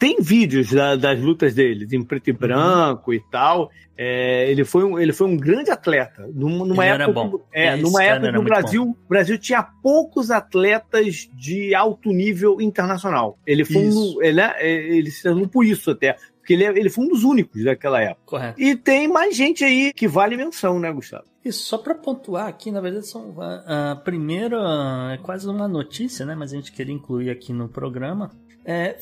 [0.00, 2.34] Tem vídeos da- das lutas dele, em preto Uhum.
[2.34, 3.70] e branco e tal.
[3.96, 6.26] É, ele, foi um, ele foi um grande atleta.
[6.34, 7.40] Numa, numa Ele era época, bom.
[7.52, 13.38] É, Esse numa época que o Brasil, Brasil tinha poucos atletas de alto nível internacional.
[13.46, 14.56] Ele foi um, ele, é-
[14.96, 16.16] ele se tornou por isso até.
[16.38, 18.22] Porque ele, é- ele foi um dos únicos daquela época.
[18.24, 18.58] Correto.
[18.60, 21.24] E tem mais gente aí que vale menção, né, Gustavo?
[21.44, 24.56] Isso, só pra pontuar aqui, na verdade, são, a, a primeira
[25.12, 26.34] é quase uma notícia, né?
[26.34, 28.30] Mas a gente queria incluir aqui no programa.
[28.64, 28.96] É,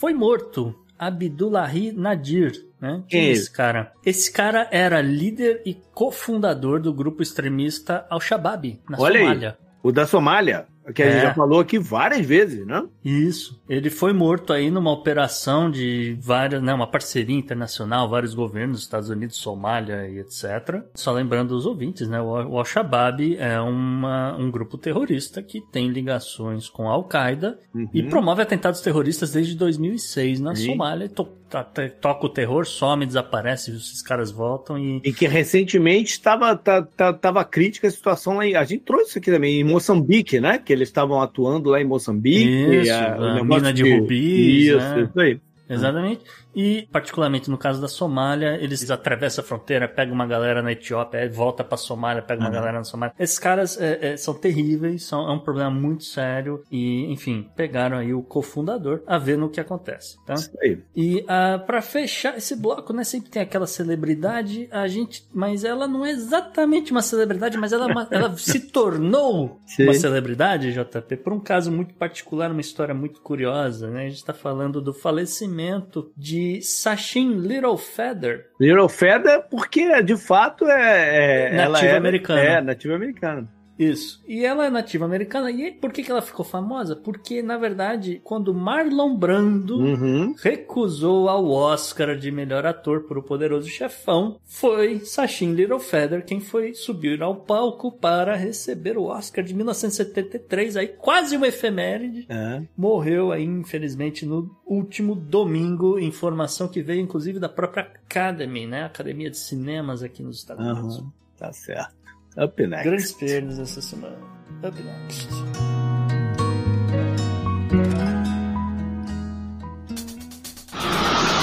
[0.00, 3.04] foi morto Abdullahi Nadir, né?
[3.06, 3.92] Quem é esse cara?
[4.02, 9.26] Esse cara era líder e cofundador do grupo extremista Al-Shabaab, na Olha aí.
[9.26, 9.58] Somália.
[9.82, 11.22] O da Somália, que a gente É.
[11.22, 12.84] já falou aqui várias vezes, né?
[13.04, 13.60] Isso.
[13.68, 19.08] Ele foi morto aí numa operação de várias, né, uma parceria internacional, vários governos, Estados
[19.08, 20.82] Unidos, Somália e etc.
[20.94, 26.68] Só lembrando os ouvintes, né, o, Al-Shabaab é uma, um grupo terrorista que tem ligações
[26.68, 27.58] com a Al-Qaeda
[27.94, 28.08] e Uhum.
[28.08, 30.66] promove atentados terroristas desde 2006 na Sim.
[30.66, 31.04] Somália.
[31.04, 35.26] E to- tá- tá- toca o terror, some, desaparece, esses caras voltam e E que
[35.26, 39.30] recentemente estava tá, tá, tava crítica a situação lá em, A gente trouxe isso aqui
[39.32, 40.58] também, em Moçambique, né?
[40.70, 42.82] Que eles estavam atuando lá em Moçambique.
[42.82, 45.02] Isso, a, a mina de rubis, Isso, né?
[45.02, 45.40] isso aí.
[45.68, 46.20] Exatamente.
[46.54, 51.30] E, particularmente no caso da Somália, eles atravessam a fronteira, pegam uma galera na Etiópia,
[51.30, 52.54] volta pra Somália, pega uma Uhum.
[52.54, 53.14] galera na Somália.
[53.18, 56.62] Esses caras é, é, são terríveis, são, é um problema muito sério.
[56.70, 60.34] E, enfim, pegaram aí o cofundador a ver no que acontece, tá?
[60.34, 60.78] Isso aí.
[60.96, 63.04] E ah, pra fechar esse bloco, né?
[63.04, 65.24] Sempre tem aquela celebridade, a gente.
[65.32, 69.84] Mas ela não é exatamente uma celebridade, mas ela, é ela se tornou Sim.
[69.84, 74.06] uma celebridade, JP, por um caso muito particular, uma história muito curiosa, né?
[74.06, 78.46] A gente tá falando do falecimento de Sachin Little Feather.
[78.60, 81.48] Little Feather, porque de fato é.
[81.52, 82.40] é Nativa é- americana.
[82.40, 83.48] É, nativa americana.
[83.80, 84.22] Isso.
[84.28, 85.50] E ela é nativa americana.
[85.50, 86.94] E por que, que ela ficou famosa?
[86.94, 90.34] Porque, na verdade, quando Marlon Brando Uhum.
[90.42, 96.40] recusou ao Oscar de melhor ator por O Poderoso Chefão, foi Sachin Little Feather quem
[96.40, 102.26] foi subir ao palco para receber o Oscar de 1973, aí quase uma efeméride.
[102.28, 102.62] É.
[102.76, 108.84] Morreu aí, infelizmente, no último domingo, informação que veio inclusive da própria Academy, né?
[108.84, 110.98] Academia de Cinemas aqui nos Estados Unidos.
[110.98, 111.12] Aham.
[111.38, 111.94] Tá certo.
[112.36, 112.84] Up next.
[112.88, 114.16] Grandes perdas essa semana.
[114.62, 115.28] Up next.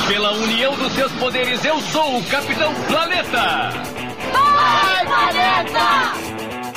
[0.08, 3.72] Pela união dos seus poderes, eu sou o Capitão Planeta!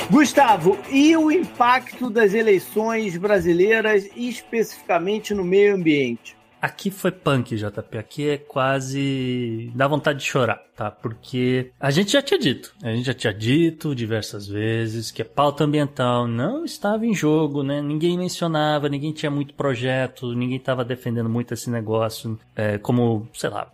[0.09, 6.35] Gustavo, e o impacto das eleições brasileiras, especificamente no meio ambiente?
[6.61, 7.97] Aqui foi punk, JP.
[7.97, 9.71] Aqui é quase.
[9.73, 10.91] dá vontade de chorar, tá?
[10.91, 15.25] Porque a gente já tinha dito, a gente já tinha dito diversas vezes que a
[15.25, 17.81] pauta ambiental não estava em jogo, né?
[17.81, 23.49] Ninguém mencionava, ninguém tinha muito projeto, ninguém estava defendendo muito esse negócio é, como, sei
[23.49, 23.71] lá,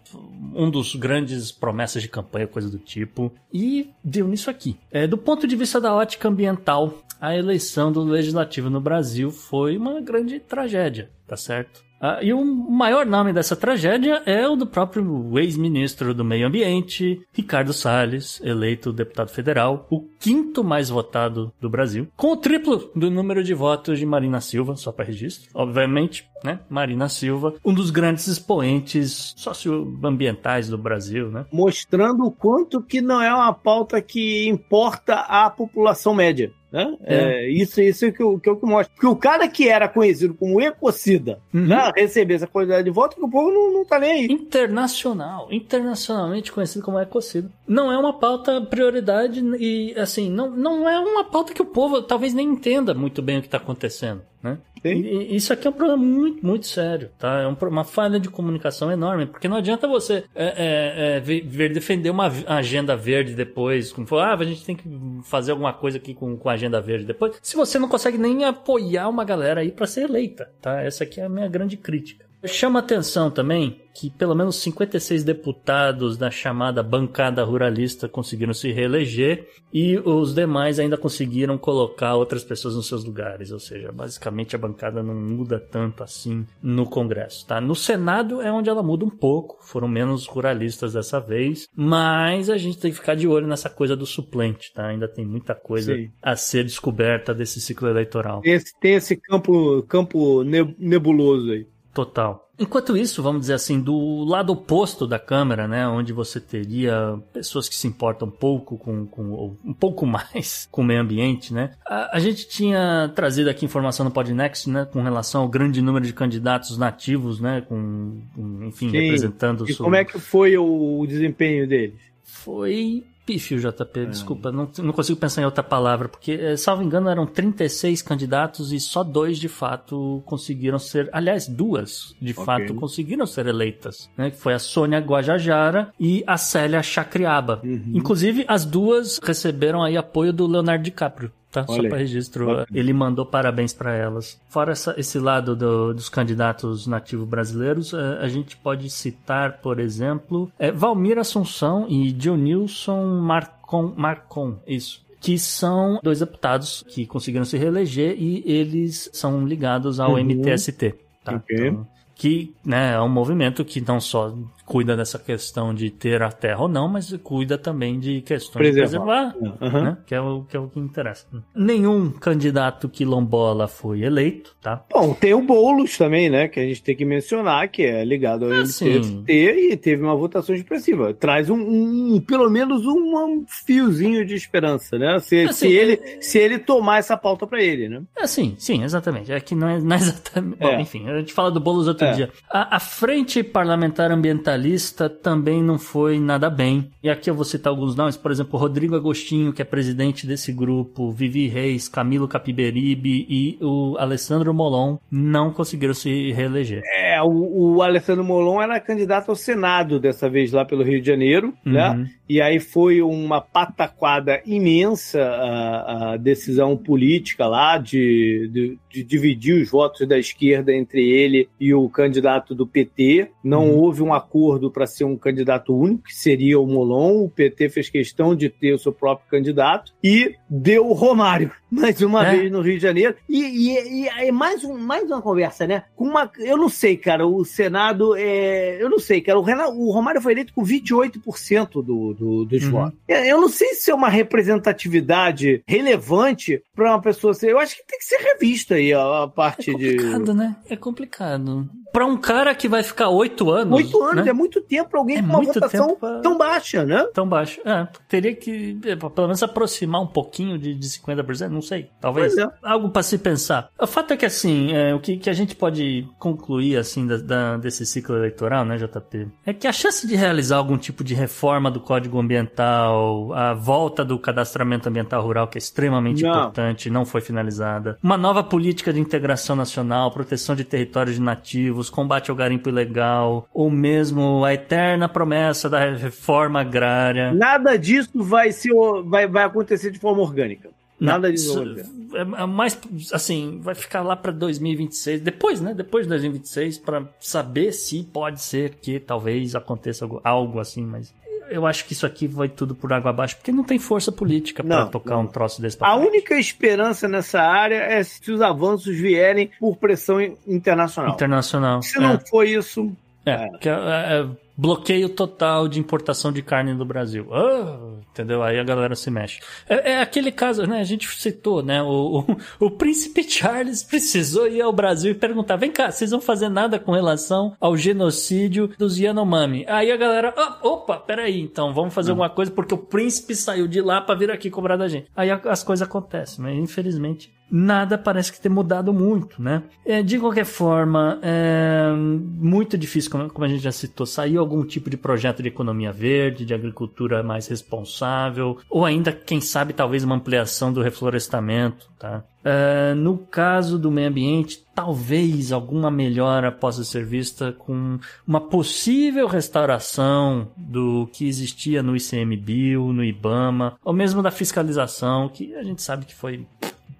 [0.56, 3.34] um dos grandes promessas de campanha, coisa do tipo.
[3.54, 4.78] E deu nisso aqui.
[4.90, 9.76] É, do ponto de vista da ótica ambiental, a eleição do legislativo no Brasil foi
[9.78, 11.87] uma grande tragédia, tá certo?
[12.00, 17.22] Ah, e o maior nome dessa tragédia é o do próprio ex-ministro do Meio Ambiente,
[17.34, 23.10] Ricardo Salles, eleito deputado federal, o quinto mais votado do Brasil, com o triplo do
[23.10, 25.50] número de votos de Marina Silva, só para registro.
[25.54, 26.60] Obviamente, né?
[26.70, 31.46] Marina Silva, um dos grandes expoentes socioambientais do Brasil, né?
[31.52, 36.52] Mostrando o quanto que não é uma pauta que importa à população média.
[36.72, 36.98] Né?
[37.04, 37.16] É.
[37.16, 38.94] É, isso, isso é que eu, que eu que mostro.
[38.94, 41.68] Porque o cara que era conhecido como ecocida Uhum.
[41.68, 44.26] né, receber essa quantidade de votos, que o povo não, não tá nem aí.
[44.26, 47.50] internacional, internacionalmente conhecido como ecocida.
[47.68, 52.02] Não é uma pauta prioridade e, assim, não, não é uma pauta que o povo
[52.02, 54.58] talvez nem entenda muito bem o que está acontendo, né?
[54.84, 57.42] E- isso aqui é um problema muito, muito sério, tá?
[57.42, 61.74] É um uma falha de comunicação enorme, porque não adianta você é, é, é, ver,
[61.74, 64.88] defender uma agenda verde depois, como for, ah, a gente tem que
[65.24, 68.46] fazer alguma coisa aqui com, com a agenda verde depois, se você não consegue nem
[68.46, 70.82] apoiar uma galera aí para ser eleita, tá?
[70.82, 72.27] Essa aqui é a minha grande crítica.
[72.46, 79.48] Chama atenção também que pelo menos 56 deputados da chamada bancada ruralista conseguiram se reeleger
[79.74, 84.60] e os demais ainda conseguiram colocar outras pessoas nos seus lugares, ou seja, basicamente a
[84.60, 87.60] bancada não muda tanto assim no Congresso, tá?
[87.60, 92.58] No Senado é onde ela muda um pouco, foram menos ruralistas dessa vez, mas a
[92.58, 94.86] gente tem que ficar de olho nessa coisa do suplente, tá?
[94.86, 96.12] Ainda tem muita coisa Sim.
[96.22, 98.42] a ser descoberta desse ciclo eleitoral.
[98.42, 101.66] Tem esse, tem esse campo, campo ne- nebuloso aí.
[101.98, 102.48] Total.
[102.60, 107.68] Enquanto isso, vamos dizer assim, do lado oposto da Câmara, né, onde você teria pessoas
[107.68, 111.52] que se importam um pouco com, com ou um pouco mais com o meio ambiente,
[111.52, 111.72] né?
[111.88, 116.06] A, a gente tinha trazido aqui informação no Podnext, né, com relação ao grande número
[116.06, 119.00] de candidatos nativos, né, com, com, enfim, Sim.
[119.00, 119.84] representando o E sul.
[119.84, 122.00] como é que foi o desempenho deles?
[122.24, 124.06] Foi pífio, JP, É.
[124.06, 128.72] desculpa, não, não consigo pensar em outra palavra, porque, eh, salvo engano, eram 36 candidatos
[128.72, 132.46] e só dois de fato conseguiram ser, aliás, duas de Ok.
[132.46, 134.32] fato conseguiram ser eleitas, né?
[134.32, 137.60] Que foi a Sônia Guajajara e a Célia Chacriaba.
[137.64, 137.92] Uhum.
[137.94, 141.32] Inclusive, as duas receberam aí apoio do Leonardo DiCaprio.
[141.62, 141.66] Tá?
[141.66, 141.90] Só Olha aí.
[141.90, 142.68] para registro, Bacana.
[142.74, 144.40] ele mandou parabéns para elas.
[144.50, 149.80] Fora essa- esse lado do- dos candidatos nativos brasileiros, eh, a gente pode citar, por
[149.80, 155.02] exemplo, eh, Valmir Assunção e Dionilson Marcon, Marcon, isso.
[155.20, 160.20] Que são dois deputados que conseguiram se reeleger e eles são ligados ao Uhum.
[160.20, 160.94] MTST.
[161.24, 161.36] Tá?
[161.38, 161.58] Ok.
[161.68, 164.34] Então, que né, é um movimento que não só
[164.68, 168.74] cuida dessa questão de ter a terra ou não, mas cuida também de questões de
[168.74, 169.32] Preservar.
[169.34, 169.82] preservar Aham.
[169.84, 169.98] né?
[170.06, 171.26] Que, é o, que é o que interessa.
[171.56, 174.84] Nenhum candidato quilombola foi eleito, tá?
[174.92, 176.48] Bom, tem o Boulos também, né?
[176.50, 180.16] Que a gente tem que mencionar, que é ligado ao Ah, MTST e teve uma
[180.16, 181.14] votação expressiva.
[181.14, 185.18] Traz um, um- pelo menos um, um fiozinho de esperança, né?
[185.20, 188.02] Se, Assim, se, ele, se ele tomar essa pauta pra ele, né?
[188.18, 189.32] É, sim, sim, exatamente.
[189.32, 190.60] É que não é, não é exatamente.
[190.60, 190.82] Bom, É.
[190.82, 192.12] enfim, a gente fala do Boulos outro É.
[192.12, 192.30] dia.
[192.50, 194.12] A, a frente parlamentar
[194.58, 196.90] ambientalista também não foi nada bem.
[197.04, 200.52] E aqui eu vou citar alguns nomes, por exemplo, Rodrigo Agostinho, que é presidente desse
[200.52, 206.82] grupo, Vivi Reis, Camilo Capiberibe e o Alessandro Molon não conseguiram se reeleger.
[206.86, 211.08] É, o, o Alessandro Molon era candidato ao Senado dessa vez lá pelo Rio de
[211.08, 211.90] Janeiro, né?
[211.92, 212.06] Uhum.
[212.30, 219.62] E aí foi uma pataquada imensa a, a decisão política lá de, de, de dividir
[219.62, 223.30] os votos da esquerda entre ele e o candidato do PT.
[223.44, 223.78] Não Uhum.
[223.80, 227.24] houve um acordo para ser um candidato único, que seria o Molon.
[227.24, 231.52] O PT fez questão de ter o seu próprio candidato e deu o Romário.
[231.70, 232.36] Mais uma É.
[232.38, 233.16] vez no Rio de Janeiro.
[233.28, 235.84] E, e, e aí mais, um, mais uma conversa, né?
[235.96, 238.82] Com uma, eu não sei, cara, o Senado é.
[238.82, 239.38] Eu não sei, cara.
[239.38, 242.72] O, Renan, o Romário foi eleito com 28% do, do, dos Uhum.
[242.72, 243.00] votos.
[243.08, 247.52] Eu não sei se é uma representatividade relevante para uma pessoa ser.
[247.52, 249.96] Eu acho que tem que ser revista aí a, a parte É de.
[249.98, 250.56] complicado, né?
[250.70, 251.70] É complicado.
[251.92, 253.74] Pra um cara que vai ficar oito anos.
[253.76, 254.30] Oito anos, né?
[254.30, 257.08] é muito tempo pra alguém É com uma votação pra- tão baixa, né?
[257.14, 257.60] tão baixo.
[257.66, 261.90] É, teria que é, pelo menos aproximar um pouquinho de, de 50%, não sei.
[262.00, 262.48] Talvez é.
[262.64, 263.70] algo para se pensar.
[263.80, 267.18] O fato é que assim, é, o que, que a gente pode concluir assim da,
[267.18, 271.14] da- desse ciclo eleitoral, né, JP, é que a chance de realizar algum tipo de
[271.14, 276.30] reforma do Código Ambiental, a volta do cadastramento ambiental rural, que é extremamente Não.
[276.30, 281.90] importante, não foi finalizada, uma nova política de integração nacional, proteção de territórios de nativos,
[281.90, 287.34] combate ao garimpo ilegal, ou mesmo a eterna promessa da reforma agrária.
[287.34, 288.74] Nada disso vai, ser,
[289.06, 290.70] vai, vai acontecer de forma orgânica.
[291.00, 291.86] Nada Não, acontecer.
[292.14, 292.80] é, é mais
[293.14, 295.74] assim, vai ficar lá para 2026, depois, né?
[295.74, 301.14] Depois de 2026 para saber se pode ser que talvez aconteça algo, algo assim, mas
[301.50, 304.64] eu acho que isso aqui vai tudo por água abaixo, porque não tem força política
[304.64, 305.22] para Não, tocar não.
[305.22, 309.78] um troço desse pra A única esperança nessa área é se os avanços vierem por
[309.78, 311.14] pressão internacional.
[311.14, 311.82] internacional.
[311.84, 312.92] Se não é, for isso,
[313.26, 314.28] é, que é- é- é
[314.58, 317.28] bloqueio total de importação de carne do Brasil.
[317.32, 318.42] Ah, entendeu?
[318.42, 319.40] Aí a galera se mexe.
[319.70, 320.80] É, é aquele caso, né?
[320.80, 321.82] A gente citou, né?
[321.84, 322.26] O,
[322.60, 326.50] o, o príncipe Charles precisou ir ao Brasil e perguntar: vem cá, vocês vão fazer
[326.50, 329.66] nada com relação ao genocídio dos Yanomami?
[329.68, 333.68] Aí a galera, "Ah, opa, peraí, então vamos fazer alguma coisa porque o príncipe saiu
[333.68, 335.12] de lá pra vir aqui cobrar da gente.
[335.16, 339.64] Aí as coisas acontecem, mas infelizmente nada parece que ter mudado muito, né?
[339.86, 344.64] É, de qualquer forma, é muito difícil, como, como a gente já citou, sair algum
[344.66, 350.04] tipo de projeto de economia verde, de agricultura mais responsável, ou ainda, quem sabe, talvez
[350.04, 352.24] uma ampliação do reflorestamento, tá?
[352.44, 359.28] É, no caso do meio ambiente, talvez alguma melhora possa ser vista com uma possível
[359.28, 365.82] restauração do que existia no ICMBio, no IBAMA, ou mesmo da fiscalização, que a gente
[365.82, 366.46] sabe que foi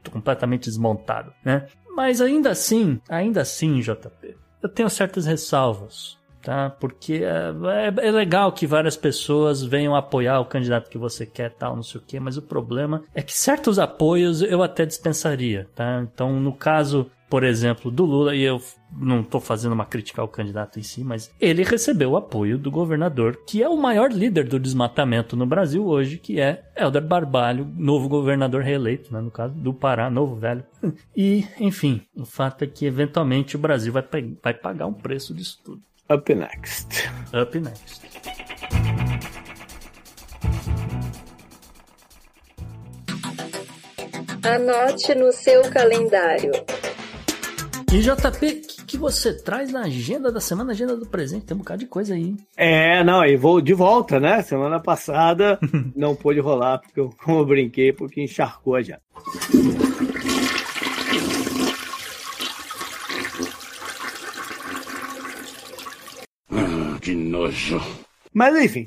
[0.10, 1.68] completamente desmontado, né?
[1.96, 6.70] Mas ainda assim, ainda assim, JP, eu tenho certas ressalvas, tá?
[6.70, 7.54] Porque é,
[7.86, 11.84] é, é, legal que várias pessoas venham apoiar o candidato que você quer, tal, não
[11.84, 16.02] sei o quê, mas o problema é que certos apoios eu até dispensaria, tá?
[16.04, 20.28] Então, no caso por exemplo, do Lula, e eu não estou fazendo uma crítica ao
[20.28, 24.48] candidato em si, mas ele recebeu o apoio do governador, que é o maior líder
[24.48, 29.54] do desmatamento no Brasil hoje, que é Helder Barbalho, novo governador reeleito, né, no caso,
[29.56, 30.64] do Pará, novo velho.
[31.16, 34.04] E, enfim, o fato é que eventualmente o Brasil vai,
[34.42, 35.82] vai pagar um preço disso tudo.
[36.10, 37.10] Up next.
[37.34, 38.02] Up next.
[44.44, 46.52] Anote no seu calendário.
[47.90, 51.46] E JP, o que, que, você traz na agenda da semana, agenda do presente?
[51.46, 52.36] Tem um bocado de coisa aí.
[52.58, 54.42] É, não, e vou de volta, né?
[54.42, 55.58] Semana passada
[55.96, 59.02] não pôde rolar, porque eu, como eu brinquei, porque encharcou a janta.
[66.52, 67.82] Ah, que nojo.
[68.34, 68.86] Mas enfim,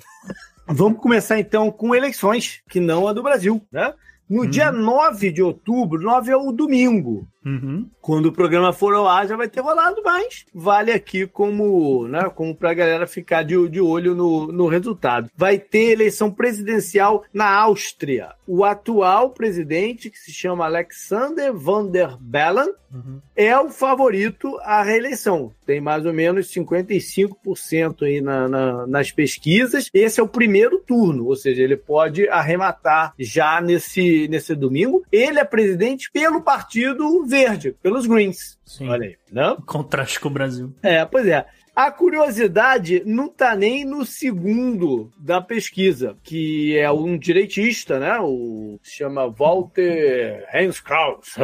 [0.66, 3.94] vamos começar então com eleições, que não a do Brasil, né?
[4.30, 4.48] No uhum.
[4.48, 7.26] dia 9 de outubro, 9 é o domingo.
[7.44, 7.88] Uhum.
[8.00, 12.30] Quando o programa for ao ar, já vai ter rolado, mas vale aqui como, né,
[12.34, 15.30] como pra galera ficar de, de olho no, no resultado.
[15.34, 18.34] Vai ter eleição presidencial na Áustria.
[18.46, 23.20] O atual presidente, que se chama Alexander Van der Bellen, uhum.
[23.34, 25.52] é o favorito à reeleição.
[25.70, 29.88] Tem mais ou menos 55% aí na, na, nas pesquisas.
[29.94, 35.04] Esse é o primeiro turno, ou seja, ele pode arrematar já nesse, nesse domingo.
[35.12, 38.58] Ele é presidente pelo partido verde, pelos Greens.
[38.64, 38.88] Sim.
[38.88, 39.60] Olha aí, não?
[39.60, 40.74] Contraste com o Brasil.
[40.82, 41.46] É, pois é.
[41.82, 48.18] A curiosidade não está nem no segundo da pesquisa, que é um direitista, né?
[48.20, 51.32] O se chama Walter Henskraus,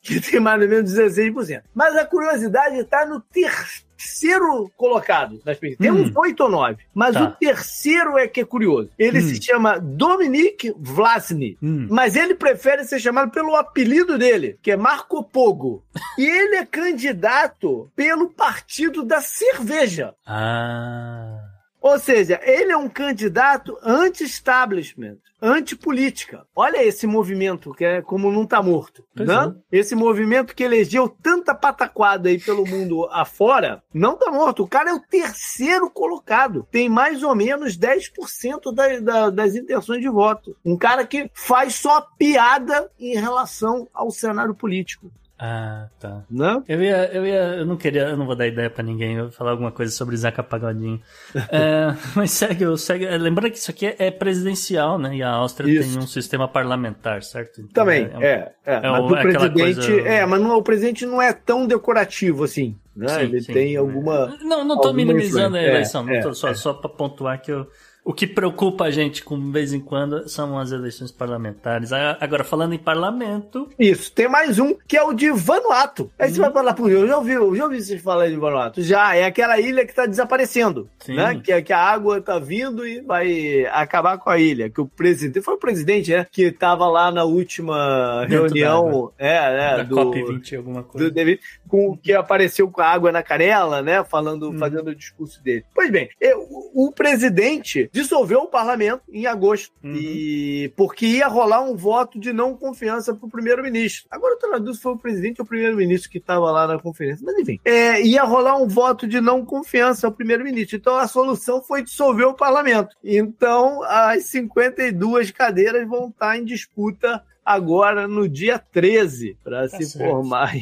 [0.00, 1.64] que tem mais ou menos 16%.
[1.74, 5.78] Mas a curiosidade está no terceiro terceiro colocado nas pesquisas.
[5.78, 6.20] Tem uns hum.
[6.20, 6.78] oito ou nove.
[6.94, 7.24] Mas tá.
[7.24, 8.90] o terceiro é que é curioso.
[8.96, 9.28] Ele hum.
[9.28, 11.58] se chama Dominic Vlasny.
[11.60, 11.88] Hum.
[11.90, 15.82] Mas ele prefere ser chamado pelo apelido dele, que é Marco Pogo.
[16.16, 20.14] e ele é candidato pelo Partido da Cerveja.
[20.24, 21.37] Ah.
[21.80, 26.44] Ou seja, ele é um candidato anti-establishment, anti-política.
[26.54, 29.04] Olha esse movimento que é como não tá morto.
[29.14, 29.54] Né?
[29.72, 29.78] É.
[29.78, 34.64] Esse movimento que elegeu tanta pataquada aí pelo mundo afora, não tá morto.
[34.64, 36.66] O cara é o terceiro colocado.
[36.70, 40.56] Tem mais ou menos 10% da, da, das intenções de voto.
[40.64, 45.10] Um cara que faz só piada em relação ao cenário político.
[45.38, 46.24] Ah, tá.
[46.28, 46.64] Não?
[46.68, 49.24] Eu ia, eu ia, eu não queria, eu não vou dar ideia para ninguém, eu
[49.24, 51.00] vou falar alguma coisa sobre Zaca Pagodinho.
[51.50, 53.06] é, mas segue, segue.
[53.06, 55.16] É, lembrando que isso aqui é, presidencial, né?
[55.16, 55.90] E a Áustria isso.
[55.90, 57.60] tem um sistema parlamentar, certo?
[57.60, 58.26] Então, Também, é.
[58.26, 60.08] é, é, é mas o, é presidente, coisa...
[60.08, 62.76] é, mas não, o presidente não é tão decorativo assim.
[62.96, 63.06] Né?
[63.08, 64.36] Sim, Ele sim, tem alguma.
[64.42, 67.68] Não, não tô minimizando a eleição, tô, só, só para pontuar que eu
[68.08, 71.92] o que preocupa a gente com de vez em quando são as eleições parlamentares.
[71.92, 73.68] Agora, falando em parlamento.
[73.78, 76.10] Isso, tem mais um que é o de Vanuatu.
[76.18, 76.34] Aí hum.
[76.34, 78.80] você vai falar por eu já ouvi, já ouvi vocês falarem de Vanuatu.
[78.80, 80.88] Já, é aquela ilha que está desaparecendo.
[81.00, 81.16] Sim.
[81.16, 81.38] Né?
[81.44, 84.70] Que, que a água está vindo e vai acabar com a ilha.
[84.70, 85.44] Que o presidente.
[85.44, 86.26] Foi o presidente, né?
[86.32, 89.12] Que estava lá na última Dentro reunião.
[89.18, 89.76] É, né?
[89.76, 91.10] Da do, COP20, alguma coisa.
[91.10, 94.02] Do, com, que apareceu com a água na canela, né?
[94.02, 94.58] Falando, hum.
[94.58, 95.66] fazendo o discurso dele.
[95.74, 96.38] Pois bem, eu,
[96.72, 99.72] o presidente dissolveu o parlamento em agosto.
[99.82, 99.94] Uhum.
[99.96, 104.06] E porque ia rolar um voto de não confiança para o primeiro-ministro.
[104.10, 106.66] Agora eu tô na dúvida se foi o presidente ou o primeiro-ministro que estava lá
[106.66, 107.24] na conferência.
[107.24, 110.76] Mas enfim, é, ia rolar um voto de não confiança ao primeiro-ministro.
[110.76, 112.96] Então a solução foi dissolver o parlamento.
[113.02, 119.86] Então as 52 cadeiras vão estar em disputa agora no dia 13 para tá se
[119.86, 120.10] certo.
[120.10, 120.52] formar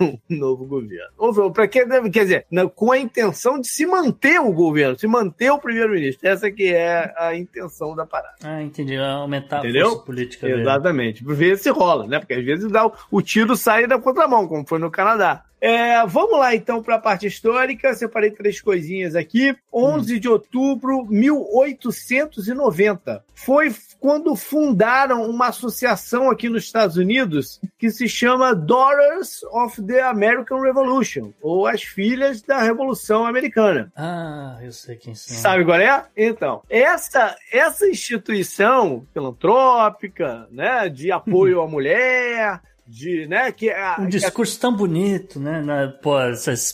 [0.00, 1.10] um, um, novo governo.
[1.18, 5.50] Ou para que quer dizer, com a intenção de se manter o governo, se manter
[5.50, 6.26] o primeiro-ministro.
[6.26, 8.36] Essa que é a intenção da parada.
[8.44, 8.96] Ah, entendi.
[8.96, 9.86] Aumentar Entendeu?
[9.86, 11.24] a força política Exatamente.
[11.24, 12.20] Para ver se rola, né?
[12.20, 15.44] Porque às vezes dá o, o tiro sai da contramão, como foi no Canadá.
[15.60, 17.94] É, vamos lá então para a parte histórica.
[17.94, 19.56] Separei três coisinhas aqui.
[19.72, 23.24] 11 de outubro 1890.
[23.34, 30.00] Foi quando fundaram uma associação aqui nos Estados Unidos que se chama Daughters of the
[30.00, 33.92] American Revolution, ou as Filhas da Revolução Americana.
[33.96, 35.36] Ah, eu sei quem são.
[35.36, 36.04] Sabe qual é?
[36.16, 44.08] Então, essa, essa instituição filantrópica, né, de apoio à mulher, de, né, que a, Um
[44.08, 45.60] discurso tão bonito, né?
[45.62, 46.16] Na, pô,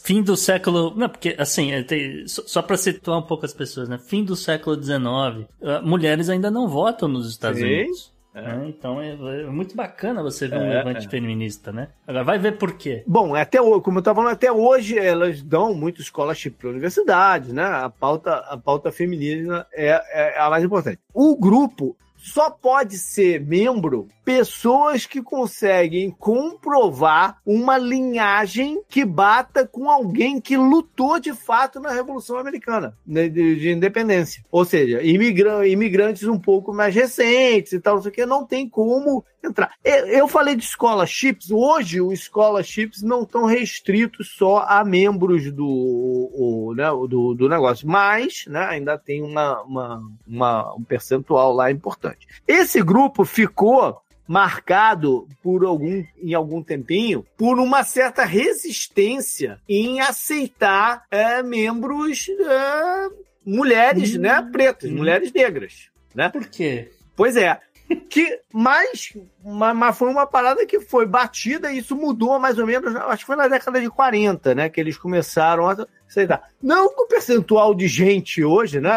[0.05, 0.93] fim do século.
[0.97, 3.99] Não, porque, assim, é, tem- só, só pra situar um pouco as pessoas, né?
[3.99, 8.13] Fim do século XIX, ah, mulheres ainda não votam nos Estados Sim, Unidos.
[8.35, 8.65] né?
[8.69, 9.11] Então é,
[9.43, 11.11] é muito bacana você ver um É, levante é.
[11.11, 11.89] feminista, né?
[12.07, 13.03] Agora vai ver por quê.
[13.07, 17.53] Bom, até hoje, como eu estava falando, até hoje elas dão muito scholarship para universidades,
[17.53, 17.63] né?
[17.65, 19.89] A pauta, a pauta feminina é,
[20.35, 20.99] é a mais importante.
[21.13, 29.91] O grupo só pode ser membro pessoas que conseguem comprovar uma linhagem que bata com
[29.91, 34.45] alguém que lutou de fato na Revolução Americana né, de, de independência.
[34.51, 38.47] Ou seja, imigra- imigrantes um pouco mais recentes e tal, não sei o que, não
[38.47, 39.75] tem como entrar.
[39.85, 46.75] Eu, falei de scholarships, hoje os scholarships não estão restritos só a membros do, o,
[46.77, 52.27] né, do, do negócio, mas né, ainda tem uma, uma, uma- um percentual lá importante.
[52.47, 61.05] Esse grupo ficou marcado por algum em algum tempinho por uma certa resistência em aceitar
[61.11, 63.09] é, membros é,
[63.45, 66.29] mulheres, né, pretas, mulheres negras, né?
[66.29, 66.91] Por quê?
[67.17, 67.61] Pois é.
[68.09, 69.15] Que, mas,
[69.45, 73.19] ma- mas foi uma parada que foi batida e isso mudou mais ou menos, acho
[73.19, 74.69] que foi na década de 40, né?
[74.69, 76.43] Que eles começaram a aceitar.
[76.63, 78.91] Não que o percentual de gente hoje, né?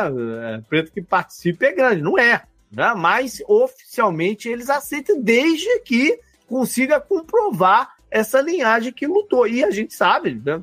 [0.54, 2.44] é, Preto que participa é grande, não é.
[2.72, 2.94] Né?
[2.96, 9.48] Mas oficialmente eles aceitam desde que consiga comprovar essa linhagem que lutou.
[9.48, 10.62] E a gente sabe, né?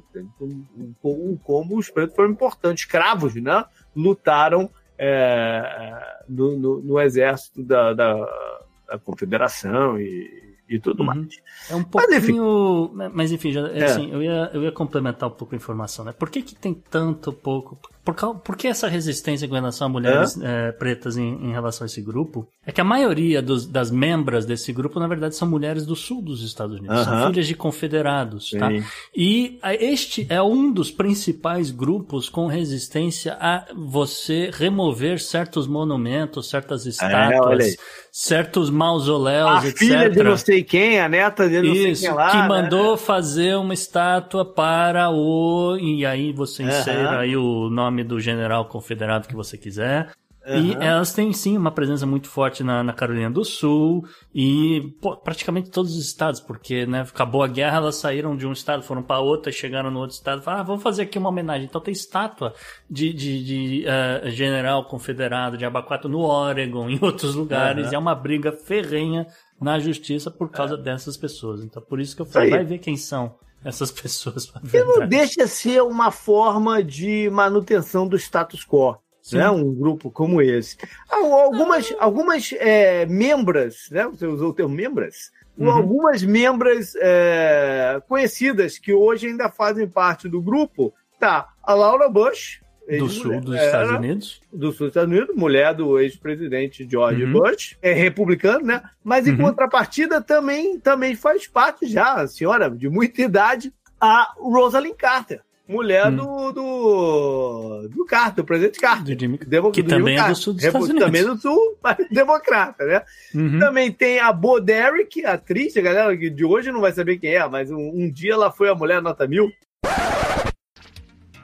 [1.01, 3.65] Como, os pretos foram importantes, escravos, né?
[3.94, 4.70] Lutaram
[5.05, 11.27] é, no, no- no exército da, da- da confederação e, e tudo mais.
[11.70, 12.36] É um Mas, enfim.
[12.36, 13.11] pouquinho.
[13.15, 13.85] Mas enfim, já, é É.
[13.85, 16.12] assim, eu, ia, eu ia complementar um pouco a informação, né?
[16.12, 17.78] Por que, que tem tanto pouco.
[18.05, 21.86] Por, por que essa resistência com relação a mulheres eh, pretas em, em relação a
[21.86, 22.49] esse grupo?
[22.66, 26.20] É que a maioria dos- das membras desse grupo, na verdade, são mulheres do sul
[26.20, 27.05] dos Estados Unidos.
[27.05, 28.69] São filhas de confederados, tá?
[28.69, 28.82] Sim.
[29.16, 36.51] E a- este é um dos principais grupos com resistência a você remover certos monumentos,
[36.51, 37.77] certas É, estátuas,
[38.11, 39.78] certos mausoléus, A etc.
[39.78, 40.32] filha de não
[40.63, 42.31] sei quem, a neta de não sei Isso, quem lá.
[42.31, 42.49] que né?
[42.49, 45.77] mandou fazer uma estátua para o.
[45.79, 46.71] E aí você Aham.
[46.71, 50.11] insera aí o nome do general confederado que você quiser.
[50.45, 50.83] E Aham.
[50.83, 55.71] elas têm sim uma presença muito forte na, na Carolina do Sul e pô, praticamente
[55.71, 59.21] todos os estados, porque né, acabou a guerra, elas saíram de um estado, foram para
[59.21, 61.67] outro, e chegaram no outro estado, falaram, ah, vamos fazer aqui uma homenagem.
[61.67, 62.55] Então tem estátua
[62.91, 67.99] de, de, de, eh, general confederado de Abacuato no Oregon, em outros lugares, e é
[67.99, 69.29] uma briga ferrenha
[69.63, 71.63] na justiça por causa dessas pessoas.
[71.63, 73.35] Então por isso que eu falei, vai ver quem são
[73.65, 74.47] essas pessoas.
[74.47, 78.97] pra E não deixa ser uma forma de manutenção do status quo.
[79.21, 79.37] Sim.
[79.39, 79.49] Né?
[79.49, 80.77] Um grupo como esse.
[81.09, 84.09] Ah, Algumas, algumas é, membras, né?
[84.09, 85.31] Você usou o termo membras?
[85.57, 85.71] Uhum.
[85.71, 90.93] Algumas membras é, conhecidas que hoje ainda fazem parte do grupo.
[91.21, 92.62] Tá, a Laura Bush.
[92.99, 94.41] Do sul dos era- Estados Unidos.
[94.53, 97.33] do sul dos Estados Unidos, mulher do ex-presidente George Uhum.
[97.33, 98.83] Bush, é republicano, né?
[99.05, 99.39] Mas em Uhum.
[99.39, 106.09] contrapartida também, também faz parte já, a senhora de muita idade, a Rosalind Carter, mulher
[106.09, 106.17] Hum.
[106.17, 109.15] do, do, do Carter, do presidente Carter.
[109.15, 110.37] Do Jimmy, Demo- que do também Jimmy é do Carter.
[110.37, 111.07] sul dos Estados Unidos.
[111.07, 113.03] Também do sul, mas democrata, né?
[113.35, 113.59] Uhum.
[113.61, 117.35] Também tem a Bo a atriz, a galera que de hoje não vai saber quem
[117.35, 119.51] é, mas um, um dia ela foi a mulher nota mil.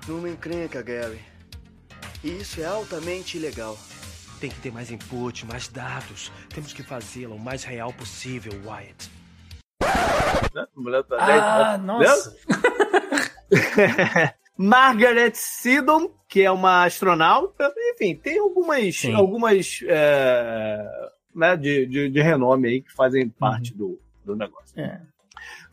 [0.08, 1.20] Numa encrenca, Gary.
[2.24, 3.76] E isso é altamente ilegal.
[4.40, 6.32] Tem que ter mais input, mais dados.
[6.48, 9.10] Temos que fazê-la o mais real possível, Wyatt.
[10.54, 10.66] Né?
[10.74, 12.36] Mulher nota Ah, 10, nossa.
[14.56, 19.12] Margaret Siddon, que é uma astronauta, enfim, tem algumas, Sim.
[19.12, 20.84] algumas é,
[21.34, 24.80] né, de, de, de renome aí que fazem parte do, do negócio.
[24.80, 25.02] É.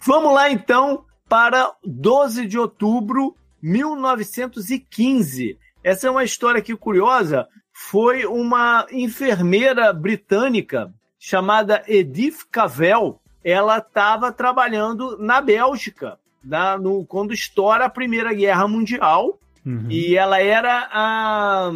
[0.05, 3.33] Vamos lá então para 12 de outubro
[3.65, 5.57] 1915.
[5.83, 7.47] Essa é uma história aqui curiosa.
[7.73, 13.19] Foi uma enfermeira britânica chamada Edith Cavell.
[13.43, 19.39] Ela estava trabalhando na Bélgica na- no- quando estoura a Primeira Guerra Mundial.
[19.65, 19.87] Uhum.
[19.89, 21.71] E ela era a.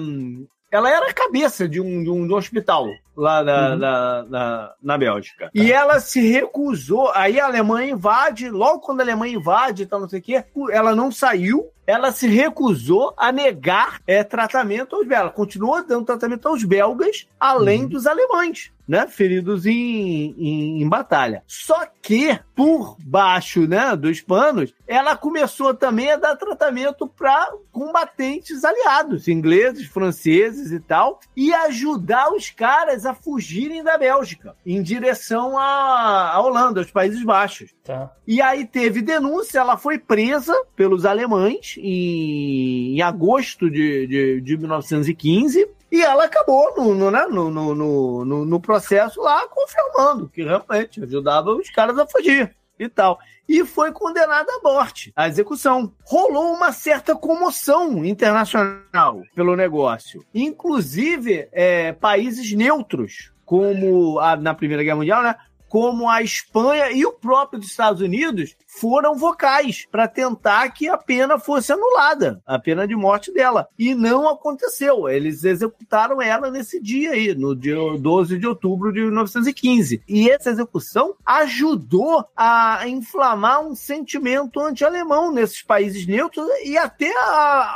[0.72, 2.88] Ela era a cabeça de um, de um- de um hospital
[3.20, 5.50] lá na, na, na, na Bélgica.
[5.54, 7.12] E ela se recusou.
[7.14, 10.96] Aí a Alemanha invade, logo quando a Alemanha invade, então não sei o quê, ela
[10.96, 11.70] não saiu.
[11.86, 15.22] Ela se recusou a negar é, tratamento aos belgas.
[15.22, 21.44] Ela continuou dando tratamento aos belgas, além dos alemães né, feridos em, em, em, batalha.
[21.46, 28.66] Só que, por baixo né, dos panos, ela começou também a dar tratamento para combatentes
[28.66, 35.58] aliados, ingleses, franceses e tal, e ajudar os caras a fugirem da Bélgica em direção
[35.58, 37.74] à, Holanda, aos Países Baixos.
[37.84, 38.12] Tá.
[38.28, 44.58] E aí teve denúncia, ela foi presa pelos alemães em, em agosto de, de, de
[44.58, 50.44] 1915 e ela acabou no, no, né, no, no, no, no, processo lá confirmando que
[50.44, 53.20] realmente ajudava os caras a fugir e tal.
[53.48, 55.94] E foi condenada à morte, à execução.
[56.04, 60.24] Rolou uma certa comoção internacional pelo negócio.
[60.34, 65.36] Inclusive, é, países neutros, como a, na Primeira Guerra Mundial, né?
[65.70, 70.98] Como a Espanha e o próprio dos Estados Unidos foram vocais para tentar que a
[70.98, 73.68] pena fosse anulada, a pena de morte dela.
[73.78, 75.08] E não aconteceu.
[75.08, 80.02] Eles executaram ela nesse dia aí, no dia 12 de outubro de 1915.
[80.08, 87.14] E essa execução ajudou a inflamar um sentimento anti-alemão nesses países neutros e até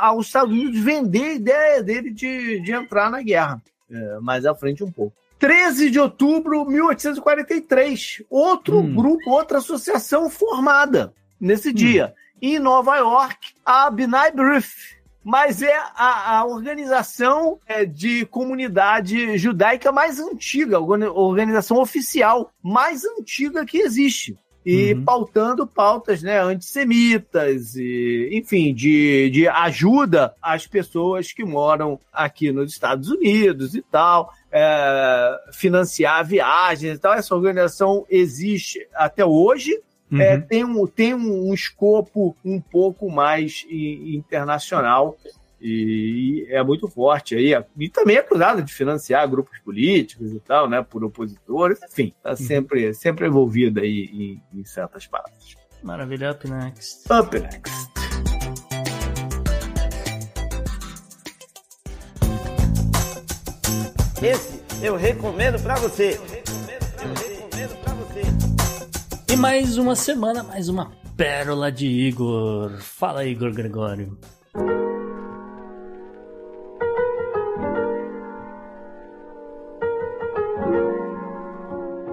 [0.00, 3.62] aos Estados Unidos vender a ideia dele de, de entrar na guerra.
[3.90, 5.23] É, mais à frente um pouco.
[5.44, 8.22] 13 de outubro de 1843.
[8.30, 8.94] Outro hum.
[8.94, 11.74] grupo, outra associação formada nesse hum.
[11.74, 12.14] dia.
[12.40, 14.94] Em Nova York, a B'nai B'rith.
[15.22, 23.04] Mas é a, a organização é, de comunidade judaica mais antiga, a organização oficial mais
[23.04, 25.04] antiga que existe e uhum.
[25.04, 32.72] pautando pautas né, antissemitas, e, enfim, de, de ajuda às pessoas que moram aqui nos
[32.72, 37.12] Estados Unidos e tal é, financiar viagens e tal.
[37.14, 39.72] Essa organização existe até hoje.
[40.12, 40.20] É, uhum.
[40.20, 45.16] É, tem um, tem um, um, escopo um pouco mais internacional
[45.60, 47.52] e, é muito forte aí.
[47.76, 50.86] E também é acusada de financiar grupos políticos e tal, né?
[50.88, 52.36] Por opositores, enfim, está uhum.
[52.36, 55.56] sempre, sempre envolvida aí em, em certas partes.
[55.82, 57.12] Maravilha, up next.
[57.12, 58.03] Up next.
[64.24, 66.18] Esse eu recomendo para você.
[69.30, 72.80] E mais uma semana, mais uma pérola de Igor.
[72.80, 74.18] Fala, Igor Gregório.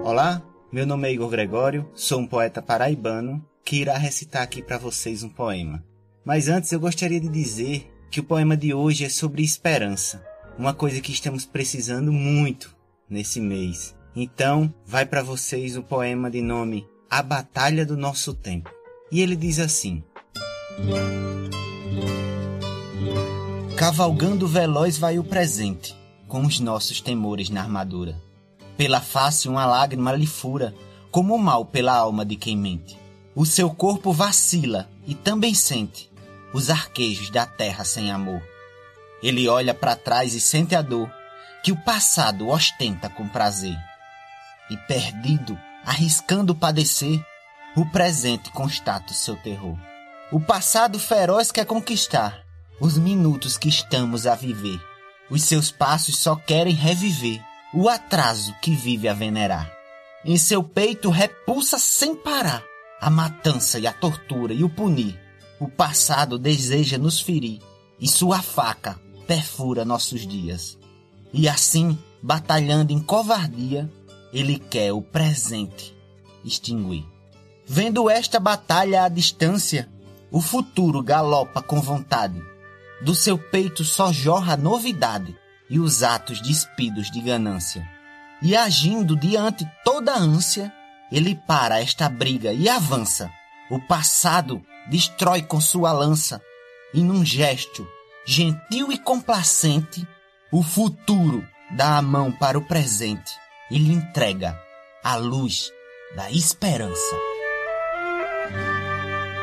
[0.04, 4.76] Olá, meu nome é Igor Gregório, sou um poeta paraibano que irá recitar aqui para
[4.76, 5.82] vocês um poema.
[6.22, 10.74] Mas antes eu gostaria de dizer que o poema de hoje é sobre esperança uma
[10.74, 12.74] coisa que estamos precisando muito
[13.08, 13.94] nesse mês.
[14.14, 18.70] Então, vai para vocês o poema de nome A Batalha do Nosso Tempo.
[19.10, 20.02] E ele diz assim:
[23.76, 25.96] Cavalgando veloz vai o presente,
[26.28, 28.20] com os nossos temores na armadura.
[28.76, 30.74] Pela face uma lágrima lhe fura,
[31.10, 32.98] como o mal pela alma de quem mente.
[33.34, 36.10] O seu corpo vacila e também sente
[36.52, 38.42] os arquejos da terra sem amor.
[39.22, 41.10] Ele olha para trás e sente a dor
[41.62, 43.78] que o passado ostenta com prazer.
[44.68, 47.24] E perdido, arriscando padecer,
[47.76, 49.78] o presente constata o seu terror.
[50.32, 52.42] O passado feroz quer conquistar
[52.80, 54.80] os minutos que estamos a viver.
[55.30, 57.40] Os seus passos só querem reviver
[57.72, 59.70] o atraso que vive a venerar.
[60.24, 62.62] Em seu peito repulsa sem parar
[63.00, 65.18] a matança e a tortura e o punir.
[65.60, 67.60] O passado deseja nos ferir
[67.98, 70.78] e sua faca perfura nossos dias.
[71.32, 73.90] E assim, batalhando em covardia,
[74.32, 75.94] ele quer o presente
[76.44, 77.06] extinguir.
[77.66, 79.88] Vendo esta batalha à distância,
[80.30, 82.42] o futuro galopa com vontade.
[83.02, 85.36] Do seu peito só jorra novidade
[85.68, 87.86] e os atos despidos de ganância.
[88.42, 90.72] E agindo diante toda ânsia,
[91.10, 93.30] ele para esta briga e avança.
[93.70, 96.42] O passado destrói com sua lança
[96.92, 97.86] e num gesto
[98.26, 100.06] gentil e complacente,
[100.50, 103.32] o futuro dá a mão para o presente
[103.70, 104.58] e lhe entrega
[105.02, 105.72] a luz
[106.14, 107.16] da esperança.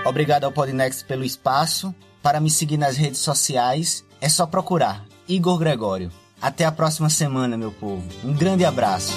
[0.05, 1.93] Obrigado ao Podnext pelo espaço.
[2.21, 6.11] Para me seguir nas redes sociais, é só procurar Igor Gregório.
[6.41, 8.07] Até a próxima semana, meu povo.
[8.23, 9.13] Um grande abraço.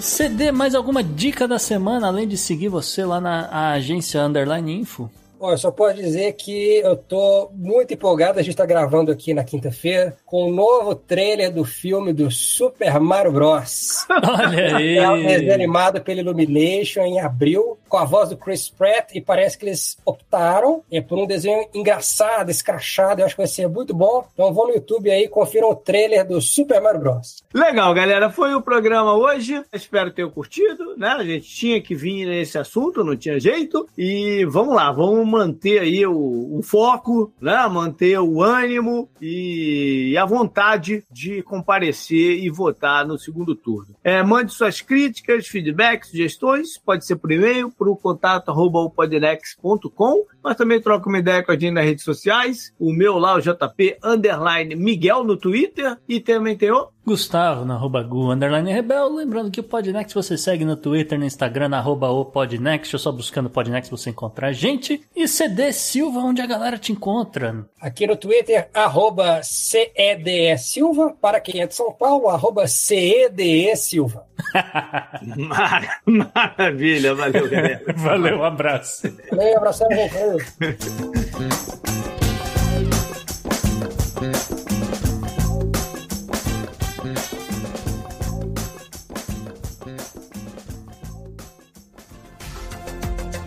[0.00, 5.10] CD, mais alguma dica da semana, além de seguir você lá na agência Underline Info?
[5.40, 8.38] Eu só posso dizer que eu tô muito empolgado.
[8.38, 13.00] A gente tá gravando aqui na quinta-feira com o novo trailer do filme do Super
[13.00, 14.06] Mario Bros.
[14.08, 14.96] Olha aí.
[14.96, 19.20] É um desenho animado pela Illumination em abril, com a voz do Chris Pratt, e
[19.20, 23.20] parece que eles optaram é, por um desenho engraçado, escrachado.
[23.20, 24.24] Eu acho que vai ser muito bom.
[24.32, 27.42] Então vão no YouTube aí confiram o trailer do Super Mario Bros.
[27.52, 28.30] Legal, galera.
[28.30, 29.60] Foi o programa hoje.
[29.72, 31.08] Espero ter curtido, né?
[31.08, 33.88] A gente tinha que vir nesse assunto, não tinha jeito.
[33.98, 37.66] E vamos lá, vamos manter aí o, o foco, né?
[37.66, 43.94] Manter o ânimo e, e a vontade de comparecer e votar no segundo turno.
[44.04, 46.78] É, mande suas críticas, feedbacks, sugestões.
[46.78, 48.52] Pode ser por e-mail, para o contato
[48.90, 50.26] podnex.com.
[50.42, 52.72] Mas também troca uma ideia com a gente nas redes sociais.
[52.78, 55.96] O meu lá, o JP Underline Miguel no Twitter.
[56.08, 59.12] E também tem o Gustavo, na arroba Gu, underline Rebel.
[59.12, 62.96] Lembrando que o Podnext você segue no Twitter, no Instagram, na arroba o Podnext.
[62.98, 65.02] Só buscando Podnext você encontra a gente.
[65.16, 67.66] E CD Silva, onde a galera te encontra?
[67.80, 71.12] Aqui no Twitter, arroba CEDE Silva.
[71.20, 74.24] Para quem é de São Paulo, arroba CEDE Silva.
[75.36, 77.82] Mar- Maravilha, valeu, galera.
[77.96, 79.12] Valeu, um abraço.
[79.32, 79.88] Valeu, abração,